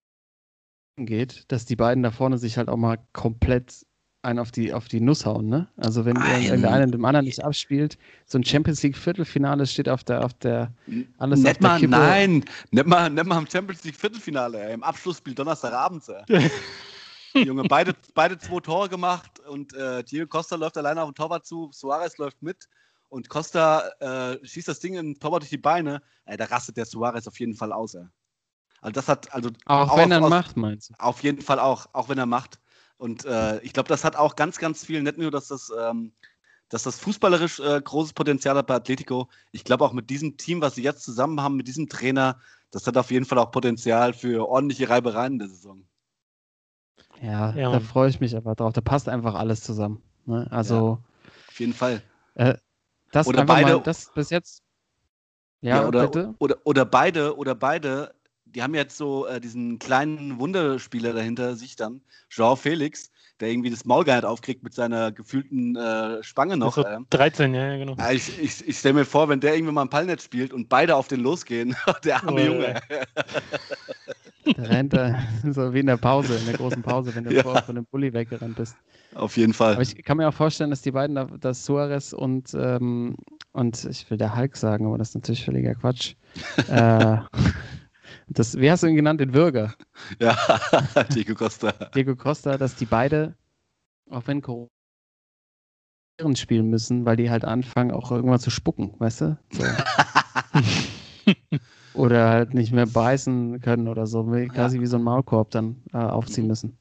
geht, 0.98 1.44
dass 1.52 1.64
die 1.66 1.76
beiden 1.76 2.02
da 2.02 2.10
vorne 2.10 2.38
sich 2.38 2.56
halt 2.56 2.68
auch 2.68 2.76
mal 2.76 2.98
komplett 3.12 3.85
einen 4.26 4.38
auf 4.38 4.50
die, 4.50 4.72
auf 4.74 4.88
die 4.88 5.00
Nuss 5.00 5.24
hauen, 5.24 5.48
ne? 5.48 5.68
Also 5.76 6.04
wenn 6.04 6.16
Ein- 6.18 6.42
irgendeiner 6.42 6.74
einen 6.76 6.92
dem 6.92 7.04
anderen 7.04 7.24
nicht 7.26 7.42
abspielt, 7.42 7.96
so 8.26 8.38
ein 8.38 8.44
Champions 8.44 8.82
League 8.82 8.96
Viertelfinale 8.96 9.66
steht 9.66 9.88
auf 9.88 10.04
der, 10.04 10.24
auf 10.24 10.34
der, 10.34 10.72
Alles 11.18 11.40
nicht 11.40 11.50
auf 11.52 11.58
der 11.58 11.68
mal, 11.68 11.80
Kippe. 11.80 11.90
nein, 11.92 12.44
nicht 12.70 12.86
mal, 12.86 13.08
nicht 13.08 13.24
mal 13.26 13.38
im 13.38 13.46
Champions 13.48 13.84
League 13.84 13.96
Viertelfinale, 13.96 14.72
im 14.72 14.82
Abschlussspiel 14.82 15.34
Donnerstagabends. 15.34 16.08
Ey. 16.28 16.50
Junge, 17.34 17.64
beide, 17.64 17.94
beide 18.14 18.38
zwei 18.38 18.60
Tore 18.60 18.88
gemacht 18.88 19.40
und 19.48 19.72
äh, 19.74 20.02
Diego 20.04 20.26
Costa 20.26 20.56
läuft 20.56 20.76
alleine 20.78 21.02
auf 21.02 21.10
den 21.10 21.14
Torwart 21.14 21.44
zu, 21.46 21.70
Suarez 21.72 22.16
läuft 22.18 22.42
mit 22.42 22.68
und 23.08 23.28
Costa 23.28 23.88
äh, 24.00 24.38
schießt 24.44 24.68
das 24.68 24.80
Ding 24.80 24.94
in 24.94 25.12
den 25.12 25.20
Torwart 25.20 25.42
durch 25.42 25.50
die 25.50 25.58
Beine. 25.58 26.02
Ey, 26.24 26.36
da 26.36 26.46
rastet 26.46 26.76
der 26.76 26.86
Suarez 26.86 27.26
auf 27.28 27.38
jeden 27.38 27.54
Fall 27.54 27.72
aus. 27.72 27.94
Ey. 27.94 28.06
Also 28.80 28.92
das 28.92 29.08
hat, 29.08 29.32
also 29.34 29.50
auch 29.66 29.96
wenn 29.96 30.10
er 30.12 30.20
macht, 30.20 30.56
meinst 30.56 30.90
du? 30.90 30.94
auf 30.98 31.22
jeden 31.22 31.42
Fall 31.42 31.58
auch, 31.58 31.86
auch 31.92 32.08
wenn 32.08 32.18
er 32.18 32.26
macht. 32.26 32.58
Und 32.98 33.24
äh, 33.24 33.60
ich 33.60 33.72
glaube, 33.72 33.88
das 33.88 34.04
hat 34.04 34.16
auch 34.16 34.36
ganz, 34.36 34.58
ganz 34.58 34.84
viel, 34.84 35.02
nicht 35.02 35.18
nur, 35.18 35.30
dass 35.30 35.48
das, 35.48 35.70
ähm, 35.78 36.12
dass 36.68 36.82
das 36.82 36.98
fußballerisch 36.98 37.60
äh, 37.60 37.80
großes 37.80 38.12
Potenzial 38.14 38.56
hat 38.56 38.66
bei 38.66 38.74
Atletico. 38.74 39.28
Ich 39.52 39.64
glaube 39.64 39.84
auch 39.84 39.92
mit 39.92 40.08
diesem 40.10 40.36
Team, 40.36 40.60
was 40.60 40.74
sie 40.76 40.82
jetzt 40.82 41.02
zusammen 41.04 41.40
haben, 41.40 41.56
mit 41.56 41.68
diesem 41.68 41.88
Trainer, 41.88 42.40
das 42.70 42.86
hat 42.86 42.96
auf 42.96 43.10
jeden 43.10 43.24
Fall 43.24 43.38
auch 43.38 43.50
Potenzial 43.50 44.12
für 44.12 44.48
ordentliche 44.48 44.88
Reibereien 44.88 45.34
in 45.34 45.38
der 45.40 45.48
Saison. 45.48 45.86
Ja, 47.20 47.54
Ja, 47.54 47.70
da 47.70 47.80
freue 47.80 48.08
ich 48.10 48.20
mich 48.20 48.36
aber 48.36 48.54
drauf. 48.54 48.72
Da 48.72 48.80
passt 48.80 49.08
einfach 49.08 49.34
alles 49.34 49.62
zusammen. 49.62 50.02
Ne? 50.24 50.46
Also 50.50 50.98
Auf 51.48 51.60
jeden 51.60 51.72
Fall. 51.72 52.02
das 52.34 52.58
das 53.12 53.26
Oder 53.28 53.44
beide- 53.44 53.74
mal, 53.76 53.82
das 53.82 54.10
bis 54.14 54.30
jetzt. 54.30 54.62
Ja, 55.60 55.86
oder, 55.86 56.02
bitte. 56.06 56.34
Oder, 56.38 56.56
oder 56.64 56.84
beide, 56.84 57.36
oder 57.36 57.54
beide, 57.54 58.14
die 58.46 58.62
haben 58.62 58.74
jetzt 58.74 58.96
so 58.96 59.26
äh, 59.26 59.40
diesen 59.40 59.78
kleinen 59.78 60.38
Wunderspieler 60.38 61.12
dahinter 61.12 61.56
sich 61.56 61.76
dann, 61.76 62.00
Joao 62.30 62.56
Felix, 62.56 63.10
der 63.40 63.50
irgendwie 63.50 63.70
das 63.70 63.84
Maul 63.84 64.04
gar 64.04 64.16
nicht 64.16 64.24
aufkriegt 64.24 64.62
mit 64.62 64.72
seiner 64.72 65.12
gefühlten 65.12 65.76
äh, 65.76 66.22
Spange 66.22 66.56
noch. 66.56 66.74
so 66.76 66.86
ähm. 66.86 67.06
13, 67.10 67.54
ja, 67.54 67.72
ja, 67.72 67.76
genau. 67.76 67.94
Ja, 67.96 68.10
ich 68.12 68.38
ich, 68.38 68.66
ich 68.66 68.78
stelle 68.78 68.94
mir 68.94 69.04
vor, 69.04 69.28
wenn 69.28 69.40
der 69.40 69.54
irgendwann 69.54 69.74
mal 69.74 69.82
ein 69.82 69.90
Ballnetz 69.90 70.24
spielt 70.24 70.52
und 70.52 70.68
beide 70.68 70.96
auf 70.96 71.08
den 71.08 71.20
losgehen, 71.20 71.76
der 72.04 72.22
arme 72.24 72.40
Oh, 72.42 72.44
Junge. 72.46 72.80
Der 74.56 74.68
rennt 74.70 74.92
da 74.92 75.18
so 75.50 75.74
wie 75.74 75.80
in 75.80 75.86
der 75.86 75.96
Pause, 75.96 76.36
in 76.36 76.46
der 76.46 76.54
großen 76.54 76.82
Pause, 76.82 77.14
wenn 77.14 77.24
du 77.24 77.34
Ja. 77.34 77.42
vorher 77.42 77.62
von 77.62 77.74
dem 77.74 77.84
Bulli 77.86 78.12
weggerannt 78.12 78.54
bist. 78.56 78.76
Auf 79.14 79.36
jeden 79.36 79.52
Fall. 79.52 79.74
Aber 79.74 79.82
ich 79.82 80.02
kann 80.04 80.16
mir 80.16 80.28
auch 80.28 80.34
vorstellen, 80.34 80.70
dass 80.70 80.82
die 80.82 80.92
beiden, 80.92 81.16
da- 81.16 81.24
dass 81.24 81.64
Suarez 81.64 82.12
und, 82.12 82.54
ähm, 82.54 83.16
und 83.52 83.84
ich 83.84 84.08
will 84.10 84.18
der 84.18 84.36
Hulk 84.36 84.56
sagen, 84.56 84.86
aber 84.86 84.98
das 84.98 85.10
ist 85.10 85.14
natürlich 85.16 85.44
völliger 85.44 85.74
Quatsch. 85.74 86.14
äh, 86.68 87.18
das, 88.28 88.58
wie 88.58 88.70
hast 88.70 88.82
du 88.82 88.86
ihn 88.86 88.96
genannt? 88.96 89.20
Den 89.20 89.34
Würger. 89.34 89.74
ja, 90.20 90.36
Diego 91.14 91.34
Costa. 91.34 91.72
Diego 91.94 92.16
Costa, 92.16 92.58
dass 92.58 92.74
die 92.74 92.86
beide, 92.86 93.34
auch 94.10 94.26
wenn 94.26 94.42
Corona 94.42 94.68
spielen 96.34 96.70
müssen, 96.70 97.04
weil 97.04 97.16
die 97.16 97.30
halt 97.30 97.44
anfangen, 97.44 97.90
auch 97.90 98.10
irgendwann 98.10 98.40
zu 98.40 98.50
spucken, 98.50 98.94
weißt 98.98 99.20
du? 99.22 99.38
So. 99.50 99.64
oder 101.94 102.30
halt 102.30 102.54
nicht 102.54 102.72
mehr 102.72 102.86
beißen 102.86 103.60
können 103.60 103.88
oder 103.88 104.06
so, 104.06 104.24
quasi 104.52 104.80
wie 104.80 104.86
so 104.86 104.96
ein 104.96 105.02
Maulkorb 105.02 105.50
dann 105.50 105.82
äh, 105.92 105.98
aufziehen 105.98 106.46
müssen. 106.46 106.78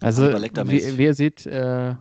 Also, 0.00 0.32
wie, 0.32 0.98
wie 0.98 1.04
ihr 1.04 1.14
seht, 1.14 1.46
äh, 1.46 1.94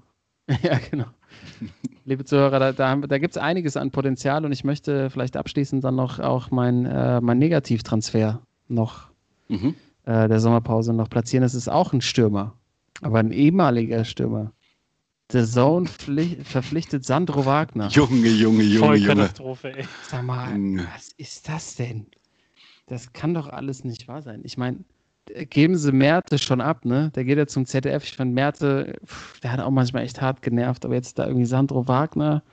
ja, 0.48 0.78
genau. 0.90 1.06
Liebe 2.06 2.26
Zuhörer, 2.26 2.60
da, 2.60 2.72
da, 2.74 2.96
da 2.96 3.18
gibt 3.20 3.36
es 3.36 3.42
einiges 3.42 3.78
an 3.78 3.92
Potenzial 3.92 4.44
und 4.46 4.52
ich 4.52 4.64
möchte 4.64 5.10
vielleicht 5.10 5.38
abschließend 5.38 5.84
dann 5.84 5.96
noch 5.96 6.20
auch 6.20 6.50
mein, 6.52 6.86
äh, 6.86 7.22
mein 7.22 7.38
Negativtransfer 7.40 8.42
noch 8.68 9.10
Mhm. 9.50 9.76
äh, 10.06 10.28
der 10.28 10.40
Sommerpause 10.40 10.94
noch 10.94 11.10
platzieren. 11.10 11.44
Das 11.44 11.54
ist 11.54 11.68
auch 11.68 11.94
ein 11.94 12.02
Stürmer, 12.02 12.56
aber 13.02 13.20
ein 13.20 13.32
ehemaliger 13.32 14.04
Stürmer. 14.06 14.52
The 15.32 15.46
Zone 15.46 15.88
pfli- 15.88 16.44
verpflichtet 16.44 17.06
Sandro 17.06 17.46
Wagner. 17.46 17.88
Junge, 17.90 18.30
Junge, 18.30 18.64
Junge, 18.64 18.80
Voll 18.88 18.96
Junge. 18.98 19.16
Katastrophe, 19.16 19.78
ey. 19.78 19.86
Sag 20.10 20.24
mal, 20.24 20.52
Junge. 20.54 20.88
was 20.96 21.10
ist 21.18 21.48
das 21.48 21.76
denn? 21.76 22.08
Das 22.88 23.14
kann 23.14 23.34
doch 23.34 23.48
alles 23.48 23.84
nicht 23.86 24.08
wahr 24.08 24.22
sein. 24.22 24.42
Ich 24.44 24.58
meine, 24.58 24.80
geben 25.28 25.78
Sie 25.78 25.92
Merte 25.92 26.38
schon 26.38 26.62
ab, 26.62 26.86
ne? 26.86 27.12
Der 27.16 27.26
geht 27.26 27.38
ja 27.38 27.48
zum 27.48 27.66
ZDF. 27.66 28.04
Ich 28.04 28.16
fand 28.18 28.34
Merte, 28.34 29.00
pff, 29.06 29.40
der 29.42 29.52
hat 29.54 29.60
auch 29.60 29.72
manchmal 29.72 30.04
echt 30.04 30.22
hart 30.22 30.42
genervt, 30.42 30.86
aber 30.86 30.96
jetzt 30.96 31.20
da 31.20 31.28
irgendwie 31.28 31.46
Sandro 31.46 31.88
Wagner. 31.88 32.44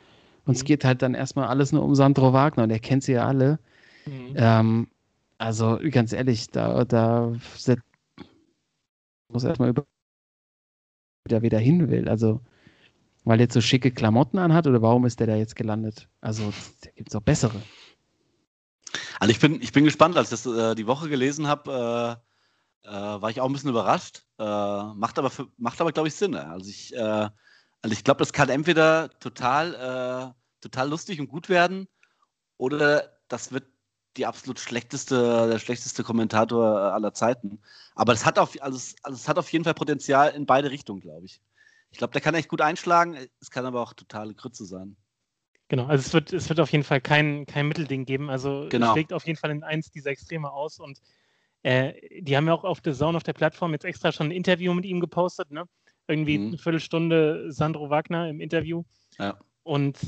Und 0.46 0.56
es 0.56 0.62
Mhm. 0.62 0.66
geht 0.66 0.84
halt 0.84 1.02
dann 1.02 1.14
erstmal 1.14 1.48
alles 1.48 1.72
nur 1.72 1.84
um 1.84 1.94
Sandro 1.94 2.32
Wagner 2.32 2.64
und 2.64 2.70
er 2.70 2.80
kennt 2.80 3.04
sie 3.04 3.12
ja 3.12 3.26
alle. 3.26 3.58
Mhm. 4.06 4.34
Ähm, 4.36 4.88
also 5.38 5.78
ganz 5.90 6.12
ehrlich, 6.12 6.48
da, 6.50 6.84
da 6.84 7.32
muss 9.32 9.44
erstmal 9.44 9.70
über 9.70 9.84
der 11.28 11.42
wieder 11.42 11.58
hin 11.58 11.90
will. 11.90 12.08
Also, 12.08 12.40
weil 13.24 13.38
er 13.40 13.44
jetzt 13.44 13.54
so 13.54 13.60
schicke 13.60 13.90
Klamotten 13.92 14.38
anhat 14.38 14.66
oder 14.66 14.82
warum 14.82 15.06
ist 15.06 15.20
der 15.20 15.26
da 15.28 15.36
jetzt 15.36 15.56
gelandet? 15.56 16.08
Also, 16.20 16.50
da 16.82 16.90
gibt 16.96 17.10
es 17.10 17.16
auch 17.16 17.22
bessere. 17.22 17.62
Also 19.20 19.30
ich 19.30 19.40
bin, 19.40 19.60
ich 19.62 19.72
bin 19.72 19.84
gespannt, 19.84 20.16
als 20.16 20.32
ich 20.32 20.40
das 20.42 20.46
äh, 20.46 20.74
die 20.74 20.86
Woche 20.86 21.08
gelesen 21.08 21.46
habe, 21.46 22.18
äh, 22.20 22.27
äh, 22.84 22.90
war 22.90 23.30
ich 23.30 23.40
auch 23.40 23.46
ein 23.46 23.52
bisschen 23.52 23.70
überrascht. 23.70 24.24
Äh, 24.38 24.44
macht 24.44 25.18
aber, 25.18 25.30
für, 25.30 25.48
macht 25.56 25.80
aber 25.80 25.92
glaube 25.92 26.08
ich, 26.08 26.14
Sinn. 26.14 26.34
Also 26.34 26.70
ich, 26.70 26.94
äh, 26.94 26.98
also 27.82 27.92
ich 27.92 28.04
glaube, 28.04 28.18
das 28.18 28.32
kann 28.32 28.48
entweder 28.48 29.10
total, 29.20 29.74
äh, 29.74 30.60
total 30.60 30.88
lustig 30.88 31.20
und 31.20 31.28
gut 31.28 31.48
werden 31.48 31.88
oder 32.56 33.18
das 33.28 33.52
wird 33.52 33.66
die 34.16 34.26
absolut 34.26 34.58
schlechteste, 34.58 35.48
der 35.48 35.58
schlechteste 35.58 36.02
Kommentator 36.02 36.74
äh, 36.74 36.90
aller 36.90 37.14
Zeiten. 37.14 37.60
Aber 37.94 38.12
es 38.12 38.26
hat 38.26 38.38
auf, 38.38 38.60
also 38.60 38.76
es, 38.76 38.96
also 39.02 39.16
es 39.16 39.28
hat 39.28 39.38
auf 39.38 39.50
jeden 39.52 39.64
Fall 39.64 39.74
Potenzial 39.74 40.30
in 40.30 40.46
beide 40.46 40.70
Richtungen, 40.70 41.00
glaube 41.00 41.26
ich. 41.26 41.40
Ich 41.90 41.98
glaube, 41.98 42.12
der 42.12 42.20
kann 42.20 42.34
echt 42.34 42.48
gut 42.48 42.60
einschlagen. 42.60 43.16
Es 43.40 43.50
kann 43.50 43.64
aber 43.64 43.80
auch 43.80 43.94
totale 43.94 44.34
Grütze 44.34 44.66
sein. 44.66 44.96
Genau, 45.68 45.86
also 45.86 46.04
es 46.04 46.12
wird, 46.12 46.32
es 46.32 46.48
wird 46.48 46.60
auf 46.60 46.72
jeden 46.72 46.84
Fall 46.84 47.00
kein, 47.00 47.46
kein 47.46 47.68
Mittelding 47.68 48.04
geben. 48.04 48.30
Also 48.30 48.66
Genau. 48.70 48.86
es 48.86 48.92
schlägt 48.92 49.12
auf 49.12 49.26
jeden 49.26 49.38
Fall 49.38 49.50
in 49.50 49.62
eins 49.62 49.90
dieser 49.90 50.10
Extreme 50.10 50.50
aus 50.50 50.80
und 50.80 51.00
äh, 51.62 51.92
die 52.20 52.36
haben 52.36 52.46
ja 52.46 52.54
auch 52.54 52.64
auf 52.64 52.80
The 52.84 52.92
Zone 52.92 53.16
auf 53.16 53.22
der 53.22 53.32
Plattform 53.32 53.72
jetzt 53.72 53.84
extra 53.84 54.12
schon 54.12 54.28
ein 54.28 54.32
Interview 54.32 54.72
mit 54.74 54.84
ihm 54.84 55.00
gepostet, 55.00 55.50
ne? 55.50 55.64
Irgendwie 56.06 56.38
Mhm. 56.38 56.48
eine 56.48 56.58
Viertelstunde 56.58 57.52
Sandro 57.52 57.90
Wagner 57.90 58.28
im 58.28 58.40
Interview. 58.40 58.84
Ja. 59.18 59.38
Und 59.62 59.98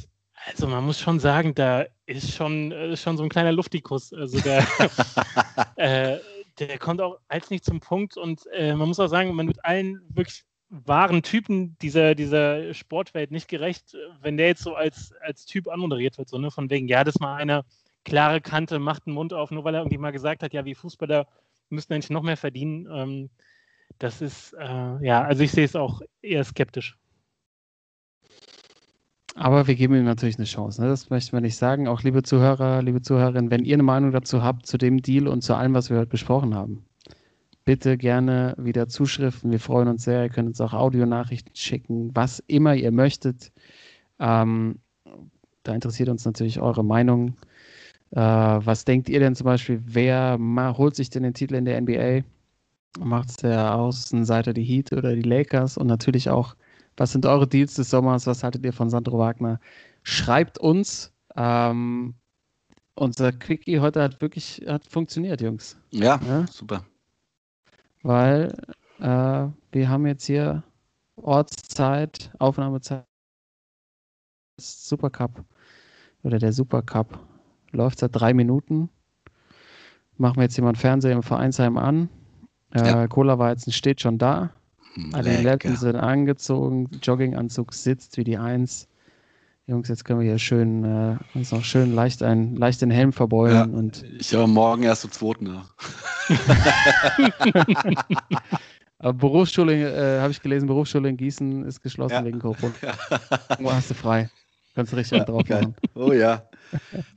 also 0.46 0.66
man 0.66 0.84
muss 0.84 0.98
schon 0.98 1.20
sagen, 1.20 1.54
da 1.54 1.84
ist 2.06 2.32
schon, 2.32 2.72
äh, 2.72 2.96
schon 2.96 3.16
so 3.16 3.22
ein 3.22 3.28
kleiner 3.28 3.52
Luftikus. 3.52 4.12
Also 4.12 4.40
der, 4.40 4.66
äh, 5.76 6.18
der 6.58 6.78
kommt 6.78 7.00
auch 7.00 7.18
als 7.28 7.50
nicht 7.50 7.64
zum 7.64 7.80
Punkt 7.80 8.16
und 8.16 8.46
äh, 8.52 8.74
man 8.74 8.88
muss 8.88 9.00
auch 9.00 9.08
sagen, 9.08 9.34
man 9.34 9.46
wird 9.46 9.64
allen 9.64 10.00
wirklich 10.08 10.44
wahren 10.70 11.22
Typen 11.22 11.76
dieser, 11.82 12.14
dieser 12.14 12.72
Sportwelt 12.74 13.32
nicht 13.32 13.48
gerecht, 13.48 13.96
wenn 14.22 14.36
der 14.36 14.46
jetzt 14.46 14.62
so 14.62 14.74
als, 14.74 15.12
als 15.20 15.44
Typ 15.44 15.68
anmoderiert 15.68 16.16
wird, 16.16 16.28
so 16.28 16.38
ne, 16.38 16.50
von 16.50 16.70
wegen, 16.70 16.86
ja, 16.88 17.02
das 17.02 17.16
ist 17.16 17.20
mal 17.20 17.34
eine 17.36 17.64
klare 18.04 18.40
Kante, 18.40 18.78
macht 18.78 19.06
den 19.06 19.14
Mund 19.14 19.32
auf, 19.32 19.50
nur 19.50 19.64
weil 19.64 19.74
er 19.74 19.80
irgendwie 19.80 19.98
mal 19.98 20.12
gesagt 20.12 20.42
hat, 20.42 20.52
ja, 20.52 20.64
wie 20.64 20.74
Fußballer 20.74 21.26
müssen 21.68 21.92
eigentlich 21.92 22.10
noch 22.10 22.22
mehr 22.22 22.36
verdienen. 22.36 22.88
Ähm, 22.90 23.30
das 23.98 24.20
ist, 24.20 24.54
äh, 24.54 25.04
ja, 25.06 25.22
also 25.22 25.42
ich 25.42 25.52
sehe 25.52 25.64
es 25.64 25.76
auch 25.76 26.00
eher 26.22 26.44
skeptisch. 26.44 26.96
Aber 29.34 29.66
wir 29.66 29.74
geben 29.74 29.94
ihm 29.94 30.04
natürlich 30.04 30.36
eine 30.36 30.44
Chance. 30.44 30.82
Ne? 30.82 30.88
Das 30.88 31.08
möchten 31.10 31.32
wir 31.32 31.40
nicht 31.40 31.56
sagen. 31.56 31.88
Auch 31.88 32.02
liebe 32.02 32.22
Zuhörer, 32.22 32.82
liebe 32.82 33.00
Zuhörerinnen, 33.00 33.50
wenn 33.50 33.64
ihr 33.64 33.74
eine 33.74 33.82
Meinung 33.82 34.12
dazu 34.12 34.42
habt, 34.42 34.66
zu 34.66 34.76
dem 34.76 35.02
Deal 35.02 35.28
und 35.28 35.42
zu 35.42 35.54
allem, 35.54 35.74
was 35.74 35.88
wir 35.88 35.98
heute 35.98 36.10
besprochen 36.10 36.54
haben, 36.54 36.84
bitte 37.64 37.96
gerne 37.96 38.54
wieder 38.58 38.88
Zuschriften. 38.88 39.50
Wir 39.52 39.60
freuen 39.60 39.88
uns 39.88 40.04
sehr. 40.04 40.24
Ihr 40.24 40.30
könnt 40.30 40.48
uns 40.48 40.60
auch 40.60 40.72
Audionachrichten 40.72 41.54
schicken, 41.54 42.10
was 42.14 42.40
immer 42.48 42.74
ihr 42.74 42.90
möchtet. 42.90 43.52
Ähm, 44.18 44.80
da 45.62 45.74
interessiert 45.74 46.08
uns 46.08 46.24
natürlich 46.24 46.60
eure 46.60 46.84
Meinung. 46.84 47.36
Äh, 48.12 48.20
was 48.20 48.84
denkt 48.84 49.08
ihr 49.08 49.20
denn 49.20 49.34
zum 49.36 49.44
Beispiel, 49.46 49.80
wer 49.86 50.38
holt 50.76 50.96
sich 50.96 51.10
denn 51.10 51.22
den 51.22 51.34
Titel 51.34 51.54
in 51.54 51.64
der 51.64 51.80
NBA? 51.80 52.22
Macht 52.98 53.30
es 53.30 53.36
der 53.36 53.74
Außenseiter 53.76 54.52
die 54.52 54.64
Heat 54.64 54.92
oder 54.92 55.14
die 55.14 55.22
Lakers? 55.22 55.78
Und 55.78 55.86
natürlich 55.86 56.28
auch, 56.30 56.56
was 56.96 57.12
sind 57.12 57.26
eure 57.26 57.46
Deals 57.46 57.74
des 57.74 57.90
Sommers? 57.90 58.26
Was 58.26 58.42
haltet 58.42 58.64
ihr 58.64 58.72
von 58.72 58.90
Sandro 58.90 59.18
Wagner? 59.18 59.60
Schreibt 60.02 60.58
uns. 60.58 61.12
Ähm, 61.36 62.14
unser 62.94 63.32
Quickie 63.32 63.80
heute 63.80 64.02
hat 64.02 64.20
wirklich 64.20 64.62
hat 64.66 64.84
funktioniert, 64.86 65.40
Jungs. 65.40 65.78
ja, 65.92 66.20
Ja? 66.20 66.46
super. 66.50 66.84
Weil 68.02 68.52
äh, 68.98 69.46
wir 69.72 69.88
haben 69.88 70.06
jetzt 70.06 70.26
hier 70.26 70.62
Ortszeit, 71.16 72.30
Aufnahmezeit. 72.38 73.04
Supercup 74.60 75.44
oder 76.22 76.38
der 76.38 76.52
Supercup 76.52 77.18
läuft 77.72 77.98
seit 78.00 78.10
drei 78.14 78.34
Minuten. 78.34 78.88
Machen 80.16 80.36
wir 80.36 80.42
jetzt 80.44 80.56
jemand 80.56 80.78
Fernseher 80.78 81.12
im 81.12 81.22
Vereinsheim 81.22 81.76
an. 81.78 82.08
Äh, 82.74 82.86
Ja. 82.86 83.08
Cola 83.08 83.38
war 83.38 83.50
jetzt 83.50 83.72
steht 83.72 84.00
schon 84.00 84.18
da. 84.18 84.50
Adiletten 85.12 85.44
Lecker. 85.70 85.76
sind 85.76 85.96
angezogen, 85.96 86.88
Jogginganzug 87.02 87.72
sitzt 87.72 88.16
wie 88.16 88.24
die 88.24 88.36
Eins. 88.38 88.88
Jungs, 89.66 89.88
jetzt 89.88 90.04
können 90.04 90.18
wir 90.18 90.26
hier 90.26 90.38
schön, 90.40 90.84
äh, 90.84 91.16
uns 91.34 91.52
noch 91.52 91.62
schön 91.62 91.94
leicht, 91.94 92.24
ein, 92.24 92.56
leicht 92.56 92.82
den 92.82 92.90
Helm 92.90 93.12
verbeulen 93.12 93.54
Ja. 93.72 93.78
und 93.78 94.02
Ich 94.18 94.34
habe 94.34 94.48
morgen 94.48 94.82
erst 94.82 95.02
zum 95.02 95.12
zweiten. 95.12 95.46
Ja. 95.46 95.64
aber 98.98 99.12
Berufsschule, 99.14 99.74
äh, 99.74 100.20
habe 100.20 100.32
ich 100.32 100.42
gelesen, 100.42 100.66
Berufsschule 100.66 101.08
in 101.08 101.16
Gießen 101.16 101.64
ist 101.64 101.82
geschlossen 101.82 102.14
Ja. 102.14 102.24
wegen 102.24 102.40
Corona. 102.40 102.72
Wo 103.60 103.72
hast 103.72 103.90
du 103.90 103.94
frei? 103.94 104.28
Kannst 104.74 104.92
du 104.92 104.96
richtig 104.96 105.18
Ja, 105.18 105.24
drauf 105.24 105.48
machen. 105.48 105.74
Oh 105.94 106.12
ja. 106.12 106.42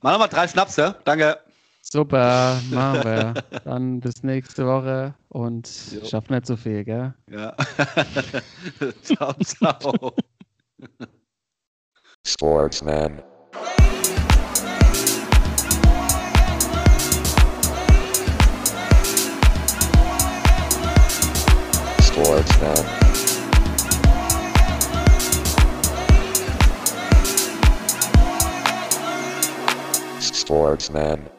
Mach 0.02 0.12
nochmal 0.12 0.30
drei 0.30 0.48
Schnaps, 0.48 0.76
ja? 0.78 0.96
Danke. 1.04 1.38
Super, 1.82 2.60
machen 2.72 3.04
wir. 3.04 3.34
Dann 3.66 4.00
bis 4.00 4.24
nächste 4.24 4.66
Woche 4.66 5.14
und 5.30 5.70
Jo. 5.92 6.06
schaff 6.06 6.30
nicht 6.30 6.46
so 6.46 6.56
viel, 6.56 6.84
gell? 6.84 7.14
Ja. 7.30 7.56
ciao, 9.04 9.34
ciao. 9.44 10.14
Sportsman. 12.26 13.22
Sportsman. 22.02 23.03
Sportsman. 30.54 31.33